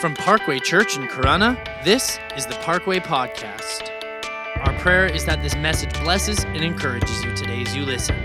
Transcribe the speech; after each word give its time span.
From 0.00 0.14
Parkway 0.14 0.60
Church 0.60 0.96
in 0.96 1.08
Corona, 1.08 1.62
this 1.84 2.18
is 2.34 2.46
the 2.46 2.54
Parkway 2.62 3.00
Podcast. 3.00 3.90
Our 4.66 4.72
prayer 4.78 5.04
is 5.04 5.26
that 5.26 5.42
this 5.42 5.54
message 5.56 5.92
blesses 6.02 6.42
and 6.44 6.64
encourages 6.64 7.22
you 7.22 7.36
today 7.36 7.60
as 7.60 7.76
you 7.76 7.84
listen. 7.84 8.16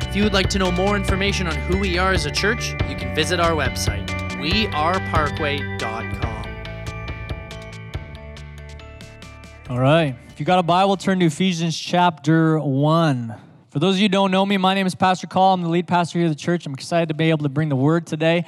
If 0.00 0.16
you 0.16 0.22
would 0.22 0.32
like 0.32 0.48
to 0.48 0.58
know 0.58 0.72
more 0.72 0.96
information 0.96 1.46
on 1.46 1.54
who 1.54 1.76
we 1.76 1.98
are 1.98 2.12
as 2.12 2.24
a 2.24 2.30
church, 2.30 2.70
you 2.88 2.96
can 2.96 3.14
visit 3.14 3.40
our 3.40 3.50
website, 3.50 4.08
weareparkway.com. 4.38 6.44
All 9.68 9.78
right. 9.78 10.16
If 10.30 10.40
you 10.40 10.46
got 10.46 10.60
a 10.60 10.62
Bible, 10.62 10.96
turn 10.96 11.20
to 11.20 11.26
Ephesians 11.26 11.78
chapter 11.78 12.58
1. 12.58 13.34
For 13.68 13.78
those 13.78 13.96
of 13.96 14.00
you 14.00 14.04
who 14.04 14.08
don't 14.08 14.30
know 14.30 14.46
me, 14.46 14.56
my 14.56 14.72
name 14.72 14.86
is 14.86 14.94
Pastor 14.94 15.26
Call. 15.26 15.52
I'm 15.52 15.60
the 15.60 15.68
lead 15.68 15.86
pastor 15.86 16.20
here 16.20 16.28
at 16.28 16.30
the 16.30 16.36
church. 16.36 16.64
I'm 16.64 16.72
excited 16.72 17.08
to 17.08 17.14
be 17.14 17.28
able 17.28 17.42
to 17.42 17.50
bring 17.50 17.68
the 17.68 17.76
word 17.76 18.06
today. 18.06 18.46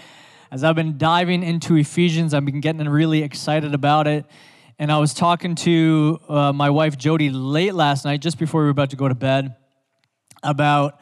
As 0.52 0.64
I've 0.64 0.74
been 0.74 0.98
diving 0.98 1.44
into 1.44 1.76
Ephesians, 1.76 2.34
I've 2.34 2.44
been 2.44 2.60
getting 2.60 2.88
really 2.88 3.22
excited 3.22 3.72
about 3.72 4.08
it. 4.08 4.26
And 4.80 4.90
I 4.90 4.98
was 4.98 5.14
talking 5.14 5.54
to 5.56 6.18
uh, 6.28 6.52
my 6.52 6.70
wife 6.70 6.98
Jody 6.98 7.30
late 7.30 7.72
last 7.72 8.04
night, 8.04 8.20
just 8.20 8.36
before 8.36 8.62
we 8.62 8.64
were 8.64 8.72
about 8.72 8.90
to 8.90 8.96
go 8.96 9.06
to 9.06 9.14
bed, 9.14 9.54
about 10.42 11.00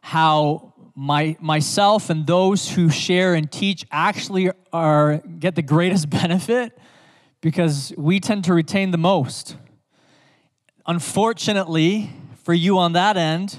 how 0.00 0.74
my 0.94 1.36
myself 1.40 2.08
and 2.08 2.24
those 2.24 2.70
who 2.70 2.88
share 2.88 3.34
and 3.34 3.50
teach 3.50 3.84
actually 3.90 4.50
are 4.72 5.16
get 5.40 5.56
the 5.56 5.62
greatest 5.62 6.08
benefit 6.22 6.78
because 7.40 7.92
we 7.96 8.20
tend 8.20 8.44
to 8.44 8.54
retain 8.54 8.92
the 8.92 8.98
most. 8.98 9.56
Unfortunately, 10.86 12.10
for 12.44 12.54
you 12.54 12.78
on 12.78 12.92
that 12.92 13.16
end, 13.16 13.58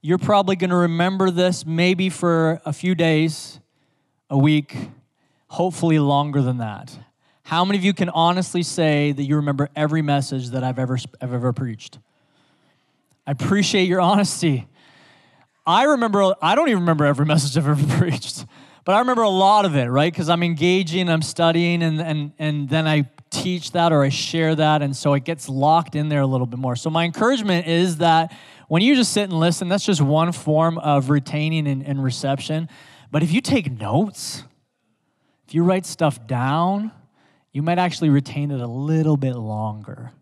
you're 0.00 0.16
probably 0.16 0.56
going 0.56 0.70
to 0.70 0.76
remember 0.76 1.30
this 1.30 1.66
maybe 1.66 2.08
for 2.08 2.62
a 2.64 2.72
few 2.72 2.94
days 2.94 3.59
a 4.30 4.38
week, 4.38 4.76
hopefully 5.48 5.98
longer 5.98 6.40
than 6.40 6.58
that. 6.58 6.96
How 7.42 7.64
many 7.64 7.78
of 7.78 7.84
you 7.84 7.92
can 7.92 8.08
honestly 8.10 8.62
say 8.62 9.10
that 9.12 9.24
you 9.24 9.36
remember 9.36 9.68
every 9.74 10.02
message 10.02 10.50
that 10.50 10.62
I've 10.62 10.78
ever, 10.78 10.96
I've 11.20 11.34
ever 11.34 11.52
preached? 11.52 11.98
I 13.26 13.32
appreciate 13.32 13.88
your 13.88 14.00
honesty. 14.00 14.68
I 15.66 15.84
remember, 15.84 16.34
I 16.40 16.54
don't 16.54 16.68
even 16.68 16.80
remember 16.80 17.04
every 17.04 17.26
message 17.34 17.58
I've 17.58 17.68
ever 17.68 17.96
preached, 17.98 18.46
but 18.84 18.94
I 18.94 19.00
remember 19.00 19.22
a 19.22 19.28
lot 19.28 19.64
of 19.64 19.76
it, 19.76 19.86
right? 19.86 20.12
Because 20.12 20.28
I'm 20.28 20.42
engaging, 20.42 21.08
I'm 21.08 21.22
studying, 21.22 21.82
and, 21.82 22.00
and, 22.00 22.32
and 22.38 22.68
then 22.68 22.86
I 22.86 23.08
teach 23.30 23.72
that 23.72 23.92
or 23.92 24.02
I 24.02 24.08
share 24.08 24.54
that, 24.54 24.82
and 24.82 24.96
so 24.96 25.14
it 25.14 25.24
gets 25.24 25.48
locked 25.48 25.94
in 25.94 26.08
there 26.08 26.20
a 26.20 26.26
little 26.26 26.46
bit 26.46 26.58
more. 26.58 26.76
So, 26.76 26.90
my 26.90 27.04
encouragement 27.04 27.66
is 27.66 27.98
that 27.98 28.32
when 28.68 28.82
you 28.82 28.94
just 28.94 29.12
sit 29.12 29.24
and 29.24 29.32
listen, 29.32 29.68
that's 29.68 29.84
just 29.84 30.00
one 30.00 30.32
form 30.32 30.78
of 30.78 31.10
retaining 31.10 31.66
and, 31.66 31.84
and 31.84 32.02
reception. 32.02 32.68
But 33.10 33.22
if 33.22 33.32
you 33.32 33.40
take 33.40 33.70
notes, 33.70 34.44
if 35.46 35.54
you 35.54 35.64
write 35.64 35.86
stuff 35.86 36.26
down, 36.26 36.92
you 37.52 37.62
might 37.62 37.78
actually 37.78 38.10
retain 38.10 38.50
it 38.50 38.60
a 38.60 38.66
little 38.66 39.16
bit 39.16 39.34
longer. 39.34 40.12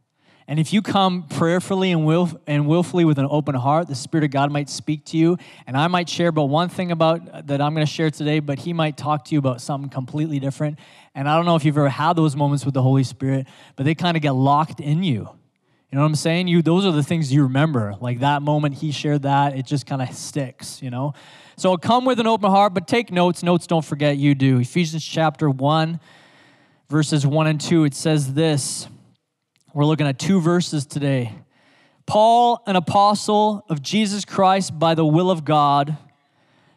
And 0.50 0.58
if 0.58 0.72
you 0.72 0.80
come 0.80 1.24
prayerfully 1.24 1.92
and, 1.92 2.06
will, 2.06 2.30
and 2.46 2.66
willfully 2.66 3.04
with 3.04 3.18
an 3.18 3.26
open 3.30 3.54
heart, 3.54 3.86
the 3.86 3.94
Spirit 3.94 4.24
of 4.24 4.30
God 4.30 4.50
might 4.50 4.70
speak 4.70 5.04
to 5.06 5.18
you. 5.18 5.36
And 5.66 5.76
I 5.76 5.88
might 5.88 6.08
share 6.08 6.28
about 6.28 6.48
one 6.48 6.70
thing 6.70 6.90
about 6.90 7.48
that 7.48 7.60
I'm 7.60 7.74
going 7.74 7.86
to 7.86 7.92
share 7.92 8.10
today, 8.10 8.40
but 8.40 8.58
He 8.58 8.72
might 8.72 8.96
talk 8.96 9.26
to 9.26 9.34
you 9.34 9.38
about 9.38 9.60
something 9.60 9.90
completely 9.90 10.40
different. 10.40 10.78
And 11.14 11.28
I 11.28 11.36
don't 11.36 11.44
know 11.44 11.56
if 11.56 11.66
you've 11.66 11.76
ever 11.76 11.90
had 11.90 12.14
those 12.14 12.34
moments 12.34 12.64
with 12.64 12.72
the 12.72 12.80
Holy 12.80 13.04
Spirit, 13.04 13.46
but 13.76 13.84
they 13.84 13.94
kind 13.94 14.16
of 14.16 14.22
get 14.22 14.30
locked 14.30 14.80
in 14.80 15.02
you. 15.02 15.28
You 15.90 15.96
know 15.96 16.02
what 16.02 16.08
I'm 16.08 16.14
saying? 16.16 16.48
You 16.48 16.60
those 16.60 16.84
are 16.84 16.92
the 16.92 17.02
things 17.02 17.32
you 17.32 17.44
remember. 17.44 17.94
Like 18.00 18.20
that 18.20 18.42
moment 18.42 18.74
he 18.74 18.92
shared 18.92 19.22
that, 19.22 19.56
it 19.56 19.64
just 19.64 19.86
kind 19.86 20.02
of 20.02 20.12
sticks, 20.12 20.82
you 20.82 20.90
know? 20.90 21.14
So 21.56 21.76
come 21.78 22.04
with 22.04 22.20
an 22.20 22.26
open 22.26 22.50
heart, 22.50 22.74
but 22.74 22.86
take 22.86 23.10
notes. 23.10 23.42
Notes 23.42 23.66
don't 23.66 23.84
forget 23.84 24.18
you 24.18 24.34
do. 24.34 24.58
Ephesians 24.58 25.04
chapter 25.04 25.48
1, 25.48 25.98
verses 26.90 27.26
1 27.26 27.46
and 27.46 27.60
2, 27.60 27.84
it 27.84 27.94
says 27.94 28.34
this. 28.34 28.86
We're 29.72 29.86
looking 29.86 30.06
at 30.06 30.18
two 30.18 30.40
verses 30.40 30.84
today. 30.84 31.32
Paul, 32.04 32.62
an 32.66 32.76
apostle 32.76 33.64
of 33.68 33.82
Jesus 33.82 34.24
Christ 34.24 34.78
by 34.78 34.94
the 34.94 35.06
will 35.06 35.30
of 35.30 35.44
God, 35.44 35.96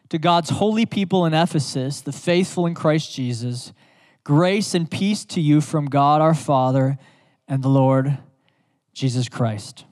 to 0.08 0.18
God's 0.18 0.50
holy 0.50 0.84
people 0.84 1.24
in 1.26 1.34
Ephesus, 1.34 2.00
the 2.00 2.12
faithful 2.12 2.66
in 2.66 2.74
Christ 2.74 3.14
Jesus, 3.14 3.72
grace 4.24 4.74
and 4.74 4.90
peace 4.90 5.24
to 5.26 5.40
you 5.40 5.60
from 5.60 5.86
God 5.86 6.20
our 6.20 6.34
Father 6.34 6.98
and 7.46 7.62
the 7.62 7.68
Lord 7.68 8.18
Jesus 8.92 9.28
Christ. 9.28 9.84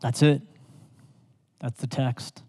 That's 0.00 0.22
it. 0.22 0.42
That's 1.60 1.80
the 1.80 1.86
text. 1.86 2.42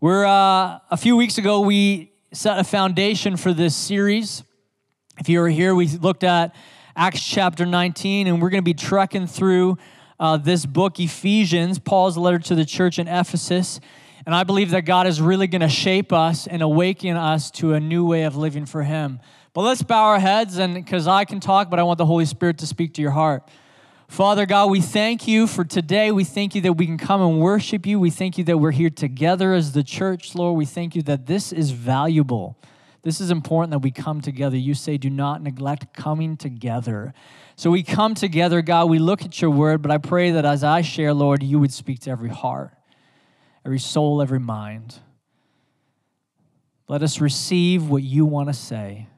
We're 0.00 0.24
uh, 0.24 0.80
a 0.90 0.96
few 0.96 1.16
weeks 1.16 1.38
ago 1.38 1.60
we 1.60 2.12
set 2.32 2.58
a 2.58 2.64
foundation 2.64 3.36
for 3.36 3.52
this 3.52 3.76
series. 3.76 4.42
If 5.18 5.28
you 5.28 5.40
were 5.40 5.48
here, 5.48 5.74
we 5.74 5.86
looked 5.86 6.24
at 6.24 6.54
Acts 6.96 7.24
chapter 7.24 7.64
19, 7.64 8.26
and 8.26 8.42
we're 8.42 8.50
going 8.50 8.62
to 8.62 8.64
be 8.64 8.74
trekking 8.74 9.26
through 9.26 9.78
uh, 10.18 10.36
this 10.36 10.66
book, 10.66 10.98
Ephesians, 10.98 11.78
Paul's 11.78 12.16
letter 12.16 12.38
to 12.40 12.54
the 12.54 12.64
church 12.64 12.98
in 12.98 13.06
Ephesus. 13.06 13.78
And 14.26 14.34
I 14.34 14.42
believe 14.42 14.70
that 14.70 14.82
God 14.82 15.06
is 15.06 15.20
really 15.20 15.46
going 15.46 15.60
to 15.60 15.68
shape 15.68 16.12
us 16.12 16.46
and 16.46 16.62
awaken 16.62 17.16
us 17.16 17.50
to 17.52 17.74
a 17.74 17.80
new 17.80 18.06
way 18.06 18.24
of 18.24 18.36
living 18.36 18.66
for 18.66 18.82
Him. 18.82 19.20
But 19.52 19.62
let's 19.62 19.82
bow 19.82 20.04
our 20.04 20.18
heads, 20.18 20.58
and 20.58 20.74
because 20.74 21.06
I 21.06 21.24
can 21.24 21.40
talk, 21.40 21.70
but 21.70 21.78
I 21.78 21.82
want 21.82 21.98
the 21.98 22.06
Holy 22.06 22.24
Spirit 22.24 22.58
to 22.58 22.66
speak 22.66 22.94
to 22.94 23.02
your 23.02 23.12
heart. 23.12 23.48
Father 24.14 24.46
God, 24.46 24.70
we 24.70 24.80
thank 24.80 25.26
you 25.26 25.48
for 25.48 25.64
today. 25.64 26.12
We 26.12 26.22
thank 26.22 26.54
you 26.54 26.60
that 26.60 26.74
we 26.74 26.86
can 26.86 26.98
come 26.98 27.20
and 27.20 27.40
worship 27.40 27.84
you. 27.84 27.98
We 27.98 28.10
thank 28.10 28.38
you 28.38 28.44
that 28.44 28.58
we're 28.58 28.70
here 28.70 28.88
together 28.88 29.52
as 29.54 29.72
the 29.72 29.82
church, 29.82 30.36
Lord. 30.36 30.56
We 30.56 30.66
thank 30.66 30.94
you 30.94 31.02
that 31.02 31.26
this 31.26 31.52
is 31.52 31.72
valuable. 31.72 32.56
This 33.02 33.20
is 33.20 33.32
important 33.32 33.72
that 33.72 33.80
we 33.80 33.90
come 33.90 34.20
together. 34.20 34.56
You 34.56 34.74
say, 34.74 34.98
do 34.98 35.10
not 35.10 35.42
neglect 35.42 35.96
coming 35.96 36.36
together. 36.36 37.12
So 37.56 37.72
we 37.72 37.82
come 37.82 38.14
together, 38.14 38.62
God. 38.62 38.88
We 38.88 39.00
look 39.00 39.24
at 39.24 39.42
your 39.42 39.50
word, 39.50 39.82
but 39.82 39.90
I 39.90 39.98
pray 39.98 40.30
that 40.30 40.44
as 40.44 40.62
I 40.62 40.82
share, 40.82 41.12
Lord, 41.12 41.42
you 41.42 41.58
would 41.58 41.72
speak 41.72 41.98
to 42.02 42.10
every 42.10 42.30
heart, 42.30 42.70
every 43.66 43.80
soul, 43.80 44.22
every 44.22 44.38
mind. 44.38 44.94
Let 46.86 47.02
us 47.02 47.20
receive 47.20 47.88
what 47.90 48.04
you 48.04 48.26
want 48.26 48.48
to 48.48 48.54
say. 48.54 49.08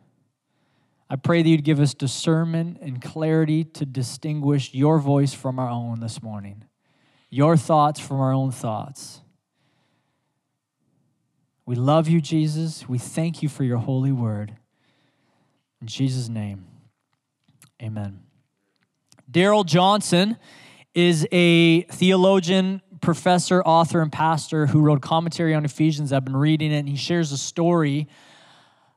I 1.09 1.17
pray 1.17 1.43
that 1.43 1.49
you'd 1.49 1.65
give 1.65 1.79
us 1.79 1.95
discernment 1.95 2.79
and 2.81 3.01
clarity 3.01 3.63
to 3.65 3.87
distinguish 3.87 4.75
your 4.75 4.99
voice 4.99 5.33
from 5.33 5.59
our 5.59 5.69
own 5.69 6.01
this 6.01 6.21
morning, 6.23 6.65
your 7.31 7.57
thoughts 7.57 8.01
from 8.01 8.21
our 8.21 8.33
own 8.33 8.51
thoughts. 8.51 9.21
We 11.65 11.77
love 11.77 12.09
you, 12.09 12.21
Jesus. 12.21 12.89
We 12.89 12.99
thank 12.99 13.43
you 13.43 13.49
for 13.49 13.63
your 13.63 13.79
holy 13.79 14.13
word. 14.13 14.57
In 15.81 15.87
Jesus' 15.87 16.29
name, 16.29 16.65
amen. 17.83 18.21
Darrell 19.31 19.65
Johnson 19.65 20.37
is 20.95 21.27
a 21.31 21.83
theologian, 21.83 22.83
professor, 23.01 23.63
author, 23.63 24.01
and 24.01 24.11
pastor 24.11 24.67
who 24.67 24.81
wrote 24.81 25.03
commentary 25.03 25.55
on 25.55 25.65
Ephesians. 25.65 26.13
I've 26.13 26.25
been 26.25 26.37
reading 26.37 26.73
it, 26.73 26.79
and 26.79 26.89
he 26.89 26.97
shares 26.97 27.31
a 27.31 27.39
story 27.39 28.09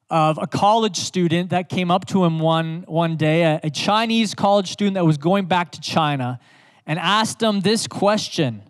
of 0.09 0.40
a 0.42 0.47
college 0.47 0.97
student 0.97 1.52
that 1.52 1.70
came 1.70 1.92
up 1.92 2.06
to 2.08 2.25
him 2.25 2.40
one, 2.40 2.84
one 2.88 3.16
day, 3.16 3.44
a, 3.44 3.59
a 3.64 3.70
Chinese 3.70 4.34
college 4.34 4.72
student 4.72 4.96
that 4.96 5.06
was 5.06 5.18
going 5.18 5.46
back 5.46 5.72
to 5.74 5.81
China, 5.81 6.40
and 6.86 6.97
asked 6.97 7.42
him 7.42 7.62
this 7.62 7.86
question. 7.86 8.64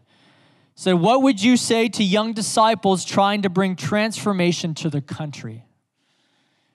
Said, 0.75 0.93
What 0.93 1.21
would 1.21 1.41
you 1.41 1.57
say 1.57 1.87
to 1.89 2.03
young 2.03 2.33
disciples 2.33 3.05
trying 3.05 3.41
to 3.43 3.49
bring 3.49 3.75
transformation 3.75 4.73
to 4.75 4.89
their 4.89 5.01
country? 5.01 5.65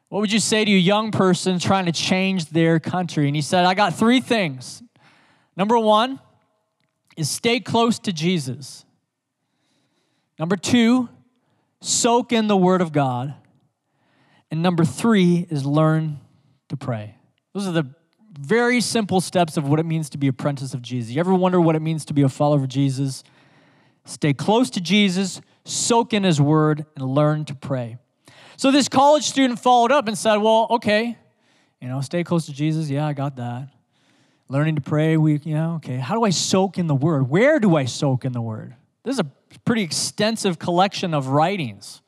What 0.09 0.21
would 0.21 0.33
you 0.33 0.41
say 0.41 0.65
to 0.65 0.71
a 0.71 0.79
young 0.79 1.11
person 1.11 1.59
trying 1.59 1.87
to 1.87 1.93
change 1.93 2.47
their 2.47 2.79
country? 2.79 3.27
And 3.27 3.35
he 3.35 3.43
said, 3.43 3.65
I 3.65 3.75
got 3.75 3.95
three 3.95 4.21
things. 4.21 4.83
Number 5.57 5.79
one 5.79 6.21
is 7.17 7.29
stay 7.31 7.61
close 7.61 7.99
to 8.01 8.13
Jesus. 8.13 8.85
Number 10.39 10.57
two, 10.57 11.09
soak 11.81 12.33
in 12.33 12.47
the 12.47 12.57
Word 12.57 12.81
of 12.81 12.93
God. 12.93 13.35
And 14.55 14.63
number 14.63 14.85
three 14.85 15.49
is 15.51 15.67
learn 15.67 16.21
to 16.69 16.77
pray. 16.77 17.17
Those 17.55 17.67
are 17.67 17.73
the 17.73 17.93
very 18.39 18.81
simple 18.81 19.21
steps 19.21 19.57
of 19.57 19.69
what 19.69 19.81
it 19.81 19.85
means 19.85 20.09
to 20.11 20.17
be 20.17 20.29
apprentice 20.29 20.75
of 20.75 20.81
Jesus. 20.81 21.11
You 21.11 21.19
ever 21.19 21.35
wonder 21.35 21.61
what 21.61 21.75
it 21.75 21.83
means 21.83 22.05
to 22.05 22.15
be 22.15 22.23
a 22.23 22.29
follower 22.29 22.61
of 22.61 22.69
Jesus? 22.69 23.25
Stay 24.05 24.33
close 24.33 24.71
to 24.71 24.81
Jesus, 24.81 25.41
soak 25.65 26.13
in 26.13 26.23
his 26.23 26.41
word, 26.41 26.87
and 26.95 27.05
learn 27.05 27.45
to 27.47 27.55
pray. 27.57 27.97
So 28.57 28.71
this 28.71 28.89
college 28.89 29.25
student 29.25 29.59
followed 29.59 29.91
up 29.91 30.07
and 30.07 30.17
said, 30.17 30.37
Well, 30.37 30.69
okay, 30.71 31.19
you 31.81 31.89
know, 31.89 32.01
stay 32.01 32.23
close 32.23 32.47
to 32.47 32.53
Jesus. 32.53 32.89
Yeah, 32.89 33.09
I 33.09 33.13
got 33.13 33.35
that. 33.35 33.71
Learning 34.49 34.77
to 34.77 34.81
pray, 34.81 35.17
we, 35.17 35.41
you 35.43 35.55
know, 35.55 35.75
okay. 35.79 35.97
How 35.97 36.15
do 36.15 36.23
I 36.23 36.31
soak 36.31 36.79
in 36.79 36.87
the 36.87 36.95
word? 36.95 37.29
Where 37.29 37.59
do 37.59 37.75
I 37.75 37.87
soak 37.87 38.25
in 38.25 38.31
the 38.31 38.41
word? 38.41 38.77
This 39.03 39.15
is 39.15 39.21
a 39.21 39.59
pretty 39.65 39.83
extensive 39.83 40.61
collection 40.61 41.13
of 41.13 41.27
writings. 41.27 42.03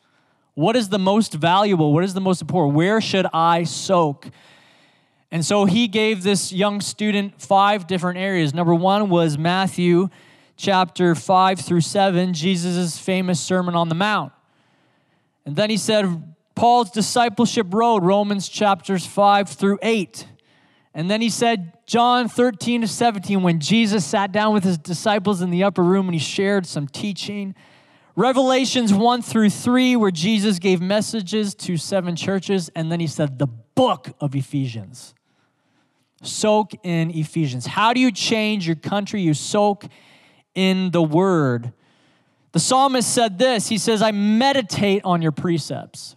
What 0.56 0.74
is 0.74 0.88
the 0.88 0.98
most 0.98 1.34
valuable? 1.34 1.92
What 1.92 2.02
is 2.02 2.14
the 2.14 2.20
most 2.20 2.40
important? 2.40 2.74
Where 2.74 2.98
should 3.02 3.26
I 3.34 3.64
soak? 3.64 4.26
And 5.30 5.44
so 5.44 5.66
he 5.66 5.86
gave 5.86 6.22
this 6.22 6.50
young 6.50 6.80
student 6.80 7.38
five 7.42 7.86
different 7.86 8.18
areas. 8.18 8.54
Number 8.54 8.74
one 8.74 9.10
was 9.10 9.36
Matthew 9.36 10.08
chapter 10.56 11.14
5 11.14 11.60
through 11.60 11.82
7, 11.82 12.32
Jesus' 12.32 12.96
famous 12.96 13.38
Sermon 13.38 13.74
on 13.74 13.90
the 13.90 13.94
Mount. 13.94 14.32
And 15.44 15.56
then 15.56 15.68
he 15.68 15.76
said, 15.76 16.34
Paul's 16.54 16.90
discipleship 16.90 17.66
road, 17.74 18.02
Romans 18.02 18.48
chapters 18.48 19.04
5 19.04 19.50
through 19.50 19.78
8. 19.82 20.26
And 20.94 21.10
then 21.10 21.20
he 21.20 21.28
said, 21.28 21.74
John 21.84 22.30
13 22.30 22.80
to 22.80 22.88
17, 22.88 23.42
when 23.42 23.60
Jesus 23.60 24.06
sat 24.06 24.32
down 24.32 24.54
with 24.54 24.64
his 24.64 24.78
disciples 24.78 25.42
in 25.42 25.50
the 25.50 25.64
upper 25.64 25.82
room 25.82 26.06
and 26.06 26.14
he 26.14 26.18
shared 26.18 26.64
some 26.64 26.88
teaching. 26.88 27.54
Revelations 28.16 28.94
1 28.94 29.20
through 29.20 29.50
3, 29.50 29.94
where 29.96 30.10
Jesus 30.10 30.58
gave 30.58 30.80
messages 30.80 31.54
to 31.54 31.76
seven 31.76 32.16
churches. 32.16 32.70
And 32.74 32.90
then 32.90 32.98
he 32.98 33.06
said, 33.06 33.38
the 33.38 33.46
book 33.46 34.08
of 34.20 34.34
Ephesians. 34.34 35.14
Soak 36.22 36.72
in 36.82 37.10
Ephesians. 37.10 37.66
How 37.66 37.92
do 37.92 38.00
you 38.00 38.10
change 38.10 38.66
your 38.66 38.76
country? 38.76 39.20
You 39.20 39.34
soak 39.34 39.84
in 40.54 40.90
the 40.92 41.02
word. 41.02 41.74
The 42.52 42.58
psalmist 42.58 43.12
said 43.12 43.38
this 43.38 43.68
He 43.68 43.76
says, 43.76 44.00
I 44.00 44.12
meditate 44.12 45.02
on 45.04 45.20
your 45.20 45.32
precepts. 45.32 46.16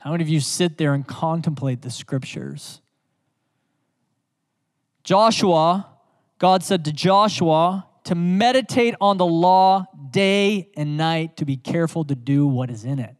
How 0.00 0.10
many 0.10 0.22
of 0.22 0.28
you 0.28 0.40
sit 0.40 0.76
there 0.76 0.92
and 0.92 1.06
contemplate 1.06 1.80
the 1.80 1.90
scriptures? 1.90 2.82
Joshua, 5.04 5.86
God 6.38 6.64
said 6.64 6.84
to 6.86 6.92
Joshua 6.92 7.86
to 8.04 8.14
meditate 8.14 8.94
on 9.00 9.16
the 9.16 9.26
law 9.26 9.86
day 10.10 10.68
and 10.76 10.96
night, 10.96 11.36
to 11.38 11.44
be 11.44 11.56
careful 11.56 12.04
to 12.04 12.14
do 12.14 12.46
what 12.46 12.70
is 12.70 12.84
in 12.84 12.98
it. 12.98 13.16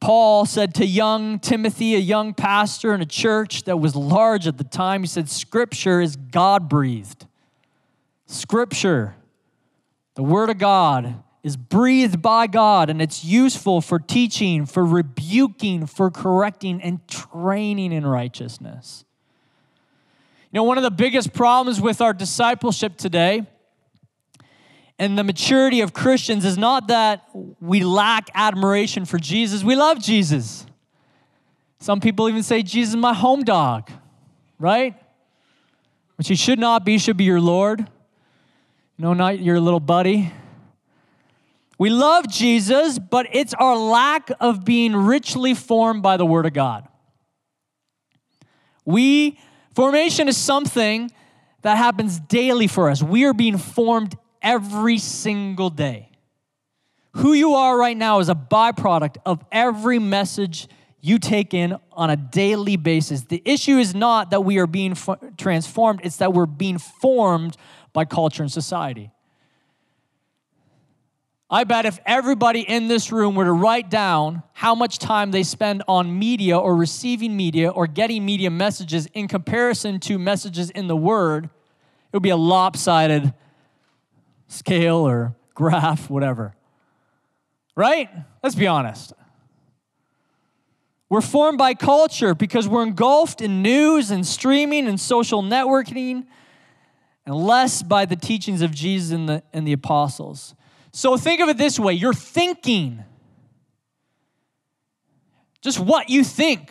Paul 0.00 0.46
said 0.46 0.74
to 0.74 0.86
young 0.86 1.38
Timothy, 1.38 1.94
a 1.94 1.98
young 1.98 2.34
pastor 2.34 2.92
in 2.92 3.00
a 3.00 3.06
church 3.06 3.64
that 3.64 3.78
was 3.78 3.94
large 3.94 4.48
at 4.48 4.58
the 4.58 4.64
time, 4.64 5.02
he 5.02 5.06
said, 5.06 5.28
Scripture 5.28 6.00
is 6.00 6.16
God 6.16 6.68
breathed. 6.68 7.26
Scripture, 8.26 9.14
the 10.14 10.22
Word 10.22 10.50
of 10.50 10.58
God, 10.58 11.22
is 11.44 11.56
breathed 11.56 12.20
by 12.20 12.48
God 12.48 12.90
and 12.90 13.00
it's 13.00 13.24
useful 13.24 13.80
for 13.80 13.98
teaching, 13.98 14.66
for 14.66 14.84
rebuking, 14.84 15.86
for 15.86 16.10
correcting, 16.10 16.82
and 16.82 17.06
training 17.06 17.92
in 17.92 18.04
righteousness. 18.04 19.04
You 20.52 20.58
know, 20.58 20.64
one 20.64 20.76
of 20.76 20.84
the 20.84 20.90
biggest 20.90 21.32
problems 21.32 21.80
with 21.80 22.02
our 22.02 22.12
discipleship 22.12 22.98
today 22.98 23.46
and 24.98 25.18
the 25.18 25.24
maturity 25.24 25.80
of 25.80 25.94
Christians 25.94 26.44
is 26.44 26.58
not 26.58 26.88
that 26.88 27.26
we 27.60 27.82
lack 27.82 28.28
admiration 28.34 29.06
for 29.06 29.18
Jesus, 29.18 29.64
we 29.64 29.74
love 29.74 29.98
Jesus. 29.98 30.66
Some 31.80 31.98
people 31.98 32.28
even 32.28 32.42
say, 32.44 32.62
Jesus 32.62 32.90
is 32.90 32.96
my 32.96 33.14
home 33.14 33.42
dog, 33.42 33.90
right? 34.58 34.94
Which 36.16 36.28
he 36.28 36.36
should 36.36 36.60
not 36.60 36.84
be, 36.84 36.98
should 36.98 37.16
be 37.16 37.24
your 37.24 37.40
Lord. 37.40 37.88
Know, 38.98 39.14
not 39.14 39.40
your 39.40 39.58
little 39.58 39.80
buddy. 39.80 40.32
We 41.76 41.90
love 41.90 42.28
Jesus, 42.28 43.00
but 43.00 43.26
it's 43.32 43.52
our 43.54 43.76
lack 43.76 44.30
of 44.38 44.64
being 44.64 44.94
richly 44.94 45.54
formed 45.54 46.04
by 46.04 46.16
the 46.16 46.24
Word 46.24 46.46
of 46.46 46.52
God. 46.52 46.86
We, 48.84 49.40
formation 49.74 50.28
is 50.28 50.36
something 50.36 51.10
that 51.62 51.76
happens 51.78 52.18
daily 52.20 52.66
for 52.66 52.90
us. 52.90 53.02
We 53.02 53.24
are 53.24 53.32
being 53.32 53.58
formed 53.58 54.16
every 54.42 54.98
single 54.98 55.70
day. 55.70 56.10
Who 57.16 57.34
you 57.34 57.54
are 57.54 57.78
right 57.78 57.96
now 57.96 58.18
is 58.18 58.28
a 58.28 58.34
byproduct 58.34 59.18
of 59.24 59.44
every 59.52 59.98
message 59.98 60.68
you 61.00 61.18
take 61.18 61.52
in 61.52 61.76
on 61.92 62.10
a 62.10 62.16
daily 62.16 62.76
basis. 62.76 63.22
The 63.22 63.42
issue 63.44 63.78
is 63.78 63.94
not 63.94 64.30
that 64.30 64.40
we 64.40 64.58
are 64.58 64.66
being 64.66 64.96
transformed, 65.36 66.00
it's 66.04 66.16
that 66.16 66.32
we're 66.32 66.46
being 66.46 66.78
formed 66.78 67.56
by 67.92 68.04
culture 68.04 68.42
and 68.42 68.50
society. 68.50 69.11
I 71.52 71.64
bet 71.64 71.84
if 71.84 72.00
everybody 72.06 72.60
in 72.60 72.88
this 72.88 73.12
room 73.12 73.34
were 73.34 73.44
to 73.44 73.52
write 73.52 73.90
down 73.90 74.42
how 74.54 74.74
much 74.74 74.98
time 74.98 75.32
they 75.32 75.42
spend 75.42 75.82
on 75.86 76.18
media 76.18 76.58
or 76.58 76.74
receiving 76.74 77.36
media 77.36 77.68
or 77.68 77.86
getting 77.86 78.24
media 78.24 78.50
messages 78.50 79.06
in 79.12 79.28
comparison 79.28 80.00
to 80.00 80.18
messages 80.18 80.70
in 80.70 80.86
the 80.86 80.96
Word, 80.96 81.44
it 81.44 81.50
would 82.14 82.22
be 82.22 82.30
a 82.30 82.38
lopsided 82.38 83.34
scale 84.48 85.06
or 85.06 85.36
graph, 85.54 86.08
whatever. 86.08 86.54
Right? 87.76 88.08
Let's 88.42 88.54
be 88.54 88.66
honest. 88.66 89.12
We're 91.10 91.20
formed 91.20 91.58
by 91.58 91.74
culture 91.74 92.34
because 92.34 92.66
we're 92.66 92.82
engulfed 92.82 93.42
in 93.42 93.60
news 93.60 94.10
and 94.10 94.26
streaming 94.26 94.86
and 94.86 94.98
social 94.98 95.42
networking, 95.42 96.24
and 97.26 97.34
less 97.34 97.82
by 97.82 98.06
the 98.06 98.16
teachings 98.16 98.62
of 98.62 98.74
Jesus 98.74 99.12
and 99.12 99.28
the, 99.28 99.42
and 99.52 99.66
the 99.66 99.74
apostles. 99.74 100.54
So 100.92 101.16
think 101.16 101.40
of 101.40 101.48
it 101.48 101.56
this 101.56 101.78
way 101.78 101.94
you're 101.94 102.14
thinking, 102.14 103.04
just 105.60 105.80
what 105.80 106.10
you 106.10 106.22
think, 106.22 106.70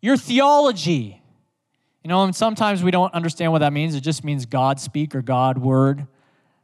your 0.00 0.16
theology. 0.16 1.22
You 2.04 2.08
know, 2.08 2.22
and 2.22 2.36
sometimes 2.36 2.84
we 2.84 2.92
don't 2.92 3.12
understand 3.14 3.50
what 3.50 3.58
that 3.58 3.72
means. 3.72 3.96
It 3.96 4.02
just 4.02 4.22
means 4.22 4.46
God 4.46 4.78
speak 4.78 5.16
or 5.16 5.22
God 5.22 5.58
word. 5.58 6.06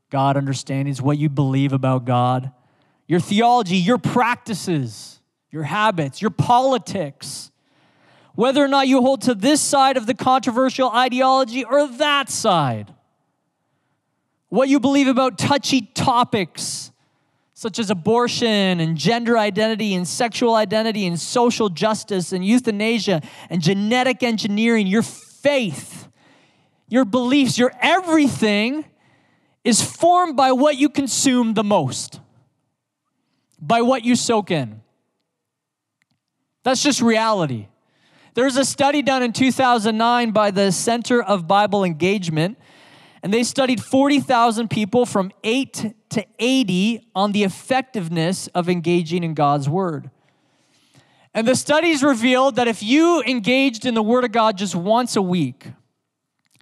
God 0.09 0.37
understanding 0.37 0.93
is 0.93 1.03
what 1.03 1.19
you 1.19 1.29
believe 1.29 1.73
about 1.73 2.05
God, 2.05 2.53
your 3.09 3.19
theology, 3.19 3.79
your 3.79 3.99
practices, 3.99 5.21
your 5.51 5.65
habits, 5.65 6.21
your 6.21 6.31
politics, 6.31 7.51
whether 8.35 8.63
or 8.63 8.69
not 8.69 8.87
you 8.87 9.01
hold 9.01 9.23
to 9.23 9.35
this 9.35 9.61
side 9.61 9.97
of 9.97 10.07
the 10.07 10.15
controversial 10.15 10.91
ideology 10.91 11.65
or 11.65 11.89
that 11.89 12.29
side, 12.29 12.95
what 14.53 14.69
you 14.69 14.79
believe 14.79 15.09
about 15.09 15.39
touchy 15.39 15.81
topics 15.81 16.93
such 17.55 17.79
as 17.79 17.89
abortion 17.89 18.81
and 18.81 18.99
gender 18.99 19.39
identity 19.39 19.95
and 19.95 20.07
sexual 20.07 20.55
identity 20.57 21.07
and 21.07 21.19
social 21.19 21.71
justice 21.71 22.35
and 22.35 22.45
euthanasia 22.45 23.23
and 23.49 23.63
genetic 23.63 24.23
engineering, 24.23 24.87
your 24.87 25.01
faith, 25.01 26.07
your 26.87 27.07
beliefs, 27.07 27.57
your 27.57 27.73
everything 27.81 28.85
is 29.65 29.81
formed 29.81 30.37
by 30.37 30.53
what 30.53 30.77
you 30.77 30.91
consume 30.91 31.55
the 31.55 31.65
most, 31.65 32.21
by 33.59 33.81
what 33.81 34.05
you 34.05 34.15
soak 34.15 34.51
in. 34.51 34.83
That's 36.63 36.83
just 36.83 37.01
reality. 37.01 37.69
There's 38.35 38.59
a 38.59 38.67
study 38.67 39.01
done 39.01 39.23
in 39.23 39.33
2009 39.33 40.31
by 40.33 40.51
the 40.51 40.73
Center 40.73 41.23
of 41.23 41.49
Bible 41.49 41.85
Engagement, 41.85 42.59
and 43.23 43.33
they 43.33 43.45
studied 43.45 43.83
40,000 43.83 44.69
people 44.69 45.07
from 45.07 45.31
8 45.45 45.95
to 46.11 46.27
80 46.39 47.09
on 47.15 47.33
the 47.33 47.45
effectiveness 47.45 48.49
of 48.49 48.69
engaging 48.69 49.23
in 49.23 49.35
God's 49.35 49.69
Word. 49.69 50.11
And 51.33 51.47
the 51.47 51.55
studies 51.55 52.03
revealed 52.03 52.57
that 52.57 52.69
if 52.69 52.83
you 52.83 53.23
engaged 53.23 53.87
in 53.87 53.95
the 53.95 54.03
Word 54.03 54.25
of 54.25 54.33
God 54.33 54.59
just 54.59 54.75
once 54.75 55.17
a 55.17 55.23
week, 55.23 55.69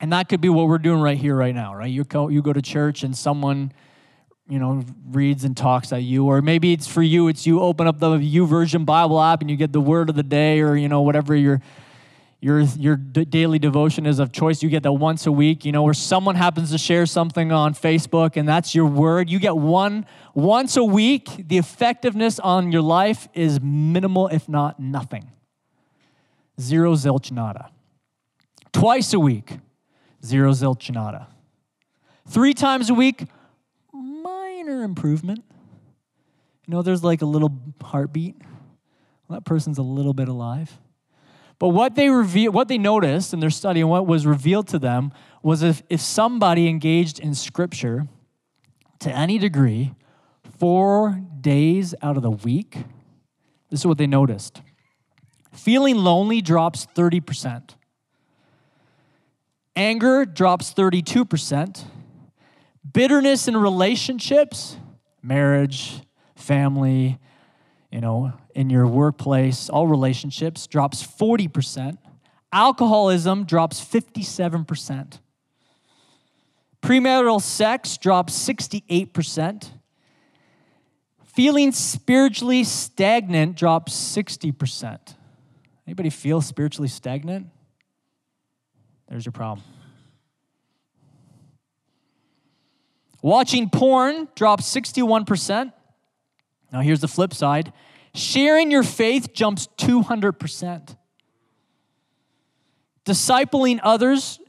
and 0.00 0.12
that 0.12 0.28
could 0.28 0.40
be 0.40 0.48
what 0.48 0.68
we're 0.68 0.78
doing 0.78 1.00
right 1.00 1.18
here, 1.18 1.34
right 1.34 1.54
now, 1.54 1.74
right? 1.74 1.90
You 1.90 2.04
go, 2.04 2.28
you 2.28 2.42
go 2.42 2.52
to 2.52 2.62
church 2.62 3.02
and 3.02 3.16
someone, 3.16 3.72
you 4.48 4.58
know, 4.58 4.84
reads 5.10 5.44
and 5.44 5.56
talks 5.56 5.92
at 5.92 6.02
you, 6.02 6.26
or 6.26 6.40
maybe 6.40 6.72
it's 6.72 6.86
for 6.86 7.02
you, 7.02 7.28
it's 7.28 7.46
you 7.46 7.60
open 7.60 7.86
up 7.86 7.98
the 7.98 8.16
U 8.16 8.46
YouVersion 8.46 8.86
Bible 8.86 9.20
app 9.20 9.40
and 9.40 9.50
you 9.50 9.56
get 9.56 9.72
the 9.72 9.80
word 9.80 10.08
of 10.08 10.14
the 10.14 10.22
day, 10.22 10.60
or 10.60 10.76
you 10.76 10.88
know, 10.88 11.02
whatever 11.02 11.34
your 11.34 11.60
your 12.40 12.60
your 12.60 12.96
daily 12.96 13.58
devotion 13.58 14.06
is 14.06 14.18
of 14.18 14.32
choice. 14.32 14.62
You 14.62 14.70
get 14.70 14.82
that 14.84 14.92
once 14.92 15.26
a 15.26 15.32
week, 15.32 15.64
you 15.64 15.72
know, 15.72 15.82
where 15.82 15.94
someone 15.94 16.36
happens 16.36 16.70
to 16.70 16.78
share 16.78 17.04
something 17.04 17.52
on 17.52 17.74
Facebook 17.74 18.36
and 18.36 18.48
that's 18.48 18.74
your 18.74 18.86
word. 18.86 19.28
You 19.28 19.38
get 19.38 19.56
one 19.56 20.06
once 20.34 20.76
a 20.76 20.84
week. 20.84 21.48
The 21.48 21.58
effectiveness 21.58 22.38
on 22.38 22.72
your 22.72 22.82
life 22.82 23.28
is 23.34 23.60
minimal, 23.60 24.28
if 24.28 24.48
not 24.48 24.80
nothing. 24.80 25.30
Zero 26.58 26.94
zilch 26.94 27.30
nada. 27.30 27.70
Twice 28.72 29.12
a 29.12 29.20
week 29.20 29.58
zero 30.24 30.52
zilch 30.52 30.90
nada. 30.90 31.28
Three 32.28 32.54
times 32.54 32.90
a 32.90 32.94
week, 32.94 33.24
minor 33.92 34.82
improvement. 34.82 35.44
You 36.66 36.74
know, 36.74 36.82
there's 36.82 37.02
like 37.02 37.22
a 37.22 37.26
little 37.26 37.50
heartbeat. 37.82 38.36
Well, 39.28 39.38
that 39.38 39.44
person's 39.44 39.78
a 39.78 39.82
little 39.82 40.14
bit 40.14 40.28
alive. 40.28 40.78
But 41.60 41.68
what 41.68 41.94
they 41.94 42.08
reveal, 42.08 42.50
what 42.52 42.68
they 42.68 42.78
noticed 42.78 43.34
in 43.34 43.40
their 43.40 43.50
study 43.50 43.80
and 43.80 43.90
what 43.90 44.06
was 44.06 44.26
revealed 44.26 44.66
to 44.68 44.78
them 44.78 45.12
was 45.42 45.62
if, 45.62 45.82
if 45.90 46.00
somebody 46.00 46.66
engaged 46.66 47.20
in 47.20 47.34
scripture 47.34 48.08
to 49.00 49.12
any 49.14 49.38
degree, 49.38 49.94
four 50.58 51.20
days 51.38 51.94
out 52.02 52.16
of 52.16 52.22
the 52.22 52.30
week, 52.30 52.78
this 53.68 53.80
is 53.80 53.86
what 53.86 53.98
they 53.98 54.06
noticed. 54.06 54.62
Feeling 55.52 55.96
lonely 55.96 56.40
drops 56.40 56.86
30%. 56.96 57.74
Anger 59.76 60.24
drops 60.24 60.72
32%. 60.72 61.84
Bitterness 62.90 63.48
in 63.48 63.56
relationships, 63.58 64.78
marriage, 65.22 66.00
family, 66.34 67.18
you 67.92 68.00
know, 68.00 68.32
in 68.60 68.68
your 68.68 68.86
workplace, 68.86 69.70
all 69.70 69.86
relationships 69.86 70.66
drops 70.66 71.02
40%. 71.02 71.96
Alcoholism 72.52 73.44
drops 73.44 73.82
57%. 73.82 75.18
Premarital 76.82 77.40
sex 77.40 77.96
drops 77.96 78.34
68%. 78.34 79.70
Feeling 81.24 81.72
spiritually 81.72 82.62
stagnant 82.62 83.56
drops 83.56 83.94
60%. 83.94 85.14
Anybody 85.86 86.10
feel 86.10 86.42
spiritually 86.42 86.88
stagnant? 86.88 87.46
There's 89.08 89.24
your 89.24 89.32
problem. 89.32 89.64
Watching 93.22 93.70
porn 93.70 94.28
drops 94.34 94.64
61%. 94.64 95.72
Now, 96.72 96.80
here's 96.80 97.00
the 97.00 97.08
flip 97.08 97.32
side 97.32 97.72
sharing 98.14 98.70
your 98.70 98.82
faith 98.82 99.32
jumps 99.32 99.68
200%. 99.78 100.96
Discipling 103.04 103.80
others 103.82 104.40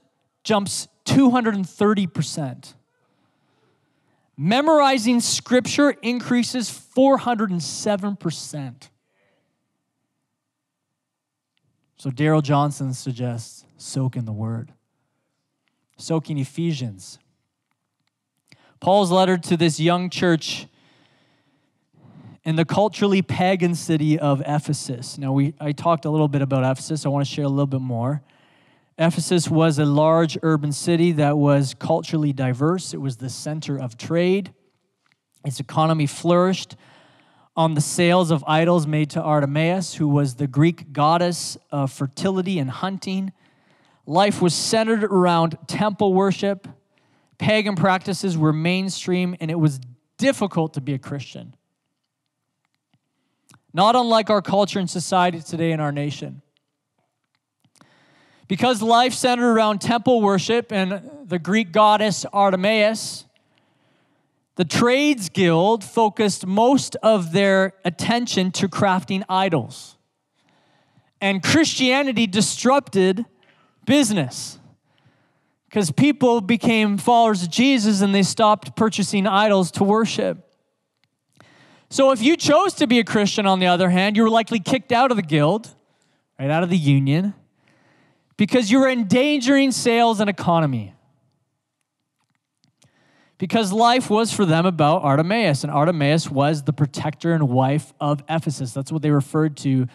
jumps 0.44 0.88
230%. 1.06 2.74
Memorizing 4.38 5.20
scripture 5.20 5.92
increases 6.02 6.70
407%. 6.70 8.90
So 11.98 12.10
Darrell 12.10 12.42
Johnson 12.42 12.94
suggests 12.94 13.66
soak 13.78 14.16
in 14.16 14.26
the 14.26 14.32
word. 14.32 14.74
Soaking 15.98 16.40
Ephesians. 16.40 17.20
Paul's 18.80 19.12
letter 19.12 19.38
to 19.38 19.56
this 19.56 19.80
young 19.80 20.10
church 20.10 20.66
in 22.44 22.56
the 22.56 22.66
culturally 22.66 23.22
pagan 23.22 23.76
city 23.76 24.18
of 24.18 24.42
Ephesus. 24.46 25.18
Now, 25.18 25.32
we, 25.32 25.54
I 25.60 25.72
talked 25.72 26.06
a 26.06 26.10
little 26.10 26.28
bit 26.28 26.42
about 26.42 26.64
Ephesus. 26.64 27.06
I 27.06 27.10
want 27.10 27.26
to 27.26 27.32
share 27.32 27.46
a 27.46 27.50
little 27.50 27.68
bit 27.68 27.82
more. 27.82 28.24
Ephesus 28.98 29.50
was 29.50 29.80
a 29.80 29.86
large 29.86 30.38
urban 30.42 30.72
city 30.72 31.12
that 31.14 31.38
was 31.38 31.74
culturally 31.74 32.34
diverse, 32.34 32.94
it 32.94 33.02
was 33.02 33.18
the 33.18 33.30
center 33.30 33.78
of 33.80 33.98
trade. 33.98 34.54
Its 35.44 35.60
economy 35.60 36.06
flourished 36.06 36.76
on 37.56 37.74
the 37.74 37.82
sales 37.82 38.32
of 38.32 38.44
idols 38.46 38.86
made 38.86 39.10
to 39.10 39.22
Artemis, 39.22 39.96
who 39.96 40.08
was 40.08 40.36
the 40.36 40.48
Greek 40.48 40.94
goddess 40.94 41.58
of 41.72 41.92
fertility 41.92 42.60
and 42.60 42.70
hunting. 42.70 43.32
Life 44.06 44.42
was 44.42 44.54
centered 44.54 45.04
around 45.04 45.58
temple 45.68 46.14
worship. 46.14 46.68
Pagan 47.38 47.76
practices 47.76 48.38
were 48.38 48.54
mainstream, 48.54 49.36
and 49.40 49.50
it 49.50 49.60
was 49.60 49.80
difficult 50.18 50.76
to 50.76 50.82
be 50.82 50.94
a 50.94 51.00
Christian. 51.00 51.56
Not 53.74 53.96
unlike 53.96 54.30
our 54.30 54.42
culture 54.42 54.80
and 54.80 54.90
society 54.90 55.42
today 55.42 55.72
in 55.72 55.80
our 55.80 55.92
nation. 55.92 56.42
Because 58.48 58.82
life 58.82 59.14
centered 59.14 59.54
around 59.54 59.80
temple 59.80 60.22
worship 60.22 60.74
and 60.74 61.10
the 61.26 61.40
Greek 61.40 61.72
goddess 61.72 62.26
Artemis, 62.34 63.26
the 64.56 64.66
Trades 64.66 65.30
Guild 65.30 65.84
focused 65.84 66.46
most 66.46 66.98
of 66.98 67.32
their 67.32 67.74
attention 67.86 68.52
to 68.52 68.68
crafting 68.68 69.24
idols. 69.30 69.98
And 71.22 71.42
Christianity 71.42 72.28
disrupted 72.28 73.26
business 73.86 74.60
because 75.70 75.90
people 75.90 76.42
became 76.42 76.98
followers 76.98 77.44
of 77.44 77.50
Jesus 77.50 78.02
and 78.02 78.14
they 78.14 78.24
stopped 78.24 78.76
purchasing 78.76 79.26
idols 79.26 79.72
to 79.72 79.86
worship. 79.86 80.51
So, 81.92 82.12
if 82.12 82.22
you 82.22 82.38
chose 82.38 82.74
to 82.76 82.88
be 82.88 83.00
a 83.00 83.04
Christian, 83.04 83.46
on 83.46 83.60
the 83.60 83.68
other 83.68 83.90
hand, 83.90 84.16
you 84.16 84.24
were 84.24 84.30
likely 84.30 84.60
kicked 84.60 84.94
out 84.94 85.12
of 85.12 85.18
the 85.18 85.24
guild, 85.24 85.76
right 86.40 86.50
out 86.50 86.64
of 86.64 86.70
the 86.70 86.78
union, 86.78 87.34
because 88.38 88.72
you 88.72 88.80
were 88.80 88.88
endangering 88.88 89.72
sales 89.72 90.22
and 90.22 90.30
economy. 90.30 90.94
Because 93.38 93.74
life 93.74 94.10
was 94.10 94.32
for 94.32 94.46
them 94.46 94.66
about 94.66 95.04
Artemis, 95.04 95.66
and 95.66 95.72
Artemis 95.72 96.32
was 96.32 96.64
the 96.64 96.72
protector 96.72 97.34
and 97.34 97.50
wife 97.50 97.92
of 98.00 98.24
Ephesus. 98.30 98.72
That's 98.72 98.90
what 98.90 99.02
they 99.02 99.12
referred 99.12 99.58
to 99.58 99.88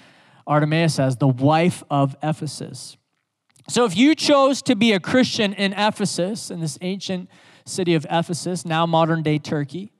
Artemis 0.46 0.98
as, 0.98 1.16
the 1.16 1.26
wife 1.26 1.82
of 1.88 2.14
Ephesus. 2.22 2.98
So 3.70 3.86
if 3.86 3.96
you 3.96 4.14
chose 4.14 4.60
to 4.62 4.76
be 4.76 4.92
a 4.92 5.00
Christian 5.00 5.54
in 5.54 5.72
Ephesus, 5.72 6.50
in 6.50 6.60
this 6.60 6.76
ancient 6.82 7.30
city 7.64 7.94
of 7.94 8.06
Ephesus, 8.10 8.66
now 8.66 8.84
modern 8.84 9.22
day 9.22 9.38
Turkey, 9.38 9.92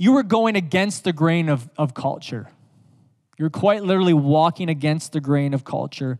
you 0.00 0.12
were 0.12 0.22
going 0.22 0.56
against 0.56 1.04
the 1.04 1.12
grain 1.12 1.48
of, 1.48 1.68
of 1.76 1.94
culture. 1.94 2.48
You're 3.38 3.50
quite 3.50 3.84
literally 3.84 4.14
walking 4.14 4.68
against 4.68 5.12
the 5.12 5.20
grain 5.20 5.54
of 5.54 5.64
culture 5.64 6.18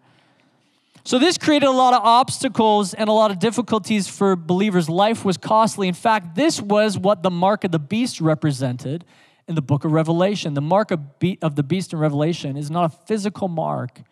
so, 1.03 1.19
this 1.19 1.39
created 1.39 1.67
a 1.67 1.73
lot 1.73 1.95
of 1.95 2.03
obstacles 2.03 2.93
and 2.93 3.09
a 3.09 3.13
lot 3.13 3.31
of 3.31 3.39
difficulties 3.39 4.07
for 4.07 4.37
believers. 4.37 4.89
Life 4.89 5.25
was 5.25 5.39
costly. 5.39 5.89
In 5.89 5.95
fact, 5.95 6.35
this 6.35 6.61
was 6.61 6.99
what 6.99 7.23
the 7.23 7.31
mark 7.31 7.65
of 7.65 7.73
the 7.73 7.79
beast 7.79 8.21
represented 8.21 9.05
in 9.49 9.55
the 9.55 9.63
book 9.63 9.85
of 9.85 9.93
Revelation. 9.93 10.53
The 10.53 10.61
mark 10.61 10.91
of, 10.91 11.19
be- 11.19 11.39
of 11.41 11.57
the 11.57 11.63
beast 11.63 11.95
in 11.95 11.99
Revelation 11.99 12.57
is 12.57 12.71
not 12.71 12.85
a 12.85 12.97
physical 13.07 13.49
mark, 13.49 14.03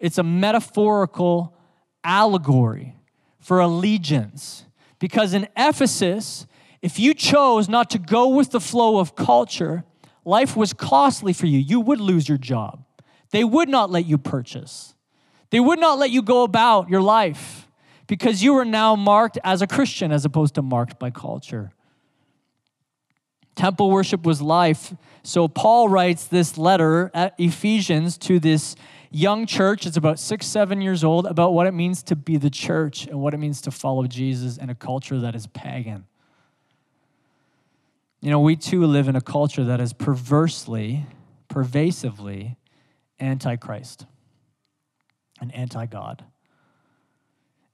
it's 0.00 0.18
a 0.18 0.22
metaphorical 0.22 1.54
allegory 2.02 2.96
for 3.38 3.60
allegiance. 3.60 4.64
Because 4.98 5.34
in 5.34 5.46
Ephesus, 5.54 6.46
if 6.86 7.00
you 7.00 7.14
chose 7.14 7.68
not 7.68 7.90
to 7.90 7.98
go 7.98 8.28
with 8.28 8.52
the 8.52 8.60
flow 8.60 9.00
of 9.00 9.16
culture, 9.16 9.82
life 10.24 10.56
was 10.56 10.72
costly 10.72 11.32
for 11.32 11.46
you. 11.46 11.58
You 11.58 11.80
would 11.80 12.00
lose 12.00 12.28
your 12.28 12.38
job, 12.38 12.84
they 13.32 13.42
would 13.42 13.68
not 13.68 13.90
let 13.90 14.06
you 14.06 14.16
purchase. 14.16 14.94
They 15.50 15.58
would 15.58 15.80
not 15.80 15.98
let 15.98 16.10
you 16.10 16.22
go 16.22 16.44
about 16.44 16.88
your 16.88 17.02
life 17.02 17.68
because 18.06 18.40
you 18.40 18.54
were 18.54 18.64
now 18.64 18.94
marked 18.94 19.36
as 19.42 19.62
a 19.62 19.66
Christian 19.66 20.12
as 20.12 20.24
opposed 20.24 20.54
to 20.54 20.62
marked 20.62 20.98
by 20.98 21.10
culture. 21.10 21.72
Temple 23.56 23.90
worship 23.90 24.24
was 24.24 24.40
life. 24.40 24.94
So 25.24 25.48
Paul 25.48 25.88
writes 25.88 26.26
this 26.26 26.56
letter 26.56 27.10
at 27.14 27.34
Ephesians 27.38 28.16
to 28.18 28.38
this 28.38 28.76
young 29.10 29.46
church. 29.46 29.86
It's 29.86 29.96
about 29.96 30.20
six, 30.20 30.46
seven 30.46 30.80
years 30.80 31.02
old 31.02 31.26
about 31.26 31.52
what 31.52 31.66
it 31.66 31.72
means 31.72 32.02
to 32.04 32.16
be 32.16 32.36
the 32.36 32.50
church 32.50 33.06
and 33.06 33.20
what 33.20 33.34
it 33.34 33.38
means 33.38 33.60
to 33.62 33.70
follow 33.70 34.06
Jesus 34.06 34.56
in 34.56 34.68
a 34.68 34.74
culture 34.74 35.18
that 35.20 35.34
is 35.34 35.46
pagan. 35.48 36.06
You 38.20 38.30
know, 38.30 38.40
we 38.40 38.56
too 38.56 38.86
live 38.86 39.08
in 39.08 39.16
a 39.16 39.20
culture 39.20 39.64
that 39.64 39.80
is 39.80 39.92
perversely, 39.92 41.06
pervasively 41.48 42.56
antichrist 43.20 44.06
and 45.40 45.54
anti 45.54 45.86
God. 45.86 46.24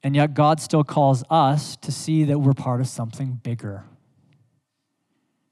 And 0.03 0.17
yet, 0.17 0.35
God 0.35 0.61
still 0.61 0.83
calls 0.83 1.23
us 1.31 1.77
to 1.77 1.93
see 1.93 2.25
that 2.25 2.41
we're 2.41 2.55
part 2.55 2.81
of 2.81 2.89
something 2.89 3.41
bigger, 3.43 3.85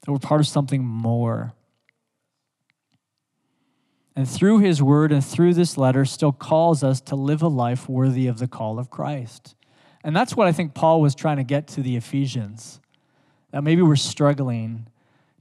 that 0.01 0.11
we're 0.11 0.19
part 0.19 0.41
of 0.41 0.47
something 0.47 0.83
more. 0.83 1.53
And 4.13 4.29
through 4.29 4.59
his 4.59 4.83
word 4.83 5.13
and 5.13 5.23
through 5.23 5.53
this 5.53 5.77
letter, 5.77 6.03
still 6.03 6.33
calls 6.33 6.83
us 6.83 6.99
to 7.01 7.15
live 7.15 7.41
a 7.41 7.47
life 7.47 7.87
worthy 7.87 8.27
of 8.27 8.39
the 8.39 8.47
call 8.47 8.77
of 8.77 8.89
Christ. 8.89 9.55
And 10.03 10.13
that's 10.13 10.35
what 10.35 10.47
I 10.47 10.51
think 10.51 10.73
Paul 10.73 10.99
was 10.99 11.15
trying 11.15 11.37
to 11.37 11.43
get 11.43 11.67
to 11.69 11.81
the 11.81 11.95
Ephesians. 11.95 12.80
That 13.51 13.63
maybe 13.63 13.81
we're 13.81 13.95
struggling 13.95 14.87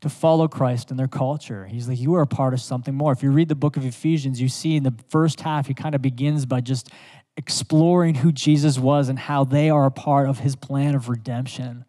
to 0.00 0.08
follow 0.08 0.48
Christ 0.48 0.90
in 0.90 0.96
their 0.96 1.08
culture. 1.08 1.66
He's 1.66 1.88
like, 1.88 1.98
you 1.98 2.14
are 2.14 2.22
a 2.22 2.26
part 2.26 2.54
of 2.54 2.60
something 2.60 2.94
more. 2.94 3.12
If 3.12 3.22
you 3.22 3.30
read 3.30 3.48
the 3.48 3.54
book 3.54 3.76
of 3.76 3.84
Ephesians, 3.84 4.40
you 4.40 4.48
see 4.48 4.76
in 4.76 4.82
the 4.82 4.94
first 5.08 5.40
half, 5.40 5.66
he 5.66 5.74
kind 5.74 5.94
of 5.94 6.02
begins 6.02 6.46
by 6.46 6.60
just 6.60 6.90
exploring 7.36 8.16
who 8.16 8.32
Jesus 8.32 8.78
was 8.78 9.08
and 9.08 9.18
how 9.18 9.44
they 9.44 9.70
are 9.70 9.86
a 9.86 9.90
part 9.90 10.28
of 10.28 10.38
his 10.38 10.56
plan 10.56 10.94
of 10.94 11.08
redemption. 11.08 11.84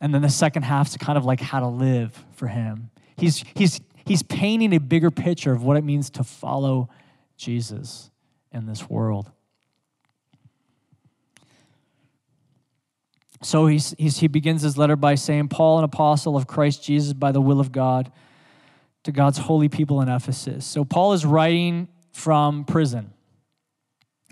And 0.00 0.14
then 0.14 0.22
the 0.22 0.30
second 0.30 0.62
half 0.62 0.88
is 0.88 0.96
kind 0.96 1.18
of 1.18 1.24
like 1.24 1.40
how 1.40 1.60
to 1.60 1.66
live 1.66 2.24
for 2.32 2.46
him. 2.46 2.90
He's, 3.16 3.44
he's, 3.54 3.80
he's 4.04 4.22
painting 4.22 4.74
a 4.74 4.78
bigger 4.78 5.10
picture 5.10 5.52
of 5.52 5.64
what 5.64 5.76
it 5.76 5.84
means 5.84 6.10
to 6.10 6.24
follow 6.24 6.88
Jesus 7.36 8.10
in 8.52 8.66
this 8.66 8.88
world. 8.88 9.30
So 13.42 13.66
he's, 13.66 13.94
he's, 13.98 14.18
he 14.18 14.26
begins 14.26 14.62
his 14.62 14.76
letter 14.76 14.96
by 14.96 15.14
saying, 15.14 15.48
Paul, 15.48 15.78
an 15.78 15.84
apostle 15.84 16.36
of 16.36 16.46
Christ 16.46 16.82
Jesus 16.82 17.12
by 17.12 17.32
the 17.32 17.40
will 17.40 17.60
of 17.60 17.70
God, 17.70 18.10
to 19.04 19.12
God's 19.12 19.38
holy 19.38 19.68
people 19.68 20.00
in 20.00 20.08
Ephesus. 20.08 20.66
So 20.66 20.84
Paul 20.84 21.12
is 21.12 21.24
writing 21.24 21.88
from 22.12 22.64
prison. 22.64 23.12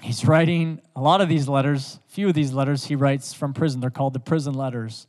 He's 0.02 0.24
writing 0.24 0.80
a 0.94 1.00
lot 1.00 1.20
of 1.20 1.28
these 1.28 1.48
letters, 1.48 2.00
a 2.06 2.12
few 2.12 2.28
of 2.28 2.34
these 2.34 2.52
letters 2.52 2.84
he 2.84 2.96
writes 2.96 3.32
from 3.32 3.54
prison. 3.54 3.80
They're 3.80 3.90
called 3.90 4.12
the 4.12 4.20
prison 4.20 4.54
letters. 4.54 5.06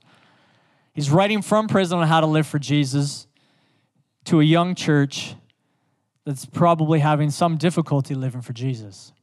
He's 0.94 1.10
writing 1.10 1.42
from 1.42 1.68
prison 1.68 2.00
on 2.00 2.08
how 2.08 2.22
to 2.22 2.27
live 2.27 2.48
for 2.48 2.60
Jesus 2.60 3.27
to 4.25 4.39
a 4.39 4.44
young 4.44 4.75
church 4.75 5.36
that's 6.25 6.46
probably 6.46 7.00
having 7.00 7.30
some 7.30 7.58
difficulty 7.58 8.13
living 8.13 8.42
for 8.42 8.54
Jesus. 8.54 9.13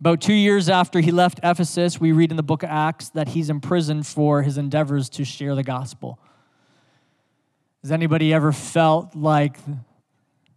About 0.00 0.22
two 0.22 0.32
years 0.32 0.70
after 0.70 1.00
he 1.00 1.10
left 1.10 1.40
Ephesus, 1.42 2.00
we 2.00 2.12
read 2.12 2.30
in 2.30 2.38
the 2.38 2.42
book 2.42 2.62
of 2.62 2.70
Acts 2.70 3.10
that 3.10 3.28
he's 3.28 3.50
imprisoned 3.50 4.06
for 4.06 4.40
his 4.40 4.56
endeavors 4.56 5.10
to 5.10 5.24
share 5.24 5.54
the 5.54 5.62
gospel. 5.62 6.18
Has 7.82 7.92
anybody 7.92 8.32
ever 8.32 8.50
felt 8.50 9.14
like 9.14 9.58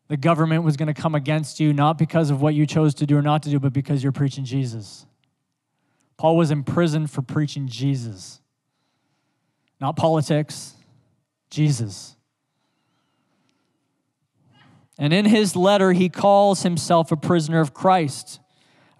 the 0.07 0.15
government 0.15 0.63
was 0.63 0.77
going 0.77 0.87
to 0.87 0.93
come 0.93 1.13
against 1.13 1.59
you, 1.59 1.73
not 1.73 1.97
because 1.97 2.29
of 2.29 2.41
what 2.41 2.53
you 2.53 2.65
chose 2.65 2.93
to 2.95 3.05
do 3.05 3.17
or 3.17 3.21
not 3.21 3.43
to 3.43 3.49
do, 3.49 3.59
but 3.59 3.73
because 3.73 4.01
you're 4.01 4.13
preaching 4.13 4.45
Jesus? 4.45 5.05
Paul 6.15 6.37
was 6.37 6.49
imprisoned 6.49 7.11
for 7.11 7.21
preaching 7.21 7.67
Jesus, 7.67 8.39
not 9.81 9.97
politics, 9.97 10.75
Jesus. 11.49 12.15
And 14.97 15.11
in 15.11 15.25
his 15.25 15.55
letter, 15.55 15.91
he 15.91 16.07
calls 16.07 16.63
himself 16.63 17.11
a 17.11 17.17
prisoner 17.17 17.59
of 17.59 17.73
Christ, 17.73 18.39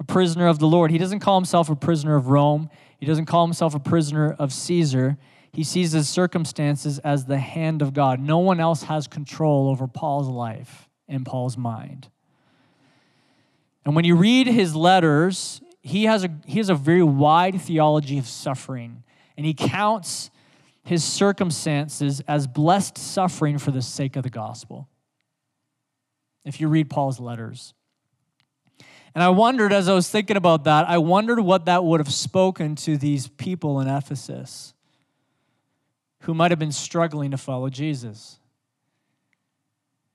a 0.04 0.06
prisoner 0.06 0.48
of 0.48 0.60
the 0.60 0.68
Lord. 0.68 0.92
He 0.92 0.98
doesn't 0.98 1.20
call 1.20 1.38
himself 1.38 1.70
a 1.70 1.76
prisoner 1.76 2.16
of 2.16 2.28
Rome, 2.28 2.70
he 3.00 3.06
doesn't 3.06 3.26
call 3.26 3.46
himself 3.46 3.74
a 3.74 3.80
prisoner 3.80 4.34
of 4.38 4.54
Caesar. 4.54 5.18
He 5.52 5.64
sees 5.64 5.92
his 5.92 6.10
circumstances 6.10 6.98
as 7.00 7.26
the 7.26 7.38
hand 7.38 7.84
of 7.84 7.94
God. 7.94 8.20
No 8.20 8.40
one 8.40 8.60
else 8.60 8.84
has 8.84 9.08
control 9.08 9.70
over 9.70 9.88
Paul's 9.88 10.28
life 10.28 10.90
and 11.08 11.24
Paul's 11.24 11.58
mind. 11.58 12.10
And 13.86 13.96
when 13.96 14.04
you 14.04 14.16
read 14.16 14.48
his 14.48 14.76
letters, 14.76 15.62
he 15.82 16.06
has 16.06 16.24
a, 16.24 16.30
he 16.48 16.58
has 16.58 16.70
a 16.70 16.76
very 16.76 17.04
wide 17.04 17.62
theology 17.62 18.18
of 18.18 18.26
suffering, 18.26 19.04
and 19.38 19.46
he 19.46 19.54
counts 19.54 20.32
his 20.84 21.04
circumstances 21.04 22.22
as 22.28 22.48
blessed 22.48 22.98
suffering 22.98 23.60
for 23.60 23.70
the 23.70 23.82
sake 23.82 24.16
of 24.16 24.24
the 24.24 24.30
gospel. 24.30 24.88
If 26.46 26.60
you 26.60 26.68
read 26.68 26.90
Paul's 26.90 27.20
letters. 27.20 27.76
And 29.16 29.24
I 29.24 29.30
wondered, 29.30 29.72
as 29.72 29.88
I 29.88 29.94
was 29.94 30.10
thinking 30.10 30.38
about 30.38 30.64
that, 30.64 30.90
I 30.90 30.98
wondered 30.98 31.40
what 31.40 31.66
that 31.66 31.84
would 31.84 32.00
have 32.00 32.12
spoken 32.12 32.76
to 32.78 32.98
these 32.98 33.28
people 33.28 33.80
in 33.80 33.88
Ephesus 33.88 34.74
who 36.22 36.34
might 36.34 36.52
have 36.52 36.60
been 36.60 36.72
struggling 36.72 37.32
to 37.32 37.38
follow 37.38 37.70
Jesus. 37.70 38.40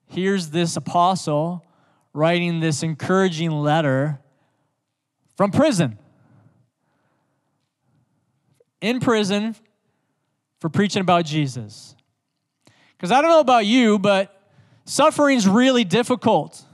Here's 0.07 0.51
this 0.51 0.77
apostle 0.77 1.65
writing 2.13 2.61
this 2.61 2.83
encouraging 2.83 3.51
letter 3.51 4.19
from 5.37 5.51
prison. 5.51 5.99
In 8.81 9.01
prison 9.01 9.55
for 10.61 10.69
preaching 10.69 11.03
about 11.03 11.25
Jesus. 11.25 11.95
Because 12.97 13.13
I 13.13 13.21
don't 13.21 13.31
know 13.31 13.41
about 13.41 13.67
you, 13.67 13.99
but 13.99 14.35
suffering's 14.87 15.47
really 15.47 15.85
difficult. 15.85 16.65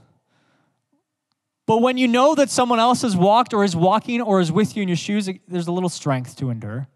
But 1.65 1.81
when 1.81 1.97
you 1.97 2.07
know 2.07 2.35
that 2.35 2.49
someone 2.49 2.79
else 2.79 3.01
has 3.01 3.15
walked 3.15 3.53
or 3.53 3.63
is 3.63 3.75
walking 3.75 4.21
or 4.21 4.39
is 4.39 4.51
with 4.51 4.75
you 4.75 4.83
in 4.83 4.87
your 4.87 4.97
shoes, 4.97 5.29
there's 5.47 5.67
a 5.67 5.71
little 5.71 5.89
strength 5.89 6.35
to 6.37 6.49
endure. 6.49 6.87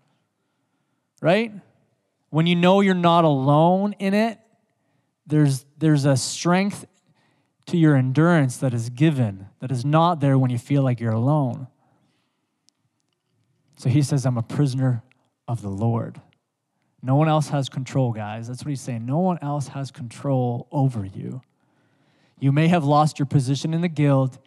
Right? 1.21 1.51
When 2.29 2.45
you 2.45 2.55
know 2.55 2.81
you're 2.81 2.93
not 2.93 3.25
alone 3.25 3.93
in 3.99 4.13
it, 4.13 4.39
there's, 5.25 5.65
there's 5.77 6.05
a 6.05 6.15
strength 6.15 6.85
to 7.67 7.77
your 7.77 7.95
endurance 7.95 8.57
that 8.57 8.73
is 8.73 8.89
given, 8.89 9.47
that 9.59 9.71
is 9.71 9.85
not 9.85 10.19
there 10.19 10.37
when 10.37 10.49
you 10.49 10.57
feel 10.57 10.83
like 10.83 10.99
you're 10.99 11.11
alone. 11.11 11.67
So 13.77 13.89
he 13.89 14.01
says, 14.01 14.25
I'm 14.25 14.37
a 14.37 14.43
prisoner 14.43 15.03
of 15.47 15.61
the 15.61 15.69
Lord. 15.69 16.21
No 17.01 17.15
one 17.15 17.29
else 17.29 17.49
has 17.49 17.69
control, 17.69 18.11
guys. 18.11 18.47
That's 18.47 18.63
what 18.63 18.69
he's 18.69 18.81
saying. 18.81 19.05
No 19.05 19.19
one 19.19 19.39
else 19.41 19.69
has 19.69 19.89
control 19.89 20.67
over 20.71 21.05
you. 21.05 21.41
You 22.39 22.51
may 22.51 22.67
have 22.67 22.83
lost 22.83 23.19
your 23.19 23.25
position 23.25 23.73
in 23.73 23.81
the 23.81 23.87
guild. 23.87 24.37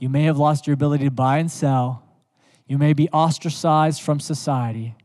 You 0.00 0.08
may 0.08 0.24
have 0.24 0.38
lost 0.38 0.66
your 0.66 0.74
ability 0.74 1.04
to 1.04 1.10
buy 1.10 1.38
and 1.38 1.50
sell. 1.50 2.02
You 2.66 2.78
may 2.78 2.94
be 2.94 3.08
ostracized 3.10 4.00
from 4.00 4.18
society 4.18 4.96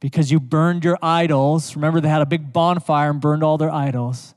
because 0.00 0.32
you 0.32 0.40
burned 0.40 0.84
your 0.84 0.98
idols. 1.00 1.76
Remember, 1.76 2.00
they 2.00 2.08
had 2.08 2.20
a 2.20 2.26
big 2.26 2.52
bonfire 2.52 3.10
and 3.10 3.20
burned 3.20 3.44
all 3.44 3.56
their 3.56 3.70
idols, 3.70 4.34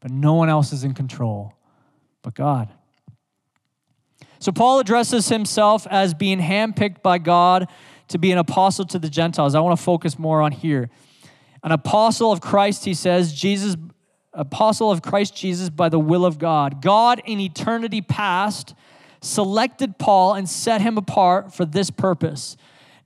but 0.00 0.10
no 0.10 0.34
one 0.34 0.48
else 0.48 0.72
is 0.72 0.84
in 0.84 0.92
control 0.92 1.54
but 2.22 2.34
God. 2.34 2.68
So, 4.40 4.50
Paul 4.50 4.80
addresses 4.80 5.28
himself 5.28 5.86
as 5.88 6.14
being 6.14 6.40
handpicked 6.40 7.00
by 7.00 7.18
God 7.18 7.68
to 8.08 8.18
be 8.18 8.32
an 8.32 8.38
apostle 8.38 8.84
to 8.86 8.98
the 8.98 9.08
Gentiles. 9.08 9.54
I 9.54 9.60
want 9.60 9.78
to 9.78 9.82
focus 9.82 10.18
more 10.18 10.42
on 10.42 10.50
here. 10.50 10.90
An 11.62 11.70
apostle 11.70 12.32
of 12.32 12.40
Christ, 12.40 12.84
he 12.84 12.94
says, 12.94 13.32
Jesus, 13.32 13.76
apostle 14.32 14.90
of 14.90 15.00
Christ 15.00 15.36
Jesus 15.36 15.70
by 15.70 15.88
the 15.88 16.00
will 16.00 16.24
of 16.24 16.40
God. 16.40 16.82
God 16.82 17.22
in 17.24 17.38
eternity 17.38 18.00
past 18.00 18.74
selected 19.22 19.98
Paul 19.98 20.34
and 20.34 20.48
set 20.48 20.82
him 20.82 20.98
apart 20.98 21.54
for 21.54 21.64
this 21.64 21.90
purpose. 21.90 22.56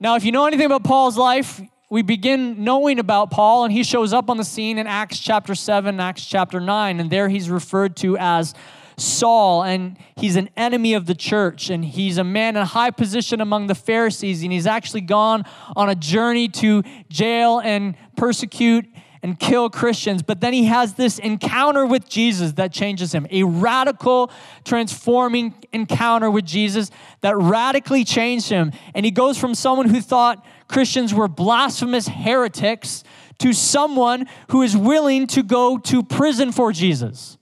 Now, 0.01 0.17
if 0.17 0.25
you 0.25 0.33
know 0.33 0.47
anything 0.47 0.67
about 0.67 0.83
Paul's 0.83 1.17
life, 1.17 1.61
we 1.89 2.03
begin 2.03 2.65
knowing 2.65 2.99
about 2.99 3.31
Paul, 3.31 3.65
and 3.65 3.73
he 3.73 3.85
shows 3.85 4.13
up 4.13 4.29
on 4.29 4.39
the 4.39 4.45
scene 4.45 4.79
in 4.79 4.89
Acts 4.89 5.21
chapter 5.21 5.55
7, 5.55 6.01
Acts 6.01 6.27
chapter 6.27 6.59
9, 6.59 6.99
and 6.99 7.11
there 7.11 7.29
he's 7.29 7.49
referred 7.49 7.97
to 7.99 8.19
as 8.19 8.55
Saul, 8.97 9.63
and 9.63 9.97
he's 10.17 10.37
an 10.37 10.49
enemy 10.57 10.95
of 10.95 11.07
the 11.07 11.15
church, 11.15 11.71
and 11.71 11.85
he's 11.85 12.19
a 12.19 12.25
man 12.25 12.57
in 12.57 12.65
high 12.65 12.91
position 12.91 13.41
among 13.41 13.67
the 13.67 13.75
Pharisees, 13.75 14.43
and 14.43 14.51
he's 14.51 14.67
actually 14.67 15.03
gone 15.03 15.45
on 15.77 15.89
a 15.89 15.95
journey 15.95 16.49
to 16.49 16.83
jail 17.09 17.61
and 17.61 17.95
persecute 18.17 18.87
and 19.23 19.39
kill 19.39 19.71
Christians. 19.71 20.23
But 20.23 20.41
then 20.41 20.53
he 20.53 20.65
has 20.67 20.95
this 20.95 21.19
encounter 21.19 21.87
with 21.87 22.09
Jesus 22.09 22.53
that 22.53 22.73
changes 22.73 23.15
him 23.15 23.27
a 23.31 23.43
radical, 23.43 24.31
transforming 24.65 25.55
encounter 25.73 26.31
with 26.31 26.45
Jesus 26.45 26.91
that 27.21 27.37
radically 27.37 28.05
changed 28.05 28.49
him. 28.49 28.73
And 28.95 29.05
he 29.05 29.11
goes 29.11 29.39
from 29.39 29.55
someone 29.55 29.89
who 29.89 30.01
thought 30.01 30.45
Christians 30.69 31.15
were 31.15 31.29
blasphemous 31.29 32.09
heretics 32.09 33.05
to 33.39 33.53
someone 33.53 34.27
who 34.51 34.63
is 34.63 34.77
willing 34.77 35.27
to 35.29 35.43
go 35.43 35.79
to 35.79 36.03
prison 36.03 36.53
for 36.53 36.73
Jesus 36.73 37.36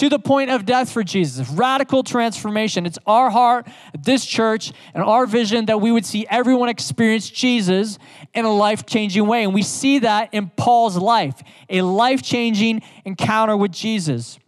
to 0.00 0.08
the 0.08 0.18
point 0.18 0.50
of 0.50 0.64
death 0.64 0.90
for 0.90 1.04
Jesus. 1.04 1.46
Radical 1.50 2.02
transformation. 2.02 2.86
It's 2.86 2.98
our 3.06 3.28
heart, 3.28 3.68
this 4.02 4.24
church, 4.24 4.72
and 4.94 5.04
our 5.04 5.26
vision 5.26 5.66
that 5.66 5.82
we 5.82 5.92
would 5.92 6.06
see 6.06 6.26
everyone 6.30 6.70
experience 6.70 7.28
Jesus 7.28 7.98
in 8.32 8.46
a 8.46 8.50
life 8.50 8.86
changing 8.86 9.26
way. 9.26 9.44
And 9.44 9.52
we 9.52 9.62
see 9.62 9.98
that 9.98 10.32
in 10.32 10.48
Paul's 10.56 10.96
life 10.96 11.42
a 11.68 11.82
life 11.82 12.22
changing 12.22 12.80
encounter 13.04 13.54
with 13.58 13.72
Jesus. 13.72 14.38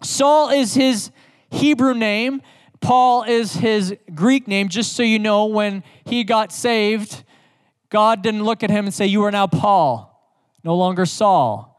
Saul 0.00 0.50
is 0.50 0.74
his 0.74 1.10
Hebrew 1.50 1.94
name, 1.94 2.40
Paul 2.80 3.24
is 3.24 3.54
his 3.54 3.96
Greek 4.14 4.46
name, 4.46 4.68
just 4.68 4.92
so 4.92 5.02
you 5.02 5.18
know, 5.18 5.46
when 5.46 5.82
he 6.04 6.22
got 6.22 6.52
saved, 6.52 7.24
God 7.88 8.22
didn't 8.22 8.44
look 8.44 8.62
at 8.62 8.70
him 8.70 8.84
and 8.84 8.94
say, 8.94 9.06
You 9.06 9.24
are 9.24 9.32
now 9.32 9.48
Paul, 9.48 10.24
no 10.62 10.76
longer 10.76 11.04
Saul 11.04 11.69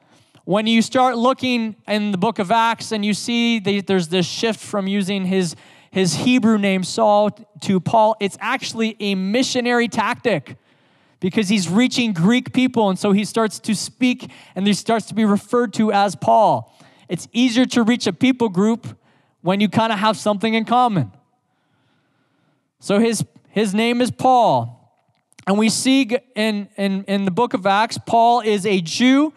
when 0.45 0.65
you 0.65 0.81
start 0.81 1.17
looking 1.17 1.75
in 1.87 2.11
the 2.11 2.17
book 2.17 2.39
of 2.39 2.51
Acts 2.51 2.91
and 2.91 3.05
you 3.05 3.13
see 3.13 3.59
the, 3.59 3.81
there's 3.81 4.07
this 4.07 4.25
shift 4.25 4.59
from 4.59 4.87
using 4.87 5.25
his, 5.25 5.55
his 5.91 6.15
Hebrew 6.15 6.57
name 6.57 6.83
Saul 6.83 7.29
to 7.61 7.79
Paul, 7.79 8.15
it's 8.19 8.37
actually 8.39 8.95
a 8.99 9.15
missionary 9.15 9.87
tactic 9.87 10.57
because 11.19 11.49
he's 11.49 11.69
reaching 11.69 12.13
Greek 12.13 12.53
people. 12.53 12.89
And 12.89 12.97
so 12.97 13.11
he 13.11 13.23
starts 13.23 13.59
to 13.59 13.75
speak 13.75 14.31
and 14.55 14.65
he 14.65 14.73
starts 14.73 15.05
to 15.07 15.13
be 15.13 15.25
referred 15.25 15.73
to 15.73 15.91
as 15.91 16.15
Paul. 16.15 16.75
It's 17.07 17.27
easier 17.31 17.65
to 17.67 17.83
reach 17.83 18.07
a 18.07 18.13
people 18.13 18.49
group 18.49 18.97
when 19.41 19.59
you 19.59 19.69
kind 19.69 19.93
of 19.93 19.99
have 19.99 20.17
something 20.17 20.53
in 20.53 20.65
common. 20.65 21.11
So 22.79 22.99
his, 22.99 23.23
his 23.49 23.75
name 23.75 24.01
is 24.01 24.09
Paul. 24.09 24.79
And 25.45 25.57
we 25.59 25.69
see 25.69 26.17
in, 26.35 26.67
in, 26.77 27.03
in 27.03 27.25
the 27.25 27.31
book 27.31 27.53
of 27.53 27.65
Acts, 27.67 27.99
Paul 28.03 28.41
is 28.41 28.65
a 28.65 28.81
Jew 28.81 29.33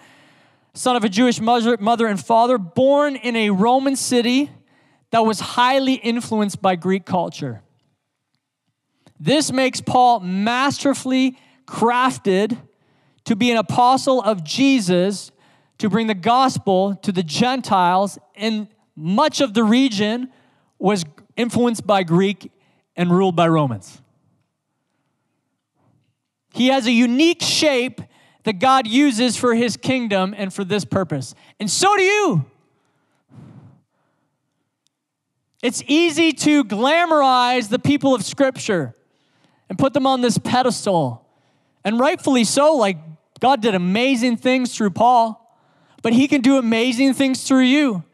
son 0.75 0.97
of 0.97 1.05
a 1.05 1.09
Jewish 1.09 1.41
mother, 1.41 2.07
and 2.07 2.23
father, 2.23 2.59
born 2.59 3.17
in 3.17 3.37
a 3.37 3.51
Roman 3.51 3.97
city 3.97 4.51
that 5.11 5.25
was 5.25 5.39
highly 5.39 5.95
influenced 5.95 6.61
by 6.61 6.75
Greek 6.75 7.05
culture. 7.05 7.63
This 9.21 9.53
makes 9.53 9.81
Paul 9.81 10.21
masterfully 10.21 11.39
crafted 11.67 12.59
to 13.25 13.37
be 13.37 13.51
an 13.51 13.57
apostle 13.57 14.21
of 14.21 14.45
Jesus 14.45 15.31
to 15.79 15.89
bring 15.89 16.09
the 16.09 16.15
gospel 16.15 16.97
to 16.97 17.13
the 17.13 17.23
Gentiles, 17.23 18.19
and 18.35 18.69
much 18.97 19.41
of 19.41 19.55
the 19.55 19.65
region 19.65 20.31
was 20.79 21.05
influenced 21.37 21.87
by 21.87 22.03
Greek 22.03 22.51
and 22.97 23.11
ruled 23.11 23.37
by 23.37 23.49
Romans. 23.49 24.01
He 26.53 26.69
has 26.69 26.87
a 26.87 26.93
unique 26.93 27.43
shape 27.43 28.01
that 28.45 28.59
God 28.59 28.87
uses 28.87 29.37
for 29.37 29.55
his 29.55 29.77
kingdom 29.77 30.35
and 30.37 30.53
for 30.53 30.65
this 30.65 30.85
purpose. 30.85 31.35
And 31.59 31.71
so 31.71 31.97
do 31.97 32.03
you. 32.03 32.45
It's 35.63 35.83
easy 35.87 36.33
to 36.33 36.63
glamorize 36.65 37.71
the 37.71 37.79
people 37.79 38.15
of 38.15 38.23
Scripture 38.23 38.95
and 39.71 39.79
put 39.79 39.95
them 39.95 40.07
on 40.07 40.21
this 40.21 40.37
pedestal. 40.37 41.27
And 41.85 41.99
rightfully 41.99 42.45
so, 42.45 42.77
like 42.77 42.99
God 43.41 43.63
did 43.63 43.75
amazing 43.75 44.37
things 44.37 44.77
through 44.77 44.91
Paul, 44.91 45.41
but 46.03 46.13
he 46.13 46.29
can 46.29 46.43
do 46.43 46.59
amazing 46.59 47.15
things 47.15 47.49
through 47.49 47.63
you. 47.63 48.05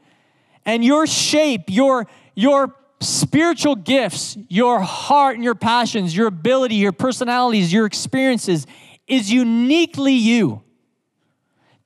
And 0.64 0.84
your 0.84 1.08
shape, 1.08 1.64
your, 1.66 2.06
your 2.36 2.74
spiritual 3.00 3.74
gifts, 3.74 4.36
your 4.48 4.80
heart 4.80 5.34
and 5.34 5.42
your 5.42 5.54
passions, 5.54 6.16
your 6.16 6.28
ability, 6.28 6.76
your 6.76 6.92
personalities, 6.92 7.72
your 7.72 7.86
experiences, 7.86 8.66
is 9.10 9.32
uniquely 9.32 10.14
you. 10.14 10.62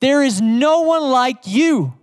There 0.00 0.22
is 0.22 0.40
no 0.40 0.82
one 0.82 1.02
like 1.02 1.46
you. 1.46 1.94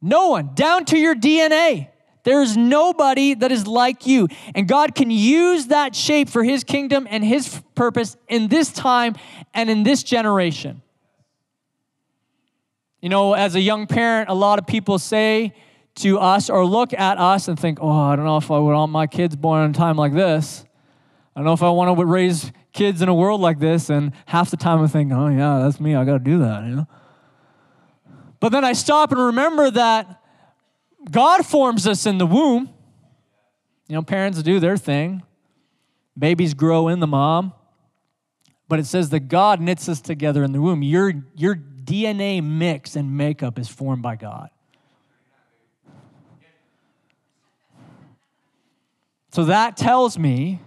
No 0.00 0.28
one, 0.28 0.54
down 0.54 0.84
to 0.86 0.98
your 0.98 1.14
DNA. 1.14 1.88
There 2.22 2.42
is 2.42 2.56
nobody 2.56 3.34
that 3.34 3.50
is 3.50 3.66
like 3.66 4.06
you. 4.06 4.28
And 4.54 4.68
God 4.68 4.94
can 4.94 5.10
use 5.10 5.68
that 5.68 5.96
shape 5.96 6.28
for 6.28 6.44
His 6.44 6.62
kingdom 6.62 7.06
and 7.10 7.24
His 7.24 7.60
purpose 7.74 8.16
in 8.28 8.48
this 8.48 8.70
time 8.70 9.16
and 9.54 9.68
in 9.70 9.82
this 9.82 10.02
generation. 10.02 10.82
You 13.00 13.08
know, 13.08 13.32
as 13.32 13.54
a 13.54 13.60
young 13.60 13.86
parent, 13.86 14.28
a 14.28 14.34
lot 14.34 14.58
of 14.58 14.66
people 14.66 14.98
say 14.98 15.54
to 15.96 16.18
us 16.18 16.50
or 16.50 16.64
look 16.64 16.92
at 16.92 17.18
us 17.18 17.48
and 17.48 17.58
think, 17.58 17.78
oh, 17.80 17.90
I 17.90 18.14
don't 18.14 18.24
know 18.24 18.36
if 18.36 18.50
I 18.50 18.58
would 18.58 18.72
want 18.72 18.92
my 18.92 19.06
kids 19.06 19.34
born 19.34 19.64
in 19.64 19.70
a 19.70 19.74
time 19.74 19.96
like 19.96 20.12
this. 20.12 20.64
I 21.38 21.40
don't 21.40 21.44
know 21.44 21.52
if 21.52 21.62
I 21.62 21.70
want 21.70 21.96
to 21.96 22.04
raise 22.04 22.50
kids 22.72 23.00
in 23.00 23.08
a 23.08 23.14
world 23.14 23.40
like 23.40 23.60
this. 23.60 23.90
And 23.90 24.12
half 24.26 24.50
the 24.50 24.56
time 24.56 24.82
I 24.82 24.88
think, 24.88 25.12
oh, 25.12 25.28
yeah, 25.28 25.60
that's 25.60 25.78
me. 25.78 25.94
I 25.94 26.04
got 26.04 26.14
to 26.14 26.18
do 26.18 26.40
that, 26.40 26.64
you 26.64 26.74
know? 26.74 26.88
But 28.40 28.48
then 28.48 28.64
I 28.64 28.72
stop 28.72 29.12
and 29.12 29.20
remember 29.20 29.70
that 29.70 30.20
God 31.08 31.46
forms 31.46 31.86
us 31.86 32.06
in 32.06 32.18
the 32.18 32.26
womb. 32.26 32.68
You 33.86 33.94
know, 33.94 34.02
parents 34.02 34.42
do 34.42 34.58
their 34.58 34.76
thing, 34.76 35.22
babies 36.18 36.54
grow 36.54 36.88
in 36.88 36.98
the 36.98 37.06
mom. 37.06 37.52
But 38.66 38.80
it 38.80 38.86
says 38.86 39.10
that 39.10 39.28
God 39.28 39.60
knits 39.60 39.88
us 39.88 40.00
together 40.00 40.42
in 40.42 40.50
the 40.50 40.60
womb. 40.60 40.82
Your, 40.82 41.12
your 41.36 41.54
DNA 41.54 42.42
mix 42.42 42.96
and 42.96 43.16
makeup 43.16 43.60
is 43.60 43.68
formed 43.68 44.02
by 44.02 44.16
God. 44.16 44.50
So 49.30 49.44
that 49.44 49.76
tells 49.76 50.18
me 50.18 50.58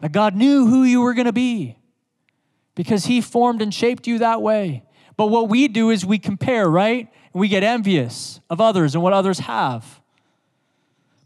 that 0.00 0.12
God 0.12 0.34
knew 0.34 0.66
who 0.66 0.82
you 0.82 1.00
were 1.00 1.14
going 1.14 1.26
to 1.26 1.32
be 1.32 1.76
because 2.74 3.06
He 3.06 3.20
formed 3.20 3.62
and 3.62 3.72
shaped 3.72 4.06
you 4.06 4.18
that 4.18 4.42
way. 4.42 4.84
But 5.16 5.26
what 5.26 5.48
we 5.48 5.68
do 5.68 5.90
is 5.90 6.04
we 6.04 6.18
compare, 6.18 6.68
right? 6.68 7.08
We 7.32 7.48
get 7.48 7.62
envious 7.62 8.40
of 8.48 8.60
others 8.60 8.94
and 8.94 9.04
what 9.04 9.12
others 9.12 9.40
have. 9.40 10.00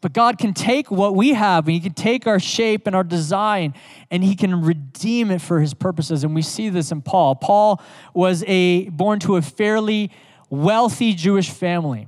But 0.00 0.12
God 0.12 0.36
can 0.36 0.52
take 0.52 0.90
what 0.90 1.14
we 1.14 1.32
have 1.32 1.66
and 1.66 1.74
He 1.74 1.80
can 1.80 1.94
take 1.94 2.26
our 2.26 2.38
shape 2.38 2.86
and 2.86 2.94
our 2.94 3.04
design 3.04 3.72
and 4.10 4.22
He 4.22 4.34
can 4.34 4.62
redeem 4.62 5.30
it 5.30 5.40
for 5.40 5.60
His 5.60 5.72
purposes. 5.72 6.24
And 6.24 6.34
we 6.34 6.42
see 6.42 6.68
this 6.68 6.92
in 6.92 7.00
Paul. 7.00 7.36
Paul 7.36 7.80
was 8.12 8.44
a, 8.46 8.90
born 8.90 9.18
to 9.20 9.36
a 9.36 9.42
fairly 9.42 10.10
wealthy 10.50 11.14
Jewish 11.14 11.48
family. 11.48 12.06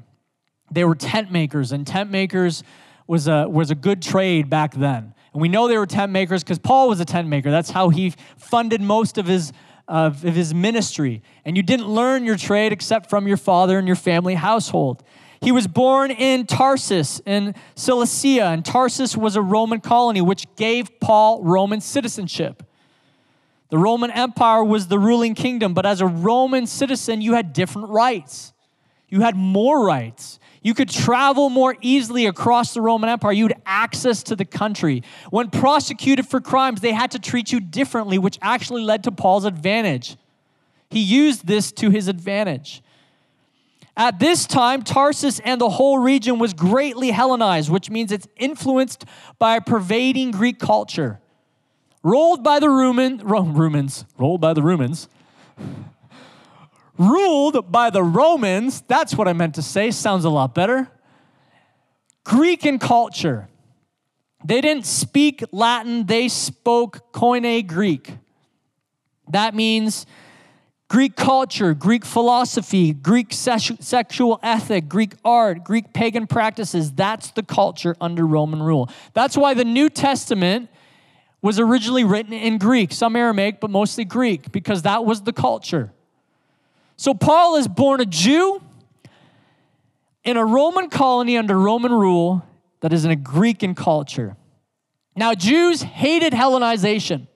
They 0.70 0.84
were 0.84 0.94
tent 0.94 1.30
makers, 1.30 1.72
and 1.72 1.86
tent 1.86 2.10
makers 2.10 2.62
was 3.06 3.28
a, 3.28 3.48
was 3.48 3.70
a 3.70 3.74
good 3.74 4.02
trade 4.02 4.50
back 4.50 4.74
then. 4.74 5.14
And 5.36 5.42
we 5.42 5.50
know 5.50 5.68
they 5.68 5.76
were 5.76 5.84
tent 5.84 6.12
makers 6.12 6.42
because 6.42 6.58
Paul 6.58 6.88
was 6.88 6.98
a 6.98 7.04
tent 7.04 7.28
maker. 7.28 7.50
That's 7.50 7.68
how 7.68 7.90
he 7.90 8.14
funded 8.38 8.80
most 8.80 9.18
of 9.18 9.26
his, 9.26 9.52
of, 9.86 10.24
of 10.24 10.34
his 10.34 10.54
ministry. 10.54 11.20
And 11.44 11.58
you 11.58 11.62
didn't 11.62 11.88
learn 11.88 12.24
your 12.24 12.38
trade 12.38 12.72
except 12.72 13.10
from 13.10 13.28
your 13.28 13.36
father 13.36 13.78
and 13.78 13.86
your 13.86 13.96
family 13.96 14.32
household. 14.32 15.04
He 15.42 15.52
was 15.52 15.66
born 15.66 16.10
in 16.10 16.46
Tarsus 16.46 17.20
in 17.26 17.54
Cilicia, 17.74 18.46
and 18.46 18.64
Tarsus 18.64 19.14
was 19.14 19.36
a 19.36 19.42
Roman 19.42 19.80
colony 19.80 20.22
which 20.22 20.46
gave 20.56 21.00
Paul 21.00 21.42
Roman 21.42 21.82
citizenship. 21.82 22.62
The 23.68 23.76
Roman 23.76 24.10
Empire 24.10 24.64
was 24.64 24.86
the 24.86 24.98
ruling 24.98 25.34
kingdom, 25.34 25.74
but 25.74 25.84
as 25.84 26.00
a 26.00 26.06
Roman 26.06 26.66
citizen, 26.66 27.20
you 27.20 27.34
had 27.34 27.52
different 27.52 27.90
rights. 27.90 28.54
You 29.10 29.20
had 29.20 29.36
more 29.36 29.84
rights. 29.84 30.38
You 30.66 30.74
could 30.74 30.90
travel 30.90 31.48
more 31.48 31.76
easily 31.80 32.26
across 32.26 32.74
the 32.74 32.80
Roman 32.80 33.08
Empire. 33.08 33.30
You 33.30 33.44
had 33.44 33.62
access 33.64 34.24
to 34.24 34.34
the 34.34 34.44
country. 34.44 35.04
When 35.30 35.48
prosecuted 35.48 36.26
for 36.26 36.40
crimes, 36.40 36.80
they 36.80 36.90
had 36.90 37.12
to 37.12 37.20
treat 37.20 37.52
you 37.52 37.60
differently, 37.60 38.18
which 38.18 38.36
actually 38.42 38.82
led 38.82 39.04
to 39.04 39.12
Paul's 39.12 39.44
advantage. 39.44 40.16
He 40.90 40.98
used 40.98 41.46
this 41.46 41.70
to 41.70 41.90
his 41.90 42.08
advantage. 42.08 42.82
At 43.96 44.18
this 44.18 44.44
time, 44.44 44.82
Tarsus 44.82 45.38
and 45.38 45.60
the 45.60 45.70
whole 45.70 46.00
region 46.00 46.40
was 46.40 46.52
greatly 46.52 47.12
Hellenized, 47.12 47.70
which 47.70 47.88
means 47.88 48.10
it's 48.10 48.26
influenced 48.34 49.04
by 49.38 49.54
a 49.54 49.60
pervading 49.60 50.32
Greek 50.32 50.58
culture. 50.58 51.20
Rolled 52.02 52.42
by 52.42 52.58
the 52.58 52.70
Roman, 52.70 53.18
Romans, 53.18 54.04
rolled 54.18 54.40
by 54.40 54.52
the 54.52 54.62
Romans, 54.62 55.08
ruled 56.98 57.70
by 57.70 57.90
the 57.90 58.02
Romans, 58.02 58.82
that's 58.88 59.14
what 59.14 59.28
I 59.28 59.32
meant 59.32 59.54
to 59.56 59.62
say, 59.62 59.90
sounds 59.90 60.24
a 60.24 60.30
lot 60.30 60.54
better. 60.54 60.88
Greek 62.24 62.66
in 62.66 62.78
culture. 62.78 63.48
They 64.44 64.60
didn't 64.60 64.86
speak 64.86 65.42
Latin, 65.52 66.06
they 66.06 66.28
spoke 66.28 67.12
Koine 67.12 67.66
Greek. 67.66 68.16
That 69.30 69.54
means 69.54 70.06
Greek 70.88 71.16
culture, 71.16 71.74
Greek 71.74 72.04
philosophy, 72.04 72.92
Greek 72.92 73.32
sexual 73.32 74.38
ethic, 74.42 74.88
Greek 74.88 75.14
art, 75.24 75.64
Greek 75.64 75.92
pagan 75.92 76.28
practices. 76.28 76.92
That's 76.92 77.32
the 77.32 77.42
culture 77.42 77.96
under 78.00 78.24
Roman 78.24 78.62
rule. 78.62 78.88
That's 79.12 79.36
why 79.36 79.54
the 79.54 79.64
New 79.64 79.88
Testament 79.88 80.70
was 81.42 81.58
originally 81.58 82.04
written 82.04 82.32
in 82.32 82.58
Greek, 82.58 82.92
some 82.92 83.16
Aramaic, 83.16 83.60
but 83.60 83.70
mostly 83.70 84.04
Greek, 84.04 84.52
because 84.52 84.82
that 84.82 85.04
was 85.04 85.22
the 85.22 85.32
culture. 85.32 85.92
So 86.96 87.14
Paul 87.14 87.56
is 87.56 87.68
born 87.68 88.00
a 88.00 88.06
Jew 88.06 88.60
in 90.24 90.36
a 90.36 90.44
Roman 90.44 90.90
colony 90.90 91.36
under 91.36 91.58
Roman 91.58 91.92
rule 91.92 92.44
that 92.80 92.92
is 92.92 93.04
in 93.04 93.10
a 93.10 93.16
Greek 93.16 93.62
in 93.62 93.74
culture. 93.74 94.36
Now, 95.14 95.34
Jews 95.34 95.82
hated 95.82 96.32
Hellenization. 96.32 97.28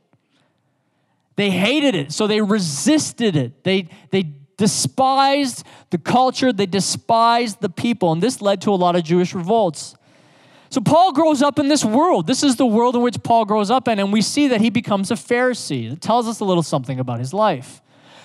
They 1.36 1.50
hated 1.50 1.94
it, 1.94 2.12
so 2.12 2.26
they 2.26 2.42
resisted 2.42 3.36
it. 3.36 3.64
They, 3.64 3.88
they 4.10 4.34
despised 4.58 5.64
the 5.88 5.96
culture, 5.96 6.52
they 6.52 6.66
despised 6.66 7.60
the 7.60 7.70
people, 7.70 8.12
and 8.12 8.22
this 8.22 8.42
led 8.42 8.60
to 8.62 8.70
a 8.70 8.76
lot 8.76 8.96
of 8.96 9.04
Jewish 9.04 9.34
revolts. 9.34 9.94
So 10.68 10.80
Paul 10.80 11.12
grows 11.12 11.42
up 11.42 11.58
in 11.58 11.68
this 11.68 11.84
world. 11.84 12.26
This 12.26 12.42
is 12.42 12.56
the 12.56 12.66
world 12.66 12.94
in 12.94 13.02
which 13.02 13.22
Paul 13.22 13.46
grows 13.46 13.70
up 13.70 13.88
in, 13.88 13.98
and 13.98 14.12
we 14.12 14.20
see 14.20 14.48
that 14.48 14.60
he 14.60 14.68
becomes 14.68 15.10
a 15.10 15.14
Pharisee. 15.14 15.90
It 15.90 16.00
tells 16.00 16.28
us 16.28 16.40
a 16.40 16.44
little 16.44 16.62
something 16.62 17.00
about 17.00 17.18
his 17.18 17.32
life. 17.32 17.80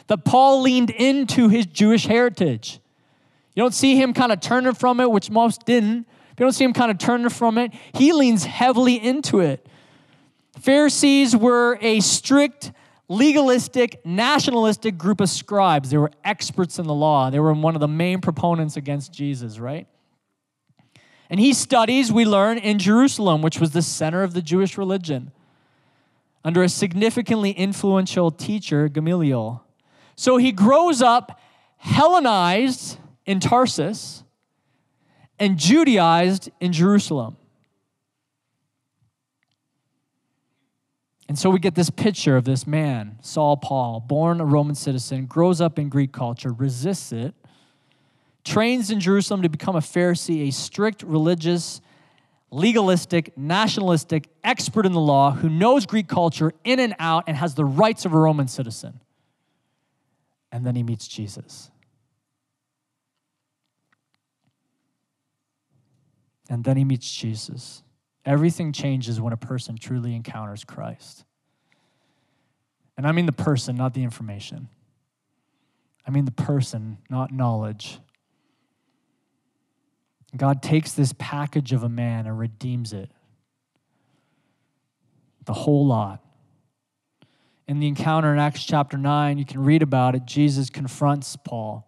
That 0.07 0.23
Paul 0.23 0.61
leaned 0.61 0.91
into 0.91 1.49
his 1.49 1.65
Jewish 1.65 2.05
heritage. 2.05 2.79
You 3.55 3.63
don't 3.63 3.73
see 3.73 3.95
him 3.95 4.13
kind 4.13 4.31
of 4.31 4.39
turning 4.39 4.73
from 4.73 4.99
it, 4.99 5.09
which 5.09 5.29
most 5.29 5.65
didn't. 5.65 6.07
You 6.37 6.45
don't 6.45 6.51
see 6.51 6.65
him 6.65 6.73
kind 6.73 6.91
of 6.91 6.97
turning 6.97 7.29
from 7.29 7.57
it. 7.57 7.71
He 7.93 8.11
leans 8.11 8.45
heavily 8.45 8.95
into 8.95 9.39
it. 9.39 9.65
Pharisees 10.59 11.35
were 11.35 11.77
a 11.81 11.99
strict 12.01 12.71
legalistic, 13.07 14.05
nationalistic 14.05 14.97
group 14.97 15.21
of 15.21 15.29
scribes. 15.29 15.89
They 15.89 15.97
were 15.97 16.11
experts 16.23 16.79
in 16.79 16.87
the 16.87 16.93
law. 16.93 17.29
They 17.29 17.39
were 17.39 17.53
one 17.53 17.75
of 17.75 17.81
the 17.81 17.87
main 17.87 18.21
proponents 18.21 18.77
against 18.77 19.13
Jesus, 19.13 19.59
right? 19.59 19.87
And 21.29 21.39
he 21.39 21.53
studies, 21.53 22.11
we 22.11 22.25
learn, 22.25 22.57
in 22.57 22.79
Jerusalem, 22.79 23.41
which 23.41 23.59
was 23.59 23.71
the 23.71 23.81
center 23.81 24.23
of 24.23 24.33
the 24.33 24.41
Jewish 24.41 24.77
religion, 24.77 25.31
under 26.43 26.61
a 26.61 26.69
significantly 26.69 27.51
influential 27.51 28.29
teacher, 28.29 28.87
Gamaliel. 28.87 29.64
So 30.15 30.37
he 30.37 30.51
grows 30.51 31.01
up 31.01 31.39
Hellenized 31.77 32.97
in 33.25 33.39
Tarsus 33.39 34.23
and 35.37 35.57
Judaized 35.57 36.49
in 36.59 36.71
Jerusalem. 36.71 37.37
And 41.27 41.37
so 41.37 41.49
we 41.49 41.59
get 41.59 41.75
this 41.75 41.89
picture 41.89 42.37
of 42.37 42.43
this 42.43 42.67
man, 42.67 43.17
Saul 43.21 43.57
Paul, 43.57 43.99
born 43.99 44.39
a 44.39 44.45
Roman 44.45 44.75
citizen, 44.75 45.25
grows 45.25 45.59
up 45.59 45.79
in 45.79 45.89
Greek 45.89 46.11
culture, 46.11 46.53
resists 46.53 47.11
it, 47.11 47.33
trains 48.43 48.91
in 48.91 48.99
Jerusalem 48.99 49.41
to 49.41 49.49
become 49.49 49.75
a 49.75 49.79
Pharisee, 49.79 50.47
a 50.47 50.51
strict 50.51 51.01
religious, 51.01 51.81
legalistic, 52.51 53.35
nationalistic 53.35 54.29
expert 54.43 54.85
in 54.85 54.91
the 54.91 54.99
law 54.99 55.31
who 55.31 55.49
knows 55.49 55.87
Greek 55.87 56.07
culture 56.07 56.53
in 56.63 56.79
and 56.79 56.95
out 56.99 57.23
and 57.27 57.35
has 57.35 57.55
the 57.55 57.65
rights 57.65 58.05
of 58.05 58.13
a 58.13 58.17
Roman 58.17 58.47
citizen. 58.47 59.01
And 60.55 60.65
then 60.65 60.73
he 60.77 60.83
meets 60.83 61.05
Jesus. 61.05 61.69
And 66.49 66.63
then 66.63 66.77
he 66.77 66.85
meets 66.85 67.13
Jesus. 67.13 67.83
Everything 68.25 68.71
changes 68.71 69.19
when 69.19 69.33
a 69.33 69.37
person 69.37 69.77
truly 69.77 70.15
encounters 70.15 70.63
Christ. 70.63 71.25
And 72.95 73.05
I 73.05 73.11
mean 73.11 73.25
the 73.25 73.33
person, 73.33 73.75
not 73.75 73.93
the 73.93 74.03
information. 74.03 74.69
I 76.07 76.11
mean 76.11 76.23
the 76.23 76.31
person, 76.31 76.99
not 77.09 77.33
knowledge. 77.33 77.99
God 80.37 80.63
takes 80.63 80.93
this 80.93 81.13
package 81.17 81.73
of 81.73 81.83
a 81.83 81.89
man 81.89 82.27
and 82.27 82.39
redeems 82.39 82.93
it. 82.93 83.11
The 85.43 85.53
whole 85.53 85.85
lot. 85.85 86.24
In 87.67 87.79
the 87.79 87.87
encounter 87.87 88.31
in 88.31 88.39
Acts 88.39 88.63
chapter 88.63 88.97
9, 88.97 89.37
you 89.37 89.45
can 89.45 89.63
read 89.63 89.81
about 89.81 90.15
it. 90.15 90.25
Jesus 90.25 90.69
confronts 90.69 91.35
Paul 91.35 91.87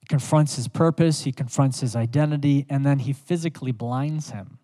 He 0.00 0.06
confronts 0.06 0.54
his 0.54 0.68
purpose, 0.68 1.24
he 1.24 1.32
confronts 1.32 1.80
his 1.80 1.96
identity, 1.96 2.64
and 2.68 2.86
then 2.86 3.00
he 3.00 3.12
physically 3.12 3.72
blinds 3.72 4.30
him. 4.30 4.58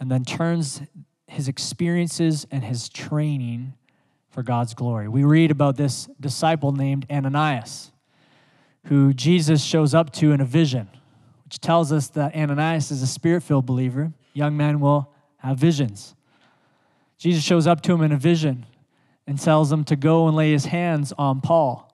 And 0.00 0.10
then 0.10 0.24
turns 0.24 0.82
his 1.28 1.46
experiences 1.46 2.44
and 2.50 2.64
his 2.64 2.88
training 2.88 3.74
for 4.30 4.42
God's 4.42 4.74
glory. 4.74 5.06
We 5.06 5.22
read 5.22 5.52
about 5.52 5.76
this 5.76 6.08
disciple 6.18 6.72
named 6.72 7.06
Ananias, 7.08 7.92
who 8.86 9.12
Jesus 9.14 9.62
shows 9.62 9.94
up 9.94 10.12
to 10.14 10.32
in 10.32 10.40
a 10.40 10.44
vision, 10.44 10.88
which 11.44 11.60
tells 11.60 11.92
us 11.92 12.08
that 12.08 12.34
Ananias 12.34 12.90
is 12.90 13.00
a 13.00 13.06
spirit 13.06 13.44
filled 13.44 13.66
believer. 13.66 14.12
Young 14.34 14.56
man 14.56 14.80
will 14.80 15.11
have 15.42 15.58
visions. 15.58 16.14
Jesus 17.18 17.44
shows 17.44 17.66
up 17.66 17.80
to 17.82 17.92
him 17.92 18.02
in 18.02 18.12
a 18.12 18.16
vision 18.16 18.66
and 19.26 19.38
tells 19.38 19.70
him 19.70 19.84
to 19.84 19.96
go 19.96 20.26
and 20.26 20.36
lay 20.36 20.52
his 20.52 20.66
hands 20.66 21.12
on 21.16 21.40
Paul 21.40 21.88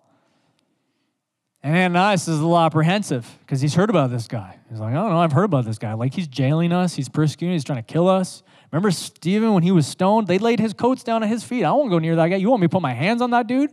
And 1.62 1.76
Ananias 1.76 2.22
is 2.22 2.38
a 2.38 2.42
little 2.42 2.58
apprehensive 2.58 3.38
because 3.40 3.61
he's 3.61 3.74
heard 3.74 3.90
about 3.90 4.11
this 4.11 4.26
guy. 4.28 4.58
He's 4.70 4.80
like, 4.80 4.92
I 4.92 4.96
don't 4.96 5.11
know, 5.11 5.18
I've 5.18 5.32
heard 5.32 5.44
about 5.44 5.64
this 5.64 5.78
guy. 5.78 5.92
Like, 5.94 6.14
he's 6.14 6.26
jailing 6.26 6.72
us, 6.72 6.94
he's 6.94 7.08
persecuting, 7.08 7.52
he's 7.52 7.64
trying 7.64 7.82
to 7.82 7.92
kill 7.92 8.08
us. 8.08 8.42
Remember 8.70 8.90
Stephen 8.90 9.54
when 9.54 9.62
he 9.62 9.70
was 9.70 9.87
stoned? 9.87 10.26
They 10.26 10.38
laid 10.38 10.61
his 10.61 10.72
coats 10.72 11.02
down 11.02 11.22
at 11.22 11.28
his 11.28 11.42
feet. 11.42 11.64
I 11.64 11.72
won't 11.72 11.90
go 11.90 11.98
near 11.98 12.16
that 12.16 12.28
guy. 12.28 12.37
You 12.37 12.50
want 12.50 12.61
me 12.61 12.66
to 12.66 12.70
put 12.70 12.82
my 12.82 12.92
hands 12.92 13.22
on 13.22 13.30
that 13.30 13.46
dude? 13.46 13.70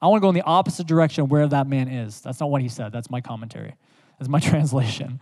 I 0.00 0.08
want 0.08 0.20
to 0.20 0.24
go 0.24 0.28
in 0.30 0.34
the 0.34 0.42
opposite 0.42 0.86
direction 0.88 1.28
where 1.28 1.46
that 1.46 1.68
man 1.68 1.88
is. 1.88 2.20
That's 2.20 2.40
not 2.40 2.50
what 2.50 2.60
he 2.60 2.68
said. 2.68 2.90
That's 2.90 3.08
my 3.08 3.20
commentary. 3.20 3.74
That's 4.18 4.28
my 4.28 4.40
translation. 4.50 5.20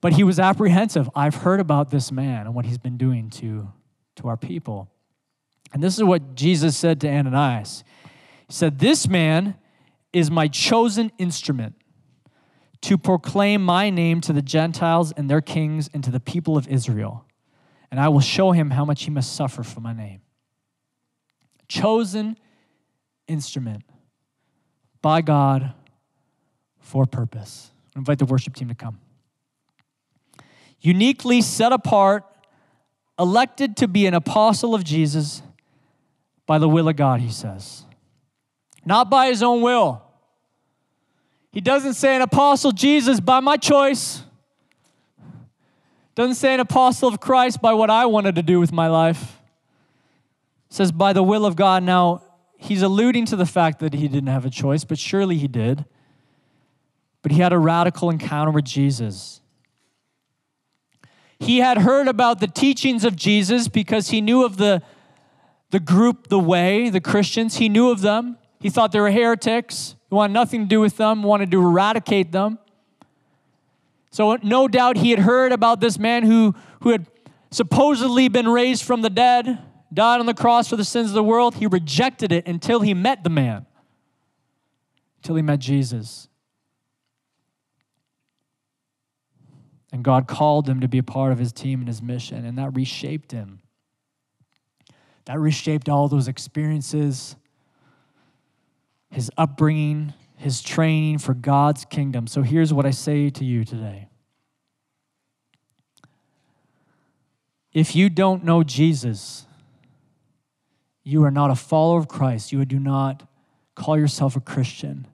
But 0.00 0.12
he 0.12 0.24
was 0.24 0.38
apprehensive. 0.38 1.08
I've 1.14 1.36
heard 1.36 1.60
about 1.60 1.90
this 1.90 2.12
man 2.12 2.46
and 2.46 2.54
what 2.54 2.64
he's 2.64 2.78
been 2.78 2.96
doing 2.96 3.30
to, 3.30 3.72
to 4.16 4.28
our 4.28 4.36
people. 4.36 4.90
And 5.72 5.82
this 5.82 5.96
is 5.96 6.04
what 6.04 6.34
Jesus 6.34 6.76
said 6.76 7.00
to 7.00 7.08
Ananias. 7.08 7.82
He 8.46 8.52
said, 8.52 8.78
This 8.78 9.08
man 9.08 9.56
is 10.12 10.30
my 10.30 10.48
chosen 10.48 11.10
instrument 11.18 11.74
to 12.82 12.96
proclaim 12.96 13.64
my 13.64 13.90
name 13.90 14.20
to 14.22 14.32
the 14.32 14.42
Gentiles 14.42 15.12
and 15.16 15.28
their 15.30 15.40
kings 15.40 15.90
and 15.92 16.04
to 16.04 16.10
the 16.10 16.20
people 16.20 16.56
of 16.56 16.68
Israel. 16.68 17.24
And 17.90 17.98
I 17.98 18.08
will 18.08 18.20
show 18.20 18.52
him 18.52 18.70
how 18.70 18.84
much 18.84 19.04
he 19.04 19.10
must 19.10 19.34
suffer 19.34 19.62
for 19.62 19.80
my 19.80 19.92
name. 19.92 20.20
Chosen 21.68 22.38
instrument 23.26 23.82
by 25.02 25.20
God 25.20 25.72
for 26.78 27.06
purpose. 27.06 27.70
I 27.94 27.98
invite 27.98 28.18
the 28.18 28.24
worship 28.24 28.54
team 28.54 28.68
to 28.68 28.74
come. 28.74 28.98
Uniquely 30.80 31.40
set 31.40 31.72
apart, 31.72 32.24
elected 33.18 33.76
to 33.78 33.88
be 33.88 34.06
an 34.06 34.14
apostle 34.14 34.74
of 34.74 34.84
Jesus 34.84 35.42
by 36.46 36.58
the 36.58 36.68
will 36.68 36.88
of 36.88 36.96
God, 36.96 37.20
he 37.20 37.30
says. 37.30 37.84
Not 38.84 39.10
by 39.10 39.26
his 39.28 39.42
own 39.42 39.62
will. 39.62 40.02
He 41.50 41.60
doesn't 41.60 41.94
say 41.94 42.14
an 42.14 42.22
apostle 42.22 42.70
Jesus 42.70 43.18
by 43.18 43.40
my 43.40 43.56
choice. 43.56 44.22
Doesn't 46.14 46.34
say 46.36 46.54
an 46.54 46.60
apostle 46.60 47.08
of 47.08 47.18
Christ 47.20 47.60
by 47.60 47.72
what 47.72 47.90
I 47.90 48.06
wanted 48.06 48.36
to 48.36 48.42
do 48.42 48.60
with 48.60 48.72
my 48.72 48.88
life. 48.88 49.38
Says 50.68 50.92
by 50.92 51.12
the 51.12 51.22
will 51.22 51.46
of 51.46 51.56
God. 51.56 51.82
Now, 51.82 52.22
he's 52.58 52.82
alluding 52.82 53.26
to 53.26 53.36
the 53.36 53.46
fact 53.46 53.80
that 53.80 53.94
he 53.94 54.08
didn't 54.08 54.28
have 54.28 54.44
a 54.44 54.50
choice, 54.50 54.84
but 54.84 54.98
surely 54.98 55.36
he 55.36 55.48
did. 55.48 55.84
But 57.22 57.32
he 57.32 57.40
had 57.40 57.52
a 57.52 57.58
radical 57.58 58.08
encounter 58.08 58.50
with 58.50 58.64
Jesus. 58.64 59.40
He 61.38 61.58
had 61.58 61.78
heard 61.78 62.08
about 62.08 62.40
the 62.40 62.46
teachings 62.46 63.04
of 63.04 63.14
Jesus 63.16 63.68
because 63.68 64.08
he 64.08 64.20
knew 64.20 64.44
of 64.44 64.56
the, 64.56 64.82
the 65.70 65.80
group, 65.80 66.28
the 66.28 66.38
way, 66.38 66.88
the 66.88 67.00
Christians. 67.00 67.56
He 67.56 67.68
knew 67.68 67.90
of 67.90 68.00
them. 68.00 68.38
He 68.60 68.70
thought 68.70 68.92
they 68.92 69.00
were 69.00 69.10
heretics. 69.10 69.96
He 70.08 70.14
wanted 70.14 70.32
nothing 70.32 70.62
to 70.62 70.66
do 70.66 70.80
with 70.80 70.96
them, 70.96 71.22
wanted 71.22 71.50
to 71.50 71.60
eradicate 71.60 72.32
them. 72.32 72.58
So, 74.10 74.38
no 74.42 74.66
doubt 74.66 74.96
he 74.96 75.10
had 75.10 75.20
heard 75.20 75.52
about 75.52 75.80
this 75.80 75.98
man 75.98 76.22
who, 76.22 76.54
who 76.80 76.90
had 76.90 77.06
supposedly 77.50 78.28
been 78.28 78.48
raised 78.48 78.82
from 78.82 79.02
the 79.02 79.10
dead, 79.10 79.58
died 79.92 80.20
on 80.20 80.26
the 80.26 80.34
cross 80.34 80.68
for 80.68 80.76
the 80.76 80.84
sins 80.84 81.08
of 81.08 81.14
the 81.14 81.22
world. 81.22 81.56
He 81.56 81.66
rejected 81.66 82.32
it 82.32 82.46
until 82.48 82.80
he 82.80 82.94
met 82.94 83.24
the 83.24 83.30
man, 83.30 83.66
until 85.18 85.36
he 85.36 85.42
met 85.42 85.58
Jesus. 85.58 86.28
And 89.96 90.04
God 90.04 90.26
called 90.26 90.68
him 90.68 90.80
to 90.80 90.88
be 90.88 90.98
a 90.98 91.02
part 91.02 91.32
of 91.32 91.38
his 91.38 91.54
team 91.54 91.78
and 91.78 91.88
his 91.88 92.02
mission, 92.02 92.44
and 92.44 92.58
that 92.58 92.76
reshaped 92.76 93.32
him. 93.32 93.60
That 95.24 95.40
reshaped 95.40 95.88
all 95.88 96.06
those 96.06 96.28
experiences, 96.28 97.34
his 99.10 99.30
upbringing, 99.38 100.12
his 100.36 100.60
training 100.60 101.16
for 101.16 101.32
God's 101.32 101.86
kingdom. 101.86 102.26
So 102.26 102.42
here's 102.42 102.74
what 102.74 102.84
I 102.84 102.90
say 102.90 103.30
to 103.30 103.42
you 103.42 103.64
today. 103.64 104.10
If 107.72 107.96
you 107.96 108.10
don't 108.10 108.44
know 108.44 108.62
Jesus, 108.62 109.46
you 111.04 111.24
are 111.24 111.30
not 111.30 111.50
a 111.50 111.56
follower 111.56 111.98
of 112.00 112.06
Christ. 112.06 112.52
You 112.52 112.62
do 112.66 112.78
not 112.78 113.26
call 113.74 113.98
yourself 113.98 114.36
a 114.36 114.40
Christian. 114.40 115.06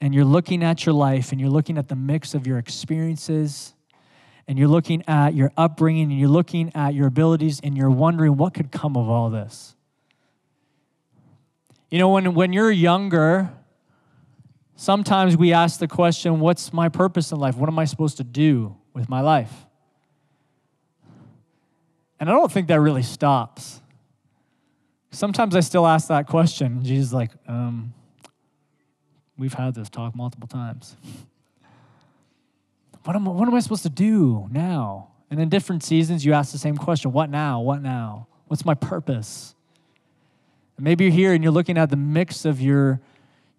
And 0.00 0.14
you're 0.14 0.24
looking 0.24 0.62
at 0.62 0.86
your 0.86 0.92
life 0.92 1.32
and 1.32 1.40
you're 1.40 1.50
looking 1.50 1.76
at 1.76 1.88
the 1.88 1.96
mix 1.96 2.34
of 2.34 2.46
your 2.46 2.58
experiences 2.58 3.74
and 4.48 4.58
you're 4.58 4.68
looking 4.68 5.02
at 5.06 5.34
your 5.34 5.52
upbringing 5.56 6.10
and 6.10 6.18
you're 6.18 6.28
looking 6.28 6.72
at 6.74 6.94
your 6.94 7.06
abilities 7.06 7.60
and 7.62 7.76
you're 7.76 7.90
wondering 7.90 8.36
what 8.36 8.54
could 8.54 8.70
come 8.70 8.96
of 8.96 9.08
all 9.08 9.30
this. 9.30 9.74
You 11.90 11.98
know, 11.98 12.08
when, 12.08 12.34
when 12.34 12.52
you're 12.52 12.70
younger, 12.70 13.52
sometimes 14.76 15.36
we 15.36 15.52
ask 15.52 15.78
the 15.78 15.88
question, 15.88 16.40
What's 16.40 16.72
my 16.72 16.88
purpose 16.88 17.32
in 17.32 17.38
life? 17.38 17.56
What 17.56 17.68
am 17.68 17.78
I 17.78 17.84
supposed 17.84 18.16
to 18.16 18.24
do 18.24 18.76
with 18.94 19.08
my 19.08 19.20
life? 19.20 19.52
And 22.18 22.30
I 22.30 22.32
don't 22.32 22.50
think 22.50 22.68
that 22.68 22.80
really 22.80 23.02
stops. 23.02 23.80
Sometimes 25.10 25.54
I 25.54 25.60
still 25.60 25.86
ask 25.86 26.08
that 26.08 26.26
question. 26.26 26.84
Jesus 26.84 27.12
like, 27.12 27.30
um, 27.46 27.92
We've 29.36 29.54
had 29.54 29.74
this 29.74 29.88
talk 29.88 30.14
multiple 30.14 30.48
times. 30.48 30.96
What 33.04 33.16
am, 33.16 33.24
what 33.24 33.48
am 33.48 33.54
I 33.54 33.60
supposed 33.60 33.82
to 33.82 33.90
do 33.90 34.48
now? 34.50 35.08
And 35.30 35.40
in 35.40 35.48
different 35.48 35.82
seasons, 35.82 36.24
you 36.24 36.34
ask 36.34 36.52
the 36.52 36.58
same 36.58 36.76
question 36.76 37.12
What 37.12 37.30
now? 37.30 37.60
What 37.60 37.82
now? 37.82 38.28
What's 38.46 38.64
my 38.64 38.74
purpose? 38.74 39.54
And 40.76 40.84
maybe 40.84 41.04
you're 41.04 41.12
here 41.12 41.32
and 41.32 41.42
you're 41.42 41.52
looking 41.52 41.78
at 41.78 41.90
the 41.90 41.96
mix 41.96 42.44
of 42.44 42.60
your, 42.60 43.00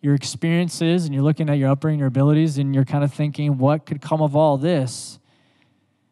your 0.02 0.14
experiences 0.14 1.06
and 1.06 1.14
you're 1.14 1.24
looking 1.24 1.50
at 1.50 1.58
your 1.58 1.70
upbringing, 1.70 2.00
your 2.00 2.08
abilities, 2.08 2.58
and 2.58 2.76
you're 2.76 2.86
kind 2.86 3.04
of 3.04 3.14
thinking, 3.14 3.58
What 3.58 3.86
could 3.86 4.02
come 4.02 4.22
of 4.22 4.36
all 4.36 4.58
this? 4.58 5.20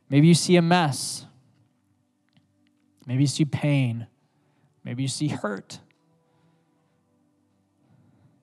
Maybe 0.09 0.27
you 0.27 0.33
see 0.33 0.57
a 0.57 0.61
mess. 0.61 1.25
Maybe 3.05 3.23
you 3.23 3.27
see 3.27 3.45
pain. 3.45 4.07
Maybe 4.83 5.03
you 5.03 5.09
see 5.09 5.27
hurt. 5.27 5.79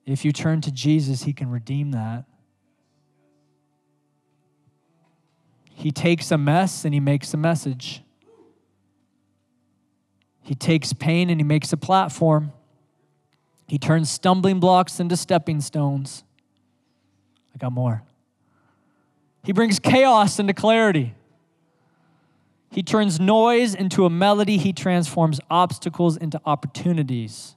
If 0.05 0.25
you 0.25 0.31
turn 0.31 0.61
to 0.61 0.71
Jesus, 0.71 1.23
He 1.23 1.33
can 1.33 1.51
redeem 1.51 1.91
that. 1.91 2.28
He 5.79 5.91
takes 5.91 6.29
a 6.29 6.37
mess 6.37 6.83
and 6.83 6.93
he 6.93 6.99
makes 6.99 7.33
a 7.33 7.37
message. 7.37 8.03
He 10.41 10.53
takes 10.53 10.91
pain 10.91 11.29
and 11.29 11.39
he 11.39 11.43
makes 11.45 11.71
a 11.71 11.77
platform. 11.77 12.51
He 13.65 13.77
turns 13.77 14.09
stumbling 14.09 14.59
blocks 14.59 14.99
into 14.99 15.15
stepping 15.15 15.61
stones. 15.61 16.25
I 17.55 17.59
got 17.59 17.71
more. 17.71 18.03
He 19.45 19.53
brings 19.53 19.79
chaos 19.79 20.37
into 20.37 20.53
clarity. 20.53 21.15
He 22.71 22.83
turns 22.83 23.17
noise 23.17 23.73
into 23.73 24.03
a 24.03 24.09
melody. 24.09 24.57
He 24.57 24.73
transforms 24.73 25.39
obstacles 25.49 26.17
into 26.17 26.41
opportunities. 26.45 27.55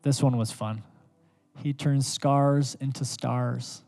This 0.00 0.22
one 0.22 0.38
was 0.38 0.50
fun. 0.50 0.82
He 1.62 1.74
turns 1.74 2.10
scars 2.10 2.74
into 2.80 3.04
stars. 3.04 3.82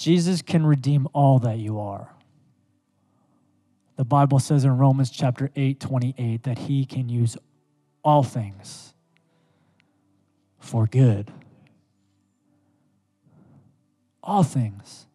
Jesus 0.00 0.40
can 0.40 0.64
redeem 0.64 1.06
all 1.12 1.38
that 1.40 1.58
you 1.58 1.78
are. 1.78 2.08
The 3.96 4.04
Bible 4.06 4.38
says 4.38 4.64
in 4.64 4.78
Romans 4.78 5.10
chapter 5.10 5.50
8, 5.54 5.78
28, 5.78 6.42
that 6.44 6.56
he 6.60 6.86
can 6.86 7.10
use 7.10 7.36
all 8.02 8.22
things 8.22 8.94
for 10.58 10.86
good. 10.86 11.30
All 14.22 14.42
things. 14.42 15.06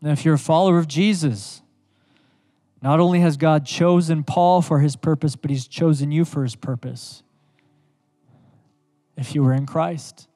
Now, 0.00 0.12
if 0.12 0.24
you're 0.24 0.36
a 0.36 0.38
follower 0.38 0.78
of 0.78 0.88
Jesus, 0.88 1.60
not 2.80 3.00
only 3.00 3.20
has 3.20 3.36
God 3.36 3.66
chosen 3.66 4.24
Paul 4.24 4.62
for 4.62 4.78
his 4.78 4.96
purpose, 4.96 5.36
but 5.36 5.50
he's 5.50 5.68
chosen 5.68 6.10
you 6.10 6.24
for 6.24 6.42
his 6.42 6.56
purpose. 6.56 7.22
If 9.14 9.34
you 9.34 9.42
were 9.42 9.52
in 9.52 9.66
Christ. 9.66 10.26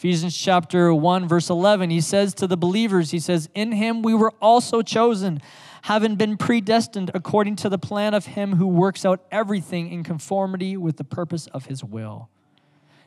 Ephesians 0.00 0.34
chapter 0.34 0.94
1, 0.94 1.28
verse 1.28 1.50
11, 1.50 1.90
he 1.90 2.00
says 2.00 2.32
to 2.32 2.46
the 2.46 2.56
believers, 2.56 3.10
he 3.10 3.18
says, 3.18 3.50
In 3.54 3.70
him 3.70 4.00
we 4.00 4.14
were 4.14 4.32
also 4.40 4.80
chosen, 4.80 5.42
having 5.82 6.14
been 6.14 6.38
predestined 6.38 7.10
according 7.12 7.56
to 7.56 7.68
the 7.68 7.76
plan 7.76 8.14
of 8.14 8.24
him 8.24 8.56
who 8.56 8.66
works 8.66 9.04
out 9.04 9.22
everything 9.30 9.92
in 9.92 10.02
conformity 10.02 10.74
with 10.74 10.96
the 10.96 11.04
purpose 11.04 11.48
of 11.48 11.66
his 11.66 11.84
will. 11.84 12.30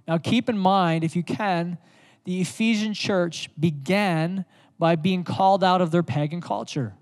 Now, 0.08 0.20
keep 0.20 0.48
in 0.48 0.60
mind, 0.60 1.04
if 1.04 1.16
you 1.16 1.24
can, 1.24 1.80
the 2.26 2.42
Ephesian 2.42 2.94
church 2.94 3.50
began 3.60 4.46
by 4.78 4.96
being 4.96 5.24
called 5.24 5.64
out 5.64 5.82
of 5.82 5.90
their 5.90 6.04
pagan 6.04 6.42
culture. 6.42 6.94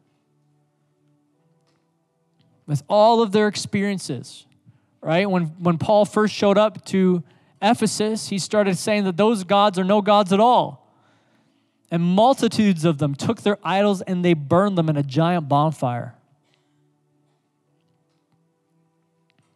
With 2.65 2.82
all 2.88 3.21
of 3.21 3.34
their 3.34 3.49
experiences, 3.49 4.45
right? 5.01 5.30
When, 5.30 5.47
when 5.60 5.77
Paul 5.77 6.06
first 6.06 6.34
showed 6.34 6.58
up 6.58 6.86
to 6.86 7.25
Ephesus, 7.62 8.30
he 8.30 8.39
started 8.39 8.78
saying 8.78 9.04
that 9.04 9.17
those 9.17 9.43
gods 9.43 9.78
are 9.78 9.84
no 9.84 10.02
gods 10.02 10.34
at 10.34 10.39
all. 10.39 10.82
And 11.91 12.02
multitudes 12.02 12.86
of 12.86 12.97
them 12.97 13.15
took 13.15 13.41
their 13.41 13.58
idols 13.63 14.02
and 14.02 14.24
they 14.24 14.34
burned 14.34 14.78
them 14.78 14.89
in 14.89 14.97
a 14.97 15.04
giant 15.04 15.50
bonfire. 15.50 16.15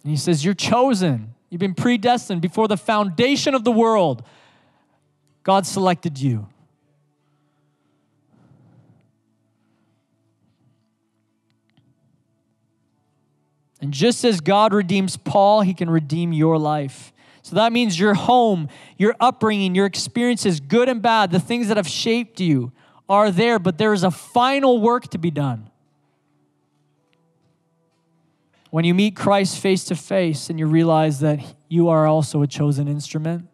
And 0.03 0.11
he 0.11 0.17
says, 0.17 0.45
You're 0.45 0.53
chosen. 0.53 1.33
You've 1.49 1.61
been 1.61 1.73
predestined 1.73 2.41
before 2.41 2.67
the 2.67 2.77
foundation 2.77 3.55
of 3.55 3.63
the 3.63 3.71
world. 3.71 4.23
God 5.43 5.65
selected 5.65 6.19
you. 6.19 6.47
And 13.81 13.93
just 13.93 14.25
as 14.25 14.41
God 14.41 14.73
redeems 14.73 15.15
Paul, 15.15 15.61
he 15.61 15.73
can 15.73 15.89
redeem 15.89 16.33
your 16.33 16.57
life. 16.57 17.13
So 17.45 17.57
that 17.57 17.71
means 17.71 17.99
your 17.99 18.15
home, 18.15 18.69
your 18.97 19.15
upbringing, 19.19 19.75
your 19.75 19.85
experiences, 19.85 20.59
good 20.59 20.89
and 20.89 20.99
bad, 20.99 21.29
the 21.29 21.39
things 21.39 21.67
that 21.67 21.77
have 21.77 21.87
shaped 21.87 22.39
you 22.39 22.71
are 23.07 23.29
there, 23.29 23.59
but 23.59 23.77
there 23.77 23.93
is 23.93 24.01
a 24.01 24.09
final 24.09 24.81
work 24.81 25.09
to 25.09 25.19
be 25.19 25.29
done. 25.29 25.69
When 28.71 28.83
you 28.83 28.95
meet 28.95 29.15
Christ 29.15 29.59
face 29.59 29.83
to 29.83 29.95
face 29.95 30.49
and 30.49 30.57
you 30.57 30.65
realize 30.65 31.19
that 31.19 31.39
you 31.69 31.87
are 31.87 32.07
also 32.07 32.41
a 32.41 32.47
chosen 32.47 32.87
instrument, 32.87 33.47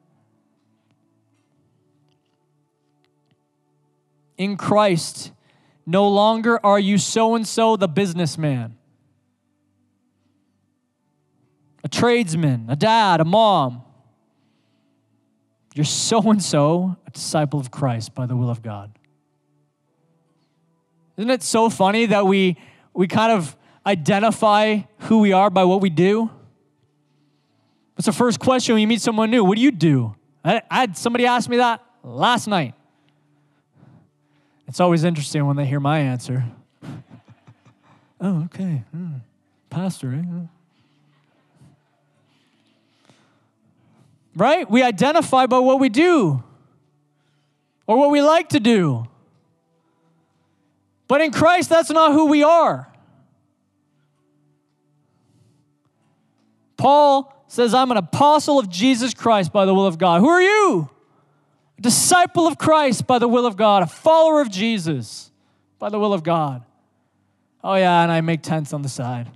in 4.38 4.56
Christ, 4.56 5.34
no 5.86 6.08
longer 6.08 6.66
are 6.66 6.80
you 6.80 6.98
so 6.98 7.36
and 7.36 7.46
so 7.46 7.76
the 7.76 7.90
businessman, 7.90 8.78
a 11.84 11.90
tradesman, 11.90 12.66
a 12.70 12.76
dad, 12.76 13.22
a 13.22 13.26
mom. 13.26 13.84
You're 15.74 15.86
so 15.86 16.22
and 16.30 16.44
so 16.44 16.98
a 17.08 17.12
disciple 17.12 17.60
of 17.60 17.72
Christ 17.72 18.14
by 18.14 18.26
the 18.26 18.36
will 18.36 18.50
of 18.50 18.62
God. 18.62 18.92
Isn't 21.18 21.30
it 21.30 21.44
so 21.44 21.70
funny 21.70 22.08
that 22.08 22.26
we, 22.26 22.58
we 22.94 23.08
kind 23.08 23.32
of 23.32 23.56
identify 23.86 24.80
who 25.00 25.20
we 25.20 25.34
are 25.34 25.50
by 25.50 25.64
what 25.64 25.82
we 25.82 25.90
do? 25.90 26.30
What's 27.96 28.06
the 28.06 28.12
first 28.12 28.40
question 28.40 28.74
when 28.74 28.82
you 28.82 28.88
meet 28.88 29.02
someone 29.02 29.30
new? 29.30 29.44
What 29.44 29.56
do 29.58 29.62
you 29.62 29.72
do? 29.72 30.16
I, 30.44 30.62
I 30.70 30.80
had 30.80 30.98
somebody 30.98 31.26
ask 31.26 31.50
me 31.50 31.58
that 31.58 31.84
last 32.04 32.48
night. 32.48 32.74
It's 34.68 34.80
always 34.80 35.04
interesting 35.04 35.46
when 35.46 35.58
they 35.58 35.66
hear 35.66 35.80
my 35.80 36.00
answer. 36.00 36.46
oh, 38.22 38.44
okay. 38.46 38.84
Hmm. 38.92 39.16
Pastor, 39.70 40.14
eh? 40.14 40.48
Right? 44.36 44.70
We 44.70 44.82
identify 44.84 45.46
by 45.46 45.60
what 45.60 45.80
we 45.80 45.90
do 45.90 46.44
or 47.88 47.98
what 47.98 48.12
we 48.12 48.22
like 48.22 48.50
to 48.50 48.60
do. 48.60 49.06
But 51.08 51.22
in 51.22 51.32
Christ, 51.32 51.70
that's 51.70 51.90
not 51.90 52.14
who 52.14 52.28
we 52.28 52.42
are. 52.42 52.88
Paul 56.78 57.44
says, 57.48 57.74
I'm 57.74 57.92
an 57.92 57.98
apostle 57.98 58.58
of 58.58 58.70
Jesus 58.70 59.14
Christ 59.14 59.52
by 59.52 59.66
the 59.66 59.74
will 59.74 59.86
of 59.86 59.98
God. 59.98 60.22
Who 60.22 60.30
are 60.30 60.42
you? 60.42 60.90
A 61.78 61.82
disciple 61.82 62.48
of 62.48 62.58
Christ 62.58 63.06
by 63.06 63.20
the 63.20 63.28
will 63.28 63.46
of 63.46 63.58
God, 63.58 63.84
a 63.84 63.88
follower 63.88 64.42
of 64.42 64.50
Jesus 64.50 65.32
by 65.78 65.90
the 65.90 66.00
will 66.00 66.14
of 66.14 66.24
God. 66.24 66.64
Oh, 67.64 67.76
yeah, 67.76 68.02
and 68.02 68.12
I 68.12 68.22
make 68.22 68.42
tents 68.42 68.72
on 68.72 68.82
the 68.82 68.90
side. 68.90 69.30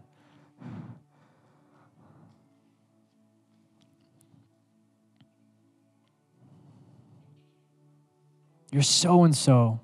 You're 8.75 8.83
so 8.83 9.23
and 9.23 9.33
so. 9.33 9.79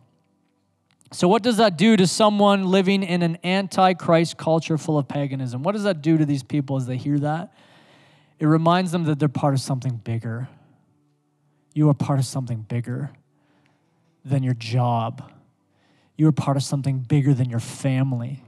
So, 1.14 1.30
what 1.30 1.44
does 1.44 1.56
that 1.58 1.78
do 1.78 1.96
to 1.96 2.06
someone 2.06 2.66
living 2.66 3.04
in 3.04 3.22
an 3.22 3.38
anti-Christ 3.38 4.36
culture 4.36 4.78
full 4.78 4.98
of 4.98 5.08
paganism? 5.08 5.64
What 5.64 5.72
does 5.72 5.84
that 5.84 6.02
do 6.02 6.18
to 6.18 6.26
these 6.26 6.44
people 6.44 6.76
as 6.76 6.88
they 6.88 6.98
hear 6.98 7.18
that? 7.20 7.54
It 8.38 8.48
reminds 8.48 8.92
them 8.92 9.06
that 9.06 9.18
they're 9.18 9.30
part 9.30 9.54
of 9.54 9.62
something 9.62 9.96
bigger. 9.96 10.50
You 11.74 11.88
are 11.88 11.94
part 11.94 12.20
of 12.20 12.26
something 12.26 12.64
bigger 12.64 13.12
than 14.26 14.44
your 14.44 14.56
job. 14.56 15.32
You 16.18 16.28
are 16.28 16.34
part 16.34 16.58
of 16.58 16.64
something 16.64 17.00
bigger 17.00 17.34
than 17.34 17.50
your 17.50 17.62
family. 17.62 18.44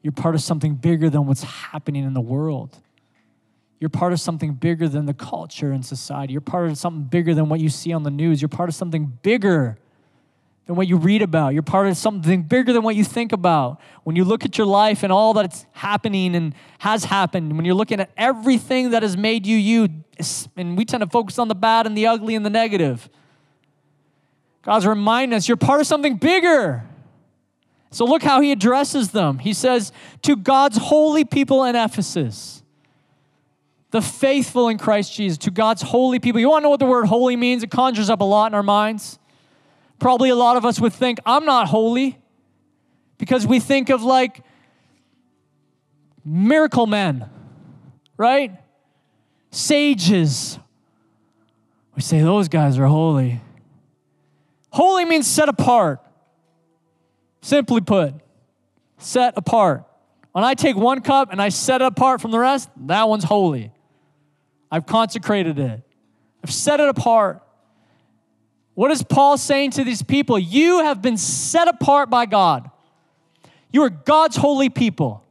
You're 0.00 0.12
part 0.12 0.34
of 0.34 0.40
something 0.40 0.76
bigger 0.76 1.10
than 1.10 1.26
what's 1.26 1.42
happening 1.42 2.04
in 2.04 2.14
the 2.14 2.22
world. 2.22 2.78
You're 3.82 3.88
part 3.88 4.12
of 4.12 4.20
something 4.20 4.52
bigger 4.52 4.88
than 4.88 5.06
the 5.06 5.12
culture 5.12 5.72
and 5.72 5.84
society. 5.84 6.34
You're 6.34 6.40
part 6.40 6.70
of 6.70 6.78
something 6.78 7.02
bigger 7.02 7.34
than 7.34 7.48
what 7.48 7.58
you 7.58 7.68
see 7.68 7.92
on 7.92 8.04
the 8.04 8.12
news. 8.12 8.40
You're 8.40 8.48
part 8.48 8.68
of 8.68 8.76
something 8.76 9.18
bigger 9.22 9.76
than 10.66 10.76
what 10.76 10.86
you 10.86 10.96
read 10.96 11.20
about. 11.20 11.52
You're 11.52 11.64
part 11.64 11.88
of 11.88 11.96
something 11.96 12.44
bigger 12.44 12.72
than 12.72 12.84
what 12.84 12.94
you 12.94 13.02
think 13.02 13.32
about. 13.32 13.80
When 14.04 14.14
you 14.14 14.22
look 14.22 14.44
at 14.44 14.56
your 14.56 14.68
life 14.68 15.02
and 15.02 15.12
all 15.12 15.34
that's 15.34 15.66
happening 15.72 16.36
and 16.36 16.54
has 16.78 17.06
happened, 17.06 17.56
when 17.56 17.64
you're 17.64 17.74
looking 17.74 17.98
at 17.98 18.12
everything 18.16 18.90
that 18.90 19.02
has 19.02 19.16
made 19.16 19.48
you 19.48 19.56
you, 19.56 19.88
and 20.56 20.78
we 20.78 20.84
tend 20.84 21.00
to 21.00 21.08
focus 21.08 21.40
on 21.40 21.48
the 21.48 21.56
bad 21.56 21.84
and 21.84 21.98
the 21.98 22.06
ugly 22.06 22.36
and 22.36 22.46
the 22.46 22.50
negative. 22.50 23.10
God's 24.62 24.86
reminding 24.86 25.36
us 25.36 25.48
you're 25.48 25.56
part 25.56 25.80
of 25.80 25.88
something 25.88 26.18
bigger. 26.18 26.84
So 27.90 28.04
look 28.04 28.22
how 28.22 28.42
he 28.42 28.52
addresses 28.52 29.10
them. 29.10 29.40
He 29.40 29.52
says, 29.52 29.90
To 30.22 30.36
God's 30.36 30.76
holy 30.76 31.24
people 31.24 31.64
in 31.64 31.74
Ephesus, 31.74 32.61
the 33.92 34.02
faithful 34.02 34.68
in 34.68 34.78
Christ 34.78 35.14
Jesus, 35.14 35.38
to 35.38 35.50
God's 35.50 35.82
holy 35.82 36.18
people. 36.18 36.40
You 36.40 36.48
want 36.48 36.62
to 36.62 36.64
know 36.64 36.70
what 36.70 36.80
the 36.80 36.86
word 36.86 37.04
holy 37.04 37.36
means? 37.36 37.62
It 37.62 37.70
conjures 37.70 38.10
up 38.10 38.20
a 38.20 38.24
lot 38.24 38.50
in 38.50 38.54
our 38.54 38.62
minds. 38.62 39.18
Probably 39.98 40.30
a 40.30 40.34
lot 40.34 40.56
of 40.56 40.64
us 40.64 40.80
would 40.80 40.94
think, 40.94 41.20
I'm 41.24 41.44
not 41.44 41.68
holy, 41.68 42.18
because 43.18 43.46
we 43.46 43.60
think 43.60 43.90
of 43.90 44.02
like 44.02 44.42
miracle 46.24 46.86
men, 46.86 47.28
right? 48.16 48.58
Sages. 49.50 50.58
We 51.94 52.00
say 52.00 52.20
those 52.22 52.48
guys 52.48 52.78
are 52.78 52.86
holy. 52.86 53.42
Holy 54.70 55.04
means 55.04 55.26
set 55.26 55.50
apart. 55.50 56.00
Simply 57.42 57.82
put, 57.82 58.14
set 58.96 59.34
apart. 59.36 59.84
When 60.32 60.44
I 60.44 60.54
take 60.54 60.76
one 60.76 61.02
cup 61.02 61.30
and 61.30 61.42
I 61.42 61.50
set 61.50 61.82
it 61.82 61.84
apart 61.84 62.22
from 62.22 62.30
the 62.30 62.38
rest, 62.38 62.70
that 62.86 63.06
one's 63.06 63.24
holy. 63.24 63.70
I've 64.72 64.86
consecrated 64.86 65.58
it, 65.58 65.82
I've 66.42 66.52
set 66.52 66.80
it 66.80 66.88
apart. 66.88 67.42
What 68.74 68.90
is 68.90 69.02
Paul 69.02 69.36
saying 69.36 69.72
to 69.72 69.84
these 69.84 70.02
people? 70.02 70.38
You 70.38 70.82
have 70.82 71.02
been 71.02 71.18
set 71.18 71.68
apart 71.68 72.08
by 72.08 72.24
God. 72.24 72.70
You 73.70 73.82
are 73.82 73.90
God's 73.90 74.36
holy 74.36 74.70
people. 74.70 75.22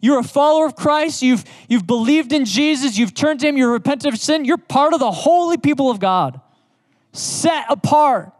You're 0.00 0.20
a 0.20 0.24
follower 0.24 0.66
of 0.66 0.76
Christ. 0.76 1.22
You've, 1.22 1.44
you've 1.68 1.88
believed 1.88 2.32
in 2.32 2.44
Jesus. 2.44 2.96
You've 2.96 3.14
turned 3.14 3.40
to 3.40 3.48
Him. 3.48 3.56
You're 3.56 3.72
repentant 3.72 4.14
of 4.14 4.20
sin. 4.20 4.44
You're 4.44 4.58
part 4.58 4.94
of 4.94 5.00
the 5.00 5.10
holy 5.10 5.56
people 5.56 5.90
of 5.90 5.98
God, 5.98 6.40
set 7.12 7.64
apart. 7.68 8.32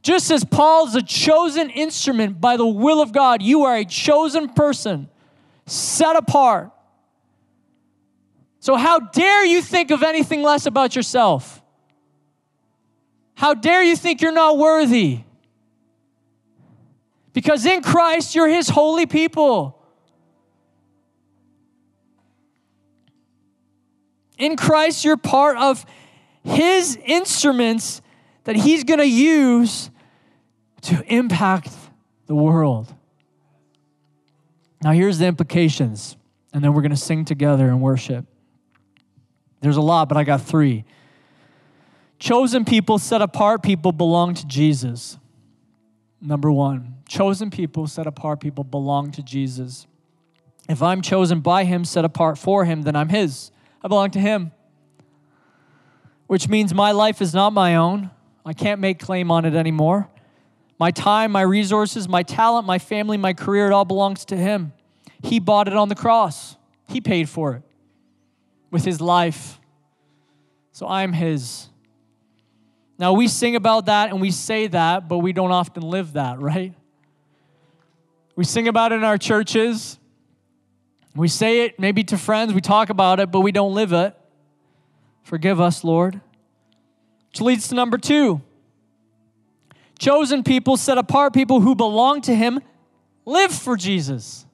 Just 0.00 0.30
as 0.30 0.42
Paul 0.42 0.86
is 0.86 0.94
a 0.94 1.02
chosen 1.02 1.68
instrument 1.68 2.40
by 2.40 2.56
the 2.56 2.66
will 2.66 3.02
of 3.02 3.12
God, 3.12 3.42
you 3.42 3.64
are 3.64 3.76
a 3.76 3.84
chosen 3.84 4.48
person, 4.48 5.10
set 5.66 6.16
apart. 6.16 6.70
So, 8.66 8.74
how 8.74 8.98
dare 8.98 9.44
you 9.44 9.62
think 9.62 9.92
of 9.92 10.02
anything 10.02 10.42
less 10.42 10.66
about 10.66 10.96
yourself? 10.96 11.62
How 13.36 13.54
dare 13.54 13.84
you 13.84 13.94
think 13.94 14.20
you're 14.20 14.32
not 14.32 14.58
worthy? 14.58 15.20
Because 17.32 17.64
in 17.64 17.80
Christ, 17.80 18.34
you're 18.34 18.48
His 18.48 18.68
holy 18.68 19.06
people. 19.06 19.80
In 24.36 24.56
Christ, 24.56 25.04
you're 25.04 25.16
part 25.16 25.56
of 25.58 25.86
His 26.42 26.98
instruments 27.04 28.02
that 28.42 28.56
He's 28.56 28.82
going 28.82 28.98
to 28.98 29.08
use 29.08 29.92
to 30.80 31.04
impact 31.06 31.70
the 32.26 32.34
world. 32.34 32.92
Now, 34.82 34.90
here's 34.90 35.18
the 35.18 35.26
implications, 35.26 36.16
and 36.52 36.64
then 36.64 36.74
we're 36.74 36.82
going 36.82 36.90
to 36.90 36.96
sing 36.96 37.24
together 37.24 37.68
and 37.68 37.80
worship. 37.80 38.26
There's 39.60 39.76
a 39.76 39.82
lot, 39.82 40.08
but 40.08 40.16
I 40.16 40.24
got 40.24 40.42
three. 40.42 40.84
Chosen 42.18 42.64
people, 42.64 42.98
set 42.98 43.22
apart 43.22 43.62
people 43.62 43.92
belong 43.92 44.34
to 44.34 44.46
Jesus. 44.46 45.18
Number 46.20 46.50
one, 46.50 46.96
chosen 47.06 47.50
people, 47.50 47.86
set 47.86 48.06
apart 48.06 48.40
people 48.40 48.64
belong 48.64 49.10
to 49.12 49.22
Jesus. 49.22 49.86
If 50.68 50.82
I'm 50.82 51.02
chosen 51.02 51.40
by 51.40 51.64
Him, 51.64 51.84
set 51.84 52.04
apart 52.04 52.38
for 52.38 52.64
Him, 52.64 52.82
then 52.82 52.96
I'm 52.96 53.08
His. 53.08 53.50
I 53.82 53.88
belong 53.88 54.10
to 54.12 54.18
Him. 54.18 54.52
Which 56.26 56.48
means 56.48 56.74
my 56.74 56.92
life 56.92 57.22
is 57.22 57.34
not 57.34 57.52
my 57.52 57.76
own. 57.76 58.10
I 58.44 58.52
can't 58.52 58.80
make 58.80 58.98
claim 58.98 59.30
on 59.30 59.44
it 59.44 59.54
anymore. 59.54 60.08
My 60.78 60.90
time, 60.90 61.32
my 61.32 61.42
resources, 61.42 62.08
my 62.08 62.22
talent, 62.22 62.66
my 62.66 62.78
family, 62.78 63.16
my 63.16 63.32
career, 63.32 63.66
it 63.68 63.72
all 63.72 63.84
belongs 63.84 64.24
to 64.26 64.36
Him. 64.36 64.72
He 65.22 65.38
bought 65.38 65.68
it 65.68 65.74
on 65.74 65.88
the 65.88 65.94
cross, 65.94 66.56
He 66.88 67.00
paid 67.00 67.28
for 67.28 67.54
it 67.54 67.65
with 68.70 68.84
His 68.84 69.00
life. 69.00 69.60
So 70.72 70.86
I'm 70.86 71.12
His. 71.12 71.68
Now, 72.98 73.12
we 73.12 73.28
sing 73.28 73.56
about 73.56 73.86
that 73.86 74.10
and 74.10 74.20
we 74.20 74.30
say 74.30 74.66
that, 74.68 75.08
but 75.08 75.18
we 75.18 75.32
don't 75.32 75.52
often 75.52 75.82
live 75.82 76.14
that, 76.14 76.40
right? 76.40 76.72
We 78.36 78.44
sing 78.44 78.68
about 78.68 78.92
it 78.92 78.96
in 78.96 79.04
our 79.04 79.18
churches. 79.18 79.98
We 81.14 81.28
say 81.28 81.62
it 81.64 81.78
maybe 81.78 82.04
to 82.04 82.18
friends, 82.18 82.52
we 82.52 82.60
talk 82.60 82.90
about 82.90 83.20
it, 83.20 83.30
but 83.30 83.40
we 83.40 83.52
don't 83.52 83.74
live 83.74 83.92
it. 83.92 84.14
Forgive 85.22 85.60
us, 85.60 85.82
Lord. 85.82 86.20
Which 87.30 87.40
leads 87.40 87.68
to 87.68 87.74
number 87.74 87.98
two 87.98 88.40
chosen 89.98 90.42
people, 90.42 90.76
set 90.76 90.98
apart 90.98 91.32
people 91.32 91.60
who 91.60 91.74
belong 91.74 92.20
to 92.22 92.34
Him, 92.34 92.60
live 93.24 93.52
for 93.52 93.76
Jesus. 93.76 94.44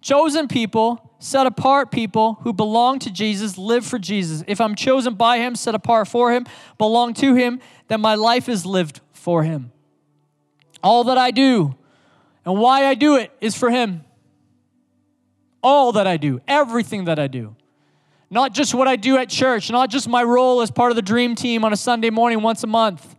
Chosen 0.00 0.48
people, 0.48 1.07
set 1.18 1.46
apart 1.46 1.90
people 1.90 2.34
who 2.42 2.52
belong 2.52 2.98
to 3.00 3.10
Jesus, 3.10 3.58
live 3.58 3.84
for 3.84 3.98
Jesus. 3.98 4.44
If 4.46 4.60
I'm 4.60 4.74
chosen 4.74 5.14
by 5.14 5.38
Him, 5.38 5.56
set 5.56 5.74
apart 5.74 6.08
for 6.08 6.32
Him, 6.32 6.46
belong 6.78 7.14
to 7.14 7.34
Him, 7.34 7.60
then 7.88 8.00
my 8.00 8.14
life 8.14 8.48
is 8.48 8.64
lived 8.64 9.00
for 9.12 9.42
Him. 9.42 9.72
All 10.82 11.04
that 11.04 11.18
I 11.18 11.30
do 11.30 11.74
and 12.44 12.58
why 12.58 12.86
I 12.86 12.94
do 12.94 13.16
it 13.16 13.32
is 13.40 13.56
for 13.56 13.70
Him. 13.70 14.04
All 15.62 15.92
that 15.92 16.06
I 16.06 16.16
do, 16.16 16.40
everything 16.46 17.06
that 17.06 17.18
I 17.18 17.26
do. 17.26 17.56
Not 18.30 18.52
just 18.52 18.74
what 18.74 18.86
I 18.86 18.96
do 18.96 19.16
at 19.16 19.28
church, 19.28 19.70
not 19.70 19.90
just 19.90 20.08
my 20.08 20.22
role 20.22 20.60
as 20.60 20.70
part 20.70 20.92
of 20.92 20.96
the 20.96 21.02
dream 21.02 21.34
team 21.34 21.64
on 21.64 21.72
a 21.72 21.76
Sunday 21.76 22.10
morning 22.10 22.42
once 22.42 22.62
a 22.62 22.66
month. 22.66 23.16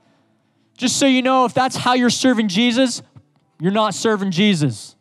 Just 0.78 0.98
so 0.98 1.06
you 1.06 1.22
know, 1.22 1.46
if 1.46 1.54
that's 1.54 1.76
how 1.76 1.94
you're 1.94 2.10
serving 2.10 2.48
Jesus, 2.48 3.02
you're 3.60 3.72
not 3.72 3.94
serving 3.94 4.32
Jesus. 4.32 4.96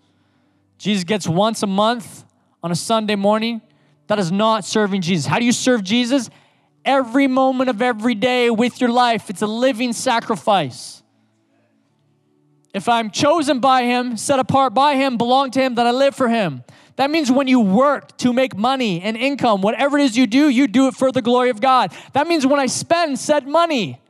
Jesus 0.78 1.04
gets 1.04 1.28
once 1.28 1.62
a 1.62 1.66
month 1.66 2.24
on 2.62 2.70
a 2.70 2.76
Sunday 2.76 3.16
morning. 3.16 3.60
That 4.08 4.18
is 4.18 4.32
not 4.32 4.64
serving 4.64 5.02
Jesus. 5.02 5.26
How 5.26 5.38
do 5.38 5.44
you 5.44 5.52
serve 5.52 5.84
Jesus? 5.84 6.30
Every 6.84 7.26
moment 7.26 7.68
of 7.70 7.82
every 7.82 8.14
day 8.14 8.50
with 8.50 8.80
your 8.80 8.90
life. 8.90 9.28
It's 9.28 9.42
a 9.42 9.46
living 9.46 9.92
sacrifice. 9.92 11.02
If 12.74 12.88
I'm 12.88 13.10
chosen 13.10 13.60
by 13.60 13.82
Him, 13.82 14.16
set 14.16 14.38
apart 14.38 14.74
by 14.74 14.96
Him, 14.96 15.16
belong 15.16 15.50
to 15.52 15.60
Him, 15.60 15.74
then 15.74 15.86
I 15.86 15.90
live 15.90 16.14
for 16.14 16.28
Him. 16.28 16.64
That 16.96 17.10
means 17.10 17.30
when 17.30 17.46
you 17.46 17.60
work 17.60 18.16
to 18.18 18.32
make 18.32 18.56
money 18.56 19.00
and 19.00 19.16
income, 19.16 19.62
whatever 19.62 19.98
it 19.98 20.04
is 20.04 20.16
you 20.16 20.26
do, 20.26 20.48
you 20.48 20.66
do 20.66 20.88
it 20.88 20.94
for 20.94 21.12
the 21.12 21.22
glory 21.22 21.50
of 21.50 21.60
God. 21.60 21.92
That 22.12 22.26
means 22.26 22.46
when 22.46 22.58
I 22.58 22.66
spend 22.66 23.18
said 23.18 23.46
money, 23.46 24.00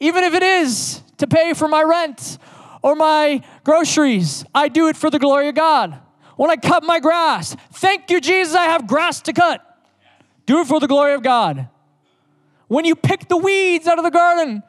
even 0.00 0.22
if 0.24 0.34
it 0.34 0.42
is 0.42 1.02
to 1.16 1.26
pay 1.26 1.54
for 1.54 1.66
my 1.66 1.82
rent 1.82 2.38
or 2.82 2.94
my 2.94 3.42
groceries, 3.64 4.44
I 4.54 4.68
do 4.68 4.88
it 4.88 4.96
for 4.96 5.08
the 5.08 5.18
glory 5.18 5.48
of 5.48 5.54
God. 5.54 5.98
When 6.36 6.50
I 6.50 6.56
cut 6.56 6.84
my 6.84 7.00
grass, 7.00 7.56
thank 7.72 8.10
you, 8.10 8.20
Jesus, 8.20 8.54
I 8.54 8.64
have 8.64 8.86
grass 8.86 9.20
to 9.22 9.32
cut. 9.32 9.62
Do 10.44 10.60
it 10.60 10.66
for 10.66 10.78
the 10.78 10.86
glory 10.86 11.14
of 11.14 11.22
God. 11.22 11.68
When 12.68 12.84
you 12.84 12.94
pick 12.94 13.28
the 13.28 13.36
weeds 13.36 13.86
out 13.86 13.98
of 13.98 14.04
the 14.04 14.10
garden, 14.10 14.62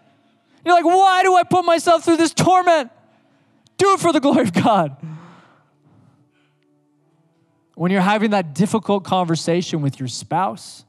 you're 0.65 0.75
like, 0.75 0.85
why 0.85 1.23
do 1.23 1.35
I 1.35 1.43
put 1.43 1.65
myself 1.65 2.03
through 2.03 2.17
this 2.17 2.33
torment? 2.33 2.91
Do 3.77 3.93
it 3.93 3.99
for 3.99 4.11
the 4.11 4.19
glory 4.19 4.41
of 4.41 4.53
God 4.53 4.97
when 7.77 7.91
you're 7.91 8.01
having 8.01 8.31
that 8.31 8.55
difficult 8.55 9.03
conversation 9.03 9.83
with 9.83 9.99
your 9.99 10.07
spouse 10.07 10.83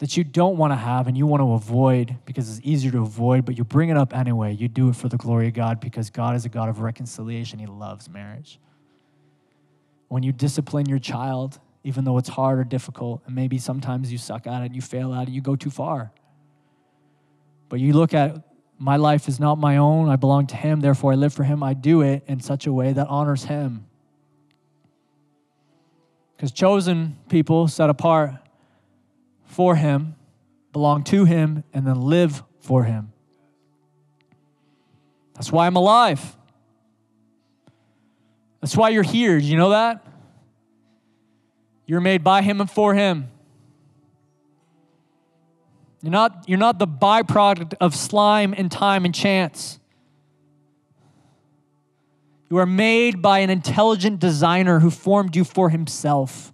that 0.00 0.16
you 0.16 0.24
don't 0.24 0.56
want 0.56 0.72
to 0.72 0.76
have 0.76 1.08
and 1.08 1.16
you 1.16 1.26
want 1.26 1.42
to 1.42 1.52
avoid 1.52 2.16
because 2.24 2.48
it's 2.48 2.66
easier 2.66 2.90
to 2.90 3.02
avoid, 3.02 3.44
but 3.44 3.58
you 3.58 3.64
bring 3.64 3.90
it 3.90 3.98
up 3.98 4.16
anyway. 4.16 4.50
You 4.50 4.66
do 4.66 4.88
it 4.88 4.96
for 4.96 5.10
the 5.10 5.18
glory 5.18 5.48
of 5.48 5.54
God 5.54 5.78
because 5.78 6.08
God 6.08 6.34
is 6.34 6.46
a 6.46 6.48
God 6.48 6.70
of 6.70 6.80
reconciliation. 6.80 7.58
He 7.58 7.66
loves 7.66 8.08
marriage. 8.08 8.58
When 10.08 10.22
you 10.22 10.32
discipline 10.32 10.88
your 10.88 10.98
child, 10.98 11.60
even 11.84 12.04
though 12.04 12.16
it's 12.16 12.30
hard 12.30 12.58
or 12.58 12.64
difficult, 12.64 13.20
and 13.26 13.34
maybe 13.34 13.58
sometimes 13.58 14.10
you 14.10 14.16
suck 14.16 14.46
at 14.46 14.62
it 14.62 14.74
you 14.74 14.80
fail 14.80 15.12
at 15.12 15.28
it, 15.28 15.32
you 15.32 15.42
go 15.42 15.54
too 15.54 15.70
far. 15.70 16.12
But 17.68 17.80
you 17.80 17.92
look 17.92 18.14
at 18.14 18.42
my 18.78 18.96
life 18.96 19.28
is 19.28 19.38
not 19.38 19.58
my 19.58 19.76
own, 19.76 20.08
I 20.08 20.16
belong 20.16 20.46
to 20.46 20.56
Him, 20.56 20.80
therefore 20.80 21.12
I 21.12 21.16
live 21.16 21.34
for 21.34 21.44
Him. 21.44 21.62
I 21.62 21.74
do 21.74 22.00
it 22.00 22.24
in 22.26 22.40
such 22.40 22.66
a 22.66 22.72
way 22.72 22.94
that 22.94 23.06
honors 23.08 23.44
Him. 23.44 23.84
Because 26.34 26.52
chosen 26.52 27.18
people 27.28 27.68
set 27.68 27.90
apart 27.90 28.32
for 29.50 29.76
Him, 29.76 30.14
belong 30.72 31.02
to 31.04 31.24
Him, 31.24 31.64
and 31.72 31.86
then 31.86 32.00
live 32.00 32.42
for 32.60 32.84
Him. 32.84 33.12
That's 35.34 35.50
why 35.50 35.66
I'm 35.66 35.76
alive. 35.76 36.36
That's 38.60 38.76
why 38.76 38.90
you're 38.90 39.02
here. 39.02 39.40
Do 39.40 39.46
you 39.46 39.56
know 39.56 39.70
that? 39.70 40.06
You're 41.86 42.00
made 42.00 42.22
by 42.22 42.42
Him 42.42 42.60
and 42.60 42.70
for 42.70 42.94
Him. 42.94 43.28
You're 46.02 46.12
not, 46.12 46.44
you're 46.46 46.58
not 46.58 46.78
the 46.78 46.86
byproduct 46.86 47.74
of 47.80 47.94
slime 47.94 48.54
and 48.56 48.70
time 48.70 49.04
and 49.04 49.14
chance. 49.14 49.78
You 52.50 52.56
are 52.56 52.66
made 52.66 53.22
by 53.22 53.40
an 53.40 53.50
intelligent 53.50 54.18
designer 54.18 54.80
who 54.80 54.90
formed 54.90 55.36
you 55.36 55.44
for 55.44 55.70
himself 55.70 56.52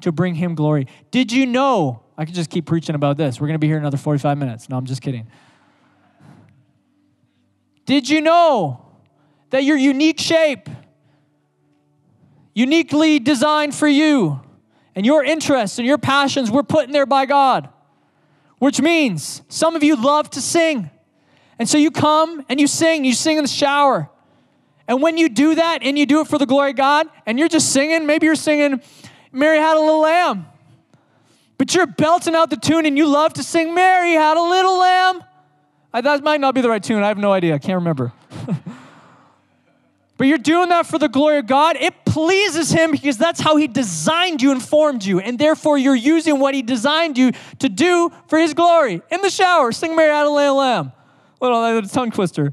to 0.00 0.10
bring 0.10 0.36
him 0.36 0.54
glory. 0.54 0.86
Did 1.10 1.32
you 1.32 1.44
know? 1.44 2.02
I 2.18 2.24
could 2.24 2.34
just 2.34 2.50
keep 2.50 2.66
preaching 2.66 2.96
about 2.96 3.16
this. 3.16 3.40
We're 3.40 3.46
going 3.46 3.54
to 3.54 3.60
be 3.60 3.68
here 3.68 3.78
another 3.78 3.96
45 3.96 4.36
minutes. 4.36 4.68
No, 4.68 4.76
I'm 4.76 4.86
just 4.86 5.00
kidding. 5.00 5.28
Did 7.86 8.10
you 8.10 8.20
know 8.20 8.84
that 9.50 9.62
your 9.62 9.76
unique 9.76 10.18
shape, 10.18 10.68
uniquely 12.54 13.20
designed 13.20 13.72
for 13.72 13.86
you, 13.86 14.40
and 14.96 15.06
your 15.06 15.24
interests 15.24 15.78
and 15.78 15.86
your 15.86 15.96
passions 15.96 16.50
were 16.50 16.64
put 16.64 16.86
in 16.86 16.90
there 16.90 17.06
by 17.06 17.24
God? 17.24 17.68
Which 18.58 18.80
means 18.80 19.42
some 19.48 19.76
of 19.76 19.84
you 19.84 19.94
love 19.94 20.28
to 20.30 20.40
sing. 20.40 20.90
And 21.56 21.68
so 21.68 21.78
you 21.78 21.92
come 21.92 22.44
and 22.48 22.60
you 22.60 22.66
sing, 22.66 23.04
you 23.04 23.14
sing 23.14 23.38
in 23.38 23.44
the 23.44 23.48
shower. 23.48 24.10
And 24.88 25.00
when 25.00 25.18
you 25.18 25.28
do 25.28 25.54
that 25.54 25.84
and 25.84 25.96
you 25.96 26.04
do 26.04 26.20
it 26.20 26.26
for 26.26 26.36
the 26.38 26.46
glory 26.46 26.70
of 26.70 26.76
God 26.76 27.06
and 27.26 27.38
you're 27.38 27.48
just 27.48 27.72
singing, 27.72 28.06
maybe 28.06 28.26
you're 28.26 28.34
singing, 28.34 28.82
Mary 29.30 29.58
had 29.58 29.76
a 29.76 29.80
little 29.80 30.00
lamb, 30.00 30.46
but 31.58 31.74
you're 31.74 31.86
belting 31.86 32.34
out 32.36 32.50
the 32.50 32.56
tune 32.56 32.86
and 32.86 32.96
you 32.96 33.06
love 33.06 33.34
to 33.34 33.42
sing, 33.42 33.74
Mary 33.74 34.14
had 34.14 34.36
a 34.36 34.42
little 34.42 34.78
lamb. 34.78 35.24
I, 35.92 36.00
that 36.00 36.22
might 36.22 36.40
not 36.40 36.54
be 36.54 36.60
the 36.60 36.68
right 36.68 36.82
tune. 36.82 37.02
I 37.02 37.08
have 37.08 37.18
no 37.18 37.32
idea. 37.32 37.54
I 37.54 37.58
can't 37.58 37.76
remember. 37.76 38.12
but 40.16 40.26
you're 40.28 40.38
doing 40.38 40.68
that 40.68 40.86
for 40.86 40.98
the 40.98 41.08
glory 41.08 41.38
of 41.38 41.48
God. 41.48 41.76
It 41.76 42.04
pleases 42.04 42.70
Him 42.70 42.92
because 42.92 43.18
that's 43.18 43.40
how 43.40 43.56
He 43.56 43.66
designed 43.66 44.40
you 44.40 44.52
and 44.52 44.62
formed 44.62 45.04
you. 45.04 45.18
And 45.18 45.38
therefore, 45.38 45.76
you're 45.78 45.96
using 45.96 46.38
what 46.38 46.54
He 46.54 46.62
designed 46.62 47.18
you 47.18 47.32
to 47.58 47.68
do 47.68 48.12
for 48.28 48.38
His 48.38 48.54
glory. 48.54 49.02
In 49.10 49.20
the 49.22 49.30
shower, 49.30 49.72
sing 49.72 49.96
Mary 49.96 50.12
had 50.12 50.26
a 50.26 50.30
little 50.30 50.56
lamb. 50.56 50.92
Little 51.40 51.82
tongue 51.82 52.12
twister. 52.12 52.52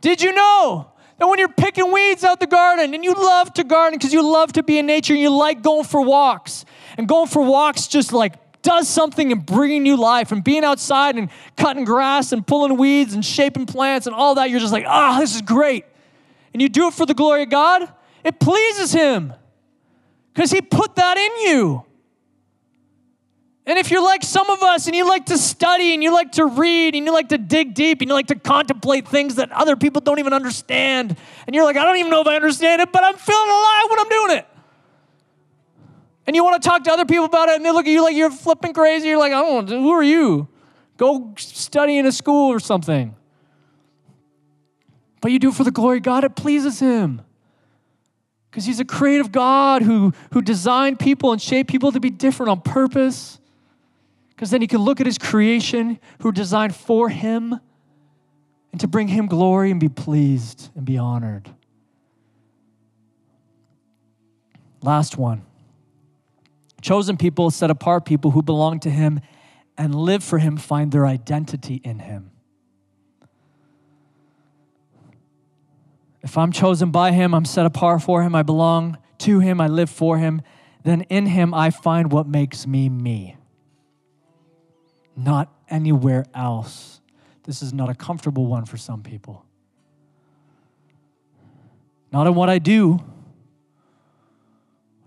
Did 0.00 0.20
you 0.20 0.32
know 0.32 0.90
and 1.18 1.30
when 1.30 1.38
you're 1.38 1.48
picking 1.48 1.92
weeds 1.92 2.24
out 2.24 2.40
the 2.40 2.46
garden 2.46 2.92
and 2.92 3.04
you 3.04 3.14
love 3.14 3.52
to 3.54 3.64
garden 3.64 3.98
because 3.98 4.12
you 4.12 4.22
love 4.22 4.52
to 4.54 4.62
be 4.62 4.78
in 4.78 4.86
nature 4.86 5.12
and 5.12 5.22
you 5.22 5.30
like 5.30 5.62
going 5.62 5.84
for 5.84 6.00
walks, 6.00 6.64
and 6.96 7.08
going 7.08 7.28
for 7.28 7.44
walks 7.44 7.86
just 7.86 8.12
like 8.12 8.34
does 8.64 8.88
something 8.88 9.30
and 9.30 9.46
bringing 9.46 9.86
you 9.86 9.96
life 9.96 10.32
and 10.32 10.42
being 10.42 10.64
outside 10.64 11.16
and 11.16 11.28
cutting 11.56 11.84
grass 11.84 12.32
and 12.32 12.44
pulling 12.44 12.76
weeds 12.76 13.14
and 13.14 13.24
shaping 13.24 13.66
plants 13.66 14.06
and 14.06 14.16
all 14.16 14.34
that, 14.34 14.50
you're 14.50 14.58
just 14.58 14.72
like, 14.72 14.86
ah, 14.88 15.16
oh, 15.16 15.20
this 15.20 15.34
is 15.34 15.42
great. 15.42 15.84
And 16.52 16.62
you 16.62 16.68
do 16.68 16.88
it 16.88 16.94
for 16.94 17.06
the 17.06 17.14
glory 17.14 17.42
of 17.42 17.50
God, 17.50 17.88
it 18.24 18.40
pleases 18.40 18.92
Him 18.92 19.32
because 20.32 20.50
He 20.50 20.60
put 20.60 20.96
that 20.96 21.16
in 21.18 21.48
you. 21.48 21.84
And 23.66 23.78
if 23.78 23.90
you're 23.90 24.02
like 24.02 24.22
some 24.22 24.50
of 24.50 24.62
us 24.62 24.86
and 24.86 24.94
you 24.94 25.08
like 25.08 25.26
to 25.26 25.38
study 25.38 25.94
and 25.94 26.02
you 26.02 26.12
like 26.12 26.32
to 26.32 26.44
read 26.44 26.94
and 26.94 27.06
you 27.06 27.12
like 27.12 27.30
to 27.30 27.38
dig 27.38 27.72
deep 27.72 28.02
and 28.02 28.10
you 28.10 28.14
like 28.14 28.26
to 28.26 28.34
contemplate 28.34 29.08
things 29.08 29.36
that 29.36 29.50
other 29.52 29.74
people 29.74 30.02
don't 30.02 30.18
even 30.18 30.34
understand, 30.34 31.16
and 31.46 31.54
you're 31.54 31.64
like, 31.64 31.76
I 31.76 31.84
don't 31.84 31.96
even 31.96 32.10
know 32.10 32.20
if 32.20 32.26
I 32.26 32.36
understand 32.36 32.82
it, 32.82 32.92
but 32.92 33.02
I'm 33.04 33.16
feeling 33.16 33.50
alive 33.50 33.90
when 33.90 34.00
I'm 34.00 34.08
doing 34.08 34.38
it. 34.38 34.46
And 36.26 36.34
you 36.34 36.42
want 36.42 36.62
to 36.62 36.68
talk 36.68 36.84
to 36.84 36.92
other 36.92 37.04
people 37.04 37.26
about 37.26 37.48
it 37.48 37.56
and 37.56 37.64
they 37.64 37.70
look 37.70 37.86
at 37.86 37.90
you 37.90 38.02
like 38.02 38.16
you're 38.16 38.30
flipping 38.30 38.72
crazy. 38.72 39.08
You're 39.08 39.18
like, 39.18 39.32
I 39.32 39.42
don't 39.42 39.68
who 39.68 39.90
are 39.90 40.02
you? 40.02 40.48
Go 40.96 41.34
study 41.36 41.98
in 41.98 42.06
a 42.06 42.12
school 42.12 42.50
or 42.50 42.60
something. 42.60 43.14
But 45.20 45.32
you 45.32 45.38
do 45.38 45.48
it 45.48 45.54
for 45.54 45.64
the 45.64 45.70
glory 45.70 45.98
of 45.98 46.02
God, 46.02 46.24
it 46.24 46.36
pleases 46.36 46.80
Him. 46.80 47.22
Because 48.50 48.64
He's 48.64 48.80
a 48.80 48.84
creative 48.84 49.32
God 49.32 49.82
who, 49.82 50.12
who 50.32 50.40
designed 50.40 50.98
people 50.98 51.32
and 51.32 51.40
shaped 51.40 51.68
people 51.68 51.92
to 51.92 52.00
be 52.00 52.10
different 52.10 52.50
on 52.50 52.60
purpose. 52.60 53.40
Because 54.34 54.50
then 54.50 54.60
he 54.60 54.66
can 54.66 54.80
look 54.80 55.00
at 55.00 55.06
his 55.06 55.16
creation 55.16 55.98
who 56.20 56.32
designed 56.32 56.74
for 56.74 57.08
him 57.08 57.58
and 58.72 58.80
to 58.80 58.88
bring 58.88 59.08
him 59.08 59.26
glory 59.26 59.70
and 59.70 59.78
be 59.78 59.88
pleased 59.88 60.70
and 60.74 60.84
be 60.84 60.98
honored. 60.98 61.48
Last 64.82 65.16
one. 65.16 65.42
Chosen 66.84 67.16
people, 67.16 67.50
set 67.50 67.70
apart 67.70 68.04
people 68.04 68.32
who 68.32 68.42
belong 68.42 68.78
to 68.80 68.90
him 68.90 69.22
and 69.78 69.94
live 69.94 70.22
for 70.22 70.38
him 70.38 70.58
find 70.58 70.92
their 70.92 71.06
identity 71.06 71.80
in 71.82 71.98
him. 71.98 72.30
If 76.22 76.36
I'm 76.36 76.52
chosen 76.52 76.90
by 76.90 77.12
him, 77.12 77.34
I'm 77.34 77.46
set 77.46 77.64
apart 77.64 78.02
for 78.02 78.22
him, 78.22 78.34
I 78.34 78.42
belong 78.42 78.98
to 79.20 79.38
him, 79.38 79.62
I 79.62 79.66
live 79.66 79.88
for 79.88 80.18
him, 80.18 80.42
then 80.82 81.00
in 81.08 81.24
him 81.24 81.54
I 81.54 81.70
find 81.70 82.12
what 82.12 82.26
makes 82.26 82.66
me 82.66 82.90
me 82.90 83.38
not 85.16 85.48
anywhere 85.70 86.26
else. 86.34 87.00
This 87.44 87.62
is 87.62 87.72
not 87.72 87.88
a 87.88 87.94
comfortable 87.94 88.44
one 88.44 88.66
for 88.66 88.76
some 88.76 89.02
people. 89.02 89.46
Not 92.12 92.26
in 92.26 92.34
what 92.34 92.50
I 92.50 92.58
do, 92.58 93.02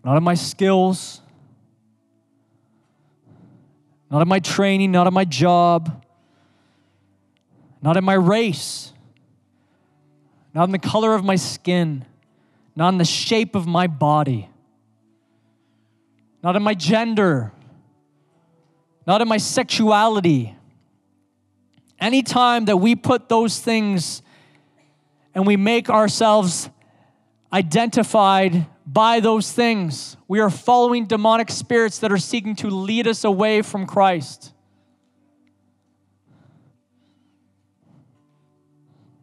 not 0.03 0.17
in 0.17 0.23
my 0.23 0.33
skills, 0.33 1.21
not 4.09 4.21
in 4.21 4.27
my 4.27 4.39
training, 4.39 4.91
not 4.91 5.07
in 5.07 5.13
my 5.13 5.25
job, 5.25 6.05
not 7.81 7.97
in 7.97 8.03
my 8.03 8.13
race, 8.13 8.93
not 10.53 10.65
in 10.65 10.71
the 10.71 10.79
color 10.79 11.13
of 11.13 11.23
my 11.23 11.35
skin, 11.35 12.05
not 12.75 12.89
in 12.89 12.97
the 12.97 13.05
shape 13.05 13.55
of 13.55 13.67
my 13.67 13.87
body, 13.87 14.49
not 16.41 16.55
in 16.55 16.63
my 16.63 16.73
gender, 16.73 17.51
not 19.05 19.21
in 19.21 19.27
my 19.27 19.37
sexuality. 19.37 20.55
Anytime 21.99 22.65
that 22.65 22.77
we 22.77 22.95
put 22.95 23.27
those 23.27 23.59
things 23.59 24.21
and 25.33 25.45
we 25.45 25.57
make 25.57 25.89
ourselves 25.89 26.69
identified 27.51 28.67
by 28.87 29.19
those 29.19 29.51
things, 29.51 30.15
we 30.29 30.39
are 30.39 30.49
following 30.49 31.05
demonic 31.05 31.51
spirits 31.51 31.99
that 31.99 32.11
are 32.11 32.17
seeking 32.17 32.55
to 32.55 32.69
lead 32.69 33.05
us 33.05 33.25
away 33.25 33.61
from 33.61 33.85
Christ. 33.85 34.53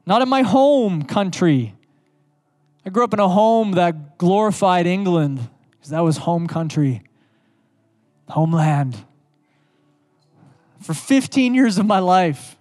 Not 0.05 0.21
in 0.21 0.29
my 0.29 0.43
home 0.43 1.03
country. 1.03 1.75
I 2.85 2.91
grew 2.91 3.05
up 3.05 3.15
in 3.15 3.21
a 3.21 3.29
home 3.29 3.73
that 3.73 4.19
glorified 4.19 4.87
England 4.87 5.41
because 5.71 5.89
that 5.91 6.01
was 6.01 6.19
home 6.19 6.47
country, 6.47 7.03
homeland. 8.29 9.03
For 10.83 10.93
15 10.93 11.55
years 11.55 11.79
of 11.79 11.87
my 11.87 12.01
life, 12.01 12.59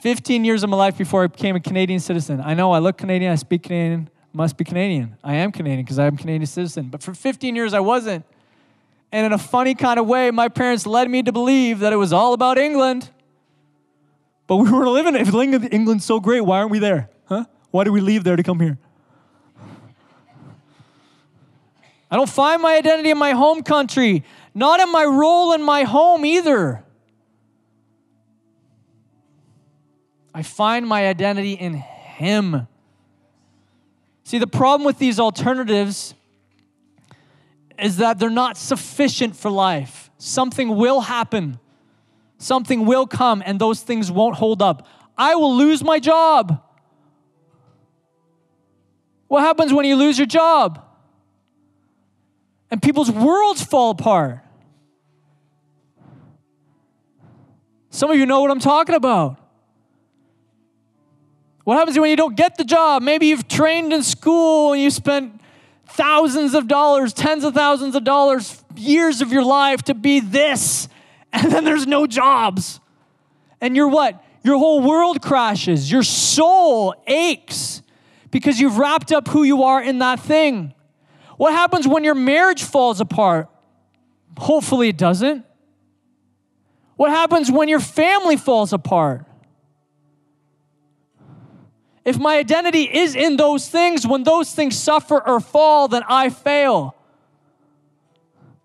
15 0.00 0.44
years 0.44 0.64
of 0.64 0.70
my 0.70 0.76
life 0.76 0.98
before 0.98 1.22
I 1.22 1.28
became 1.28 1.54
a 1.54 1.60
Canadian 1.60 2.00
citizen. 2.00 2.40
I 2.40 2.54
know 2.54 2.72
I 2.72 2.80
look 2.80 2.98
Canadian, 2.98 3.30
I 3.30 3.36
speak 3.36 3.62
Canadian, 3.62 4.10
must 4.32 4.56
be 4.56 4.64
Canadian. 4.64 5.16
I 5.22 5.34
am 5.34 5.52
Canadian 5.52 5.84
because 5.84 5.98
I'm 5.98 6.14
a 6.14 6.16
Canadian 6.16 6.46
citizen. 6.46 6.88
But 6.88 7.02
for 7.02 7.14
15 7.14 7.54
years, 7.54 7.74
I 7.74 7.80
wasn't. 7.80 8.24
And 9.10 9.26
in 9.26 9.32
a 9.32 9.38
funny 9.38 9.74
kind 9.74 10.00
of 10.00 10.06
way, 10.06 10.30
my 10.30 10.48
parents 10.48 10.86
led 10.86 11.10
me 11.10 11.22
to 11.22 11.32
believe 11.32 11.80
that 11.80 11.92
it 11.92 11.96
was 11.96 12.12
all 12.12 12.32
about 12.32 12.56
England. 12.56 13.10
But 14.46 14.56
we 14.56 14.70
were 14.70 14.88
living. 14.88 15.14
If 15.16 15.34
England's 15.72 16.04
so 16.04 16.18
great, 16.18 16.40
why 16.40 16.58
aren't 16.58 16.70
we 16.70 16.78
there? 16.78 17.10
Huh? 17.26 17.44
Why 17.70 17.84
did 17.84 17.90
we 17.90 18.00
leave 18.00 18.24
there 18.24 18.36
to 18.36 18.42
come 18.42 18.58
here? 18.60 18.78
I 22.10 22.16
don't 22.16 22.28
find 22.28 22.60
my 22.60 22.76
identity 22.76 23.10
in 23.10 23.18
my 23.18 23.32
home 23.32 23.62
country, 23.62 24.24
not 24.54 24.80
in 24.80 24.92
my 24.92 25.04
role 25.04 25.52
in 25.54 25.62
my 25.62 25.84
home 25.84 26.26
either. 26.26 26.84
I 30.34 30.42
find 30.42 30.86
my 30.86 31.06
identity 31.06 31.52
in 31.52 31.74
Him. 31.74 32.66
See, 34.24 34.38
the 34.38 34.46
problem 34.46 34.84
with 34.86 34.98
these 34.98 35.18
alternatives 35.18 36.14
is 37.78 37.96
that 37.96 38.18
they're 38.18 38.30
not 38.30 38.56
sufficient 38.56 39.36
for 39.36 39.50
life. 39.50 40.10
Something 40.18 40.76
will 40.76 41.00
happen, 41.00 41.58
something 42.38 42.86
will 42.86 43.06
come, 43.06 43.42
and 43.44 43.60
those 43.60 43.82
things 43.82 44.10
won't 44.10 44.36
hold 44.36 44.62
up. 44.62 44.86
I 45.18 45.34
will 45.34 45.54
lose 45.54 45.82
my 45.82 45.98
job. 45.98 46.62
What 49.26 49.40
happens 49.40 49.72
when 49.72 49.84
you 49.84 49.96
lose 49.96 50.18
your 50.18 50.26
job? 50.26 50.84
And 52.70 52.80
people's 52.80 53.10
worlds 53.10 53.62
fall 53.62 53.90
apart. 53.90 54.40
Some 57.90 58.10
of 58.10 58.16
you 58.16 58.24
know 58.24 58.40
what 58.40 58.50
I'm 58.50 58.60
talking 58.60 58.94
about. 58.94 59.41
What 61.64 61.78
happens 61.78 61.98
when 61.98 62.10
you 62.10 62.16
don't 62.16 62.36
get 62.36 62.56
the 62.56 62.64
job? 62.64 63.02
Maybe 63.02 63.26
you've 63.26 63.46
trained 63.46 63.92
in 63.92 64.02
school 64.02 64.72
and 64.72 64.82
you 64.82 64.90
spent 64.90 65.40
thousands 65.86 66.54
of 66.54 66.66
dollars, 66.66 67.12
tens 67.12 67.44
of 67.44 67.54
thousands 67.54 67.94
of 67.94 68.04
dollars, 68.04 68.62
years 68.76 69.20
of 69.20 69.32
your 69.32 69.44
life 69.44 69.82
to 69.82 69.94
be 69.94 70.20
this, 70.20 70.88
and 71.32 71.50
then 71.52 71.64
there's 71.64 71.86
no 71.86 72.06
jobs. 72.06 72.80
And 73.60 73.76
you're 73.76 73.88
what? 73.88 74.22
Your 74.42 74.58
whole 74.58 74.80
world 74.80 75.22
crashes. 75.22 75.90
Your 75.90 76.02
soul 76.02 76.94
aches 77.06 77.82
because 78.30 78.58
you've 78.58 78.76
wrapped 78.76 79.12
up 79.12 79.28
who 79.28 79.44
you 79.44 79.62
are 79.62 79.80
in 79.80 80.00
that 80.00 80.18
thing. 80.18 80.74
What 81.36 81.52
happens 81.52 81.86
when 81.86 82.02
your 82.02 82.14
marriage 82.14 82.62
falls 82.64 83.00
apart? 83.00 83.48
Hopefully, 84.36 84.88
it 84.88 84.98
doesn't. 84.98 85.44
What 86.96 87.10
happens 87.10 87.50
when 87.50 87.68
your 87.68 87.80
family 87.80 88.36
falls 88.36 88.72
apart? 88.72 89.26
If 92.04 92.18
my 92.18 92.36
identity 92.36 92.82
is 92.82 93.14
in 93.14 93.36
those 93.36 93.68
things, 93.68 94.06
when 94.06 94.24
those 94.24 94.52
things 94.52 94.76
suffer 94.76 95.24
or 95.24 95.38
fall, 95.40 95.88
then 95.88 96.02
I 96.08 96.30
fail. 96.30 96.96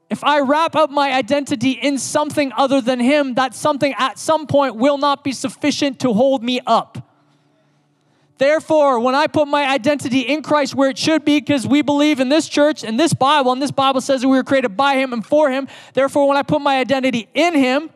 If 0.10 0.24
I 0.24 0.40
wrap 0.40 0.76
up 0.76 0.90
my 0.90 1.14
identity 1.14 1.72
in 1.72 2.00
something 2.00 2.52
other 2.54 2.82
than 2.82 3.00
Him, 3.00 3.36
that 3.36 3.54
something 3.54 3.94
at 3.98 4.18
some 4.18 4.48
point 4.48 4.76
will 4.76 4.98
not 4.98 5.24
be 5.24 5.34
sufficient 5.34 6.00
to 6.00 6.14
hold 6.14 6.44
me 6.44 6.62
up. 6.66 7.04
Therefore, 8.40 9.00
when 9.00 9.16
I 9.16 9.28
put 9.28 9.48
my 9.48 9.68
identity 9.70 10.22
in 10.22 10.42
Christ 10.42 10.74
where 10.74 10.90
it 10.90 10.98
should 10.98 11.26
be, 11.26 11.40
because 11.40 11.68
we 11.68 11.82
believe 11.82 12.20
in 12.20 12.30
this 12.30 12.48
church 12.48 12.84
and 12.84 13.00
this 13.00 13.14
Bible, 13.14 13.52
and 13.52 13.62
this 13.62 13.72
Bible 13.72 14.02
says 14.02 14.22
that 14.22 14.28
we 14.28 14.38
were 14.38 14.44
created 14.44 14.78
by 14.78 14.96
Him 14.96 15.14
and 15.14 15.26
for 15.26 15.52
Him, 15.52 15.68
therefore, 15.94 16.28
when 16.28 16.38
I 16.38 16.44
put 16.44 16.62
my 16.62 16.80
identity 16.80 17.28
in 17.34 17.54
Him, 17.54 17.92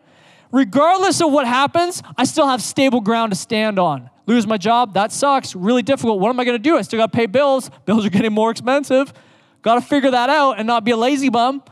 regardless 0.52 1.22
of 1.22 1.32
what 1.32 1.48
happens, 1.48 2.04
I 2.18 2.26
still 2.26 2.48
have 2.48 2.62
stable 2.62 3.02
ground 3.02 3.32
to 3.32 3.38
stand 3.38 3.80
on 3.80 4.11
lose 4.26 4.48
my 4.48 4.58
job, 4.58 4.94
that 4.94 5.12
sucks, 5.12 5.56
really 5.56 5.82
difficult. 5.82 6.20
What 6.20 6.30
am 6.30 6.40
I 6.40 6.46
going 6.46 6.58
to 6.58 6.64
do? 6.64 6.78
I 6.78 6.82
still 6.82 7.00
got 7.00 7.12
to 7.12 7.18
pay 7.18 7.26
bills. 7.26 7.70
Bills 7.86 8.06
are 8.06 8.10
getting 8.10 8.34
more 8.34 8.52
expensive. 8.52 9.14
Got 9.62 9.76
to 9.76 9.82
figure 9.82 10.12
that 10.12 10.30
out 10.30 10.58
and 10.58 10.68
not 10.68 10.84
be 10.84 10.92
a 10.92 10.98
lazy 10.98 11.30
bum. 11.30 11.64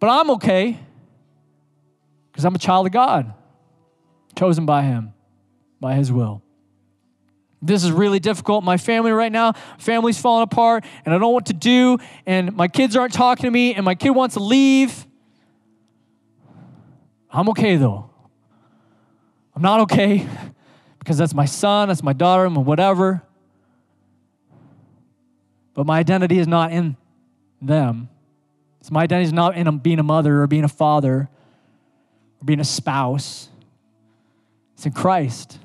But 0.00 0.08
I'm 0.08 0.30
okay 0.32 0.78
because 2.30 2.44
I'm 2.44 2.54
a 2.54 2.58
child 2.58 2.86
of 2.86 2.92
God, 2.92 3.32
chosen 4.36 4.66
by 4.66 4.82
Him, 4.82 5.14
by 5.80 5.94
His 5.94 6.12
will. 6.12 6.42
This 7.62 7.82
is 7.82 7.90
really 7.90 8.20
difficult. 8.20 8.62
My 8.62 8.76
family 8.76 9.12
right 9.12 9.32
now, 9.32 9.54
family's 9.78 10.20
falling 10.20 10.42
apart, 10.42 10.84
and 11.04 11.06
I 11.06 11.10
don't 11.12 11.22
know 11.22 11.30
what 11.30 11.46
to 11.46 11.54
do, 11.54 11.96
and 12.26 12.54
my 12.54 12.68
kids 12.68 12.94
aren't 12.94 13.14
talking 13.14 13.44
to 13.44 13.50
me, 13.50 13.74
and 13.74 13.84
my 13.84 13.94
kid 13.94 14.10
wants 14.10 14.34
to 14.34 14.42
leave. 14.42 15.06
I'm 17.30 17.48
okay 17.50 17.76
though. 17.76 18.10
I'm 19.56 19.62
not 19.62 19.80
okay 19.80 20.26
because 21.04 21.18
that's 21.18 21.34
my 21.34 21.44
son, 21.44 21.88
that's 21.88 22.02
my 22.02 22.14
daughter, 22.14 22.46
and 22.46 22.64
whatever. 22.64 23.22
But 25.74 25.84
my 25.84 25.98
identity 25.98 26.38
is 26.38 26.48
not 26.48 26.72
in 26.72 26.96
them. 27.60 28.08
It's 28.80 28.90
my 28.90 29.02
identity 29.02 29.26
is 29.26 29.32
not 29.32 29.54
in 29.54 29.78
being 29.78 29.98
a 29.98 30.02
mother 30.02 30.40
or 30.42 30.46
being 30.46 30.64
a 30.64 30.68
father 30.68 31.28
or 32.40 32.44
being 32.44 32.60
a 32.60 32.64
spouse. 32.64 33.50
It's 34.74 34.86
in 34.86 34.92
Christ. 34.92 35.58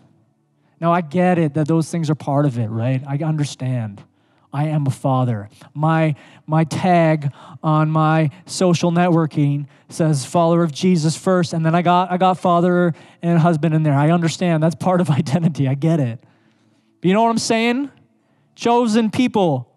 Now, 0.82 0.92
I 0.92 1.00
get 1.00 1.38
it 1.38 1.54
that 1.54 1.70
those 1.70 1.90
things 1.90 2.10
are 2.10 2.16
part 2.16 2.46
of 2.46 2.60
it, 2.60 2.68
right? 2.68 3.02
I 3.08 3.16
understand. 3.24 4.04
I 4.52 4.68
am 4.68 4.88
a 4.88 4.91
father. 4.91 5.50
My, 5.74 6.16
my 6.47 6.64
tag 6.64 7.32
on 7.62 7.89
my 7.89 8.32
social 8.45 8.91
networking 8.91 9.68
says 9.89 10.26
follower 10.26 10.64
of 10.64 10.72
Jesus 10.72 11.16
first, 11.16 11.54
and 11.54 11.66
then 11.66 11.76
I 11.76 11.82
got, 11.82 12.12
I 12.12 12.18
got 12.18 12.39
father 12.39 12.93
and 13.22 13.39
husband 13.39 13.76
in 13.76 13.84
there. 13.84 13.93
I 13.93 14.10
understand. 14.10 14.64
That's 14.64 14.76
part 14.76 15.02
of 15.02 15.10
identity. 15.10 15.68
I 15.68 15.76
get 15.76 16.00
it. 16.00 16.20
But 17.02 17.08
you 17.08 17.14
know 17.14 17.24
what 17.24 17.30
I'm 17.30 17.38
saying? 17.38 17.91
Chosen 18.56 19.12
people, 19.12 19.72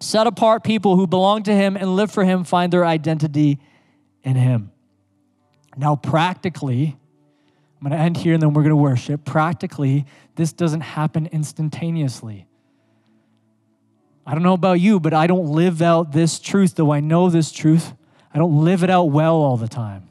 set 0.00 0.26
apart 0.26 0.64
people 0.64 0.96
who 0.96 1.06
belong 1.06 1.42
to 1.44 1.54
Him 1.54 1.76
and 1.76 1.94
live 1.94 2.10
for 2.10 2.24
Him 2.24 2.44
find 2.44 2.72
their 2.72 2.86
identity 2.86 3.60
in 4.22 4.36
Him. 4.36 4.72
Now, 5.76 5.94
practically, 5.94 6.96
I'm 7.80 7.88
going 7.88 7.98
to 7.98 8.02
end 8.02 8.16
here 8.16 8.34
and 8.34 8.42
then 8.42 8.54
we're 8.54 8.62
going 8.62 8.70
to 8.70 8.76
worship. 8.76 9.24
Practically, 9.24 10.06
this 10.36 10.52
doesn't 10.52 10.80
happen 10.80 11.28
instantaneously. 11.32 12.46
I 14.26 14.34
don't 14.34 14.42
know 14.42 14.54
about 14.54 14.80
you, 14.80 15.00
but 15.00 15.14
I 15.14 15.26
don't 15.26 15.46
live 15.46 15.82
out 15.82 16.12
this 16.12 16.38
truth, 16.38 16.74
though 16.76 16.92
I 16.92 17.00
know 17.00 17.30
this 17.30 17.50
truth. 17.52 17.92
I 18.32 18.38
don't 18.38 18.64
live 18.64 18.84
it 18.84 18.90
out 18.90 19.04
well 19.04 19.36
all 19.36 19.56
the 19.56 19.68
time. 19.68 20.08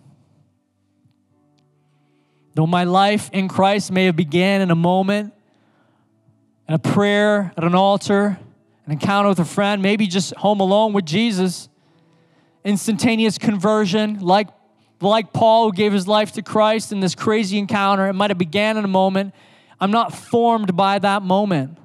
Though 2.55 2.67
my 2.67 2.83
life 2.83 3.29
in 3.31 3.47
Christ 3.47 3.91
may 3.91 4.05
have 4.05 4.15
began 4.15 4.61
in 4.61 4.71
a 4.71 4.75
moment, 4.75 5.33
in 6.67 6.73
a 6.73 6.79
prayer, 6.79 7.53
at 7.55 7.63
an 7.63 7.75
altar, 7.75 8.37
an 8.85 8.91
encounter 8.91 9.29
with 9.29 9.39
a 9.39 9.45
friend, 9.45 9.81
maybe 9.81 10.07
just 10.07 10.33
home 10.35 10.59
alone 10.59 10.93
with 10.93 11.05
Jesus, 11.05 11.69
instantaneous 12.65 13.37
conversion, 13.37 14.19
like, 14.19 14.49
like 14.99 15.31
Paul 15.31 15.67
who 15.67 15.73
gave 15.73 15.93
his 15.93 16.07
life 16.07 16.33
to 16.33 16.41
Christ 16.41 16.91
in 16.91 16.99
this 16.99 17.15
crazy 17.15 17.57
encounter. 17.57 18.07
It 18.07 18.13
might 18.13 18.31
have 18.31 18.37
began 18.37 18.77
in 18.77 18.83
a 18.83 18.89
moment. 18.89 19.33
I'm 19.79 19.91
not 19.91 20.13
formed 20.13 20.75
by 20.75 20.99
that 20.99 21.21
moment. 21.21 21.77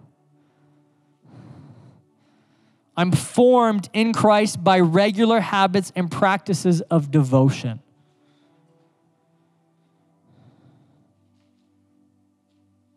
I'm 2.97 3.11
formed 3.13 3.89
in 3.93 4.13
Christ 4.13 4.63
by 4.63 4.81
regular 4.81 5.41
habits 5.41 5.93
and 5.97 6.11
practices 6.11 6.81
of 6.83 7.11
devotion. 7.11 7.81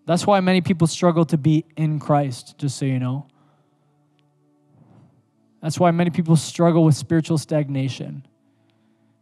That's 0.06 0.26
why 0.26 0.39
many 0.39 0.62
people 0.62 0.88
struggle 0.88 1.26
to 1.26 1.38
be 1.38 1.66
in 1.76 2.00
Christ, 2.00 2.58
just 2.58 2.78
so 2.78 2.86
you 2.86 3.00
know. 3.00 3.28
That's 5.62 5.80
why 5.80 5.91
many 5.91 6.12
people 6.12 6.36
struggle 6.36 6.86
with 6.86 6.95
spiritual 6.95 7.38
stagnation. 7.38 8.26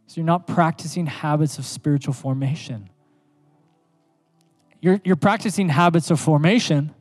So 0.06 0.20
you're 0.20 0.26
not 0.26 0.46
practicing 0.46 1.06
habits 1.06 1.58
of 1.58 1.64
spiritual 1.64 2.14
formation. 2.14 2.88
You're, 4.80 5.00
you're 5.02 5.16
practicing 5.16 5.70
habits 5.70 6.10
of 6.12 6.20
formation, 6.20 6.94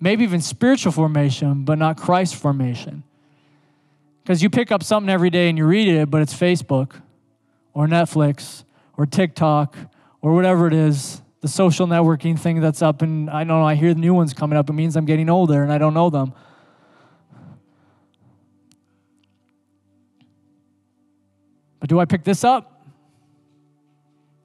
maybe 0.00 0.24
even 0.24 0.40
spiritual 0.40 0.92
formation, 0.92 1.64
but 1.64 1.78
not 1.78 1.96
Christ 1.96 2.36
formation. 2.36 3.02
Because 4.22 4.42
you 4.42 4.50
pick 4.50 4.72
up 4.72 4.82
something 4.82 5.10
every 5.10 5.30
day 5.30 5.48
and 5.48 5.56
you 5.56 5.66
read 5.66 5.88
it, 5.88 6.10
but 6.10 6.20
it's 6.20 6.34
Facebook 6.34 7.00
or 7.72 7.86
Netflix 7.86 8.64
or 8.96 9.06
TikTok 9.06 9.76
or 10.20 10.34
whatever 10.34 10.66
it 10.66 10.72
is, 10.72 11.22
the 11.42 11.48
social 11.48 11.86
networking 11.86 12.38
thing 12.38 12.60
that's 12.60 12.82
up. 12.82 13.02
And 13.02 13.30
I 13.30 13.44
don't 13.44 13.60
know, 13.60 13.62
I 13.62 13.76
hear 13.76 13.94
the 13.94 14.00
new 14.00 14.14
ones 14.14 14.34
coming 14.34 14.58
up. 14.58 14.68
It 14.68 14.72
means 14.72 14.96
I'm 14.96 15.04
getting 15.04 15.30
older 15.30 15.62
and 15.62 15.72
I 15.72 15.78
don't 15.78 15.94
know 15.94 16.10
them. 16.10 16.32
But 21.78 21.88
do 21.88 22.00
I 22.00 22.04
pick 22.04 22.24
this 22.24 22.42
up? 22.42 22.84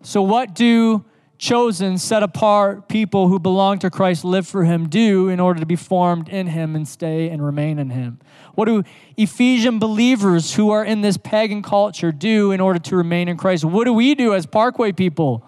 So, 0.04 0.22
what 0.22 0.54
do 0.54 1.04
chosen, 1.41 1.97
set 1.97 2.21
apart 2.21 2.87
people 2.87 3.27
who 3.27 3.39
belong 3.39 3.79
to 3.79 3.89
Christ 3.89 4.23
live 4.23 4.47
for 4.47 4.63
him 4.63 4.87
do 4.87 5.27
in 5.27 5.39
order 5.39 5.59
to 5.59 5.65
be 5.65 5.75
formed 5.75 6.29
in 6.29 6.45
him 6.45 6.75
and 6.75 6.87
stay 6.87 7.29
and 7.29 7.43
remain 7.43 7.79
in 7.79 7.89
him? 7.89 8.19
What 8.53 8.65
do 8.65 8.83
Ephesian 9.17 9.79
believers 9.79 10.53
who 10.53 10.69
are 10.69 10.85
in 10.85 11.01
this 11.01 11.17
pagan 11.17 11.63
culture 11.63 12.11
do 12.11 12.51
in 12.51 12.61
order 12.61 12.77
to 12.77 12.95
remain 12.95 13.27
in 13.27 13.37
Christ? 13.37 13.65
What 13.65 13.85
do 13.85 13.93
we 13.93 14.13
do 14.13 14.35
as 14.35 14.45
Parkway 14.45 14.91
people? 14.91 15.43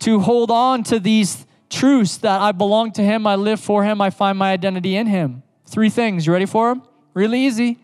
To 0.00 0.18
hold 0.18 0.50
on 0.50 0.82
to 0.84 0.98
these 0.98 1.46
truths 1.70 2.16
that 2.18 2.40
I 2.40 2.50
belong 2.50 2.90
to 2.92 3.02
him, 3.02 3.28
I 3.28 3.36
live 3.36 3.60
for 3.60 3.84
him, 3.84 4.00
I 4.00 4.10
find 4.10 4.36
my 4.36 4.50
identity 4.50 4.96
in 4.96 5.06
him. 5.06 5.44
Three 5.66 5.88
things. 5.88 6.26
You 6.26 6.32
ready 6.32 6.46
for 6.46 6.74
them? 6.74 6.82
Really 7.14 7.46
easy. 7.46 7.78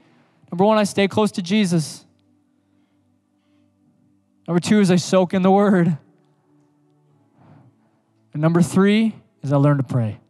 Number 0.50 0.64
one, 0.64 0.76
I 0.76 0.84
stay 0.84 1.06
close 1.06 1.30
to 1.32 1.42
Jesus. 1.42 2.04
Number 4.52 4.68
two 4.68 4.80
is 4.80 4.90
I 4.90 4.96
soak 4.96 5.32
in 5.32 5.40
the 5.40 5.50
word. 5.50 5.96
And 8.34 8.42
number 8.42 8.60
three 8.60 9.14
is 9.40 9.50
I 9.50 9.56
learn 9.56 9.78
to 9.78 9.82
pray. 9.82 10.20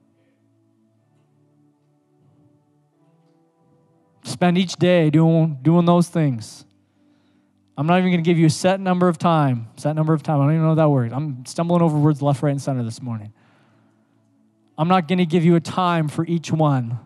Spend 4.23 4.59
each 4.59 4.77
day 4.77 5.11
doing, 5.11 5.59
doing 5.61 5.87
those 5.87 6.07
things. 6.07 6.65
I'm 7.77 7.89
not 7.89 7.99
even 7.99 8.13
going 8.13 8.23
to 8.23 8.31
give 8.31 8.39
you 8.39 8.47
a 8.47 8.51
set 8.51 8.79
number 8.79 9.09
of 9.09 9.19
time. 9.19 9.67
Set 9.77 9.97
number 9.97 10.15
of 10.15 10.23
time. 10.23 10.41
I 10.41 10.45
don't 10.45 10.55
even 10.55 10.67
know 10.67 10.77
that 10.77 10.89
word. 10.89 11.13
I'm 11.13 11.45
stumbling 11.45 11.83
over 11.83 11.99
words 11.99 12.23
left, 12.23 12.45
right, 12.45 12.51
and 12.51 12.63
center 12.63 12.85
this 12.85 13.03
morning. 13.03 13.33
I'm 14.79 14.87
not 14.87 15.09
going 15.09 15.19
to 15.19 15.27
give 15.27 15.45
you 15.45 15.57
a 15.57 15.61
time 15.61 16.07
for 16.07 16.25
each 16.27 16.53
one. 16.53 17.01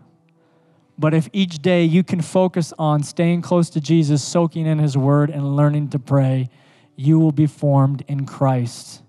But 0.98 1.14
if 1.14 1.30
each 1.32 1.62
day 1.62 1.82
you 1.82 2.04
can 2.04 2.20
focus 2.20 2.74
on 2.78 3.02
staying 3.02 3.40
close 3.40 3.70
to 3.70 3.80
Jesus, 3.80 4.22
soaking 4.22 4.66
in 4.66 4.78
his 4.78 4.98
word, 4.98 5.30
and 5.30 5.56
learning 5.56 5.88
to 5.88 5.98
pray, 5.98 6.50
you 6.96 7.18
will 7.18 7.32
be 7.32 7.46
formed 7.46 8.04
in 8.08 8.26
Christ. 8.26 9.02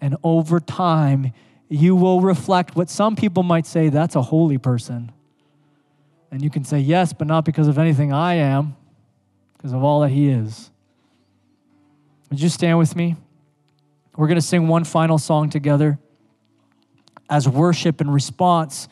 And 0.00 0.16
over 0.24 0.60
time, 0.60 1.32
you 1.68 1.94
will 1.94 2.20
reflect 2.20 2.76
what 2.76 2.90
some 2.90 3.16
people 3.16 3.42
might 3.42 3.66
say 3.66 3.88
that's 3.88 4.16
a 4.16 4.22
holy 4.22 4.58
person. 4.58 5.12
And 6.30 6.42
you 6.42 6.50
can 6.50 6.64
say, 6.64 6.80
yes, 6.80 7.12
but 7.12 7.26
not 7.26 7.44
because 7.44 7.68
of 7.68 7.78
anything 7.78 8.12
I 8.12 8.34
am, 8.34 8.76
because 9.56 9.72
of 9.72 9.84
all 9.84 10.00
that 10.00 10.10
He 10.10 10.28
is. 10.28 10.70
Would 12.30 12.40
you 12.40 12.48
stand 12.48 12.78
with 12.78 12.96
me? 12.96 13.16
We're 14.16 14.26
going 14.26 14.36
to 14.36 14.42
sing 14.42 14.68
one 14.68 14.84
final 14.84 15.18
song 15.18 15.50
together 15.50 15.98
as 17.30 17.48
worship 17.48 18.00
and 18.00 18.12
response 18.12 18.88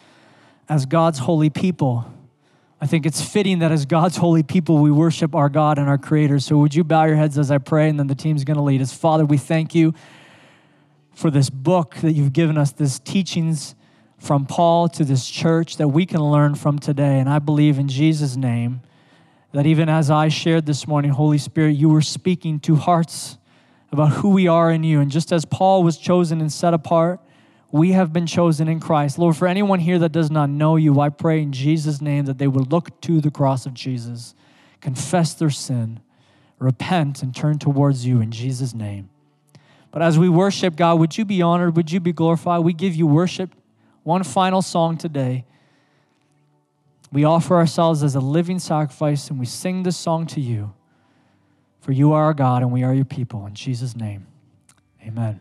as 0.69 0.87
God's 0.87 1.19
holy 1.19 1.51
people. 1.51 2.07
I 2.83 2.87
think 2.87 3.07
it's 3.07 3.23
fitting 3.23 3.61
that 3.61 3.71
as 3.71 3.87
God's 3.87 4.17
holy 4.17 4.43
people, 4.43 4.79
we 4.79 4.91
worship 4.91 5.37
our 5.37 5.49
God 5.49 5.79
and 5.79 5.89
our 5.89 5.99
Creator. 5.99 6.41
So, 6.41 6.59
would 6.59 6.75
you 6.75 6.83
bow 6.83 7.05
your 7.05 7.15
heads 7.15 7.39
as 7.39 7.49
I 7.49 7.59
pray, 7.59 7.89
and 7.89 7.97
then 7.97 8.09
the 8.09 8.17
team's 8.17 8.43
going 8.43 8.57
to 8.57 8.63
lead 8.63 8.83
us? 8.83 8.93
Father, 8.93 9.25
we 9.25 9.39
thank 9.39 9.73
you 9.73 9.95
for 11.15 11.31
this 11.31 11.49
book 11.49 11.95
that 12.03 12.15
you've 12.15 12.33
given 12.33 12.59
us, 12.59 12.73
this 12.73 12.99
teachings 12.99 13.77
from 14.19 14.47
Paul 14.47 14.89
to 14.89 15.05
this 15.05 15.31
church 15.31 15.77
that 15.77 15.89
we 15.89 16.07
can 16.07 16.23
learn 16.23 16.57
from 16.57 16.81
today. 16.81 17.21
And 17.21 17.29
I 17.29 17.39
believe 17.39 17.79
in 17.79 17.87
Jesus' 17.87 18.35
name 18.35 18.81
that 19.53 19.65
even 19.65 19.89
as 19.89 20.11
I 20.11 20.27
shared 20.27 20.67
this 20.67 20.89
morning, 20.89 21.13
Holy 21.13 21.39
Spirit, 21.39 21.77
you 21.77 21.89
were 21.89 22.03
speaking 22.03 22.59
to 22.61 22.75
hearts 22.75 23.39
about 23.93 24.11
who 24.11 24.31
we 24.31 24.49
are 24.49 24.73
in 24.73 24.83
you. 24.83 24.99
And 24.99 25.09
just 25.09 25.33
as 25.33 25.45
Paul 25.45 25.85
was 25.85 25.99
chosen 25.99 26.41
and 26.41 26.51
set 26.51 26.75
apart, 26.75 27.21
we 27.73 27.93
have 27.93 28.13
been 28.13 28.27
chosen 28.27 28.69
in 28.69 28.79
Christ. 28.79 29.19
Lord, 29.19 29.35
for 29.35 29.49
anyone 29.49 29.81
here 29.81 29.99
that 29.99 30.13
does 30.13 30.31
not 30.31 30.51
know 30.51 30.77
you, 30.77 31.01
I 31.01 31.09
pray 31.09 31.41
in 31.41 31.53
Jesus' 31.53 32.03
name 32.03 32.27
that 32.27 32.37
they 32.37 32.47
would 32.47 32.71
look 32.71 33.01
to 33.01 33.21
the 33.21 33.31
cross 33.31 33.65
of 33.65 33.73
Jesus, 33.73 34.35
confess 34.83 35.33
their 35.33 35.51
sin, 35.51 36.01
repent, 36.59 37.23
and 37.23 37.35
turn 37.35 37.59
towards 37.59 38.07
you 38.07 38.21
in 38.21 38.31
Jesus' 38.31 38.75
name. 38.75 39.09
But 39.91 40.03
as 40.03 40.19
we 40.19 40.29
worship, 40.29 40.77
God, 40.77 41.01
would 41.01 41.17
you 41.17 41.25
be 41.25 41.41
honored? 41.41 41.75
Would 41.77 41.91
you 41.91 41.99
be 41.99 42.13
glorified? 42.13 42.63
We 42.63 42.75
give 42.75 42.95
you 42.95 43.07
worship. 43.07 43.55
One 44.03 44.23
final 44.23 44.61
song 44.61 44.99
today. 44.99 45.47
We 47.11 47.25
offer 47.25 47.57
ourselves 47.57 48.03
as 48.03 48.15
a 48.15 48.21
living 48.21 48.59
sacrifice 48.59 49.31
and 49.31 49.39
we 49.39 49.47
sing 49.47 49.83
this 49.83 49.97
song 49.97 50.27
to 50.29 50.41
you. 50.41 50.75
For 51.81 51.93
you 51.93 52.13
are 52.13 52.25
our 52.25 52.35
God 52.35 52.63
and 52.63 52.71
we 52.71 52.85
are 52.85 52.95
your 52.95 53.05
people. 53.05 53.47
In 53.47 53.55
Jesus' 53.55 53.97
name, 53.97 54.27
amen. 55.07 55.41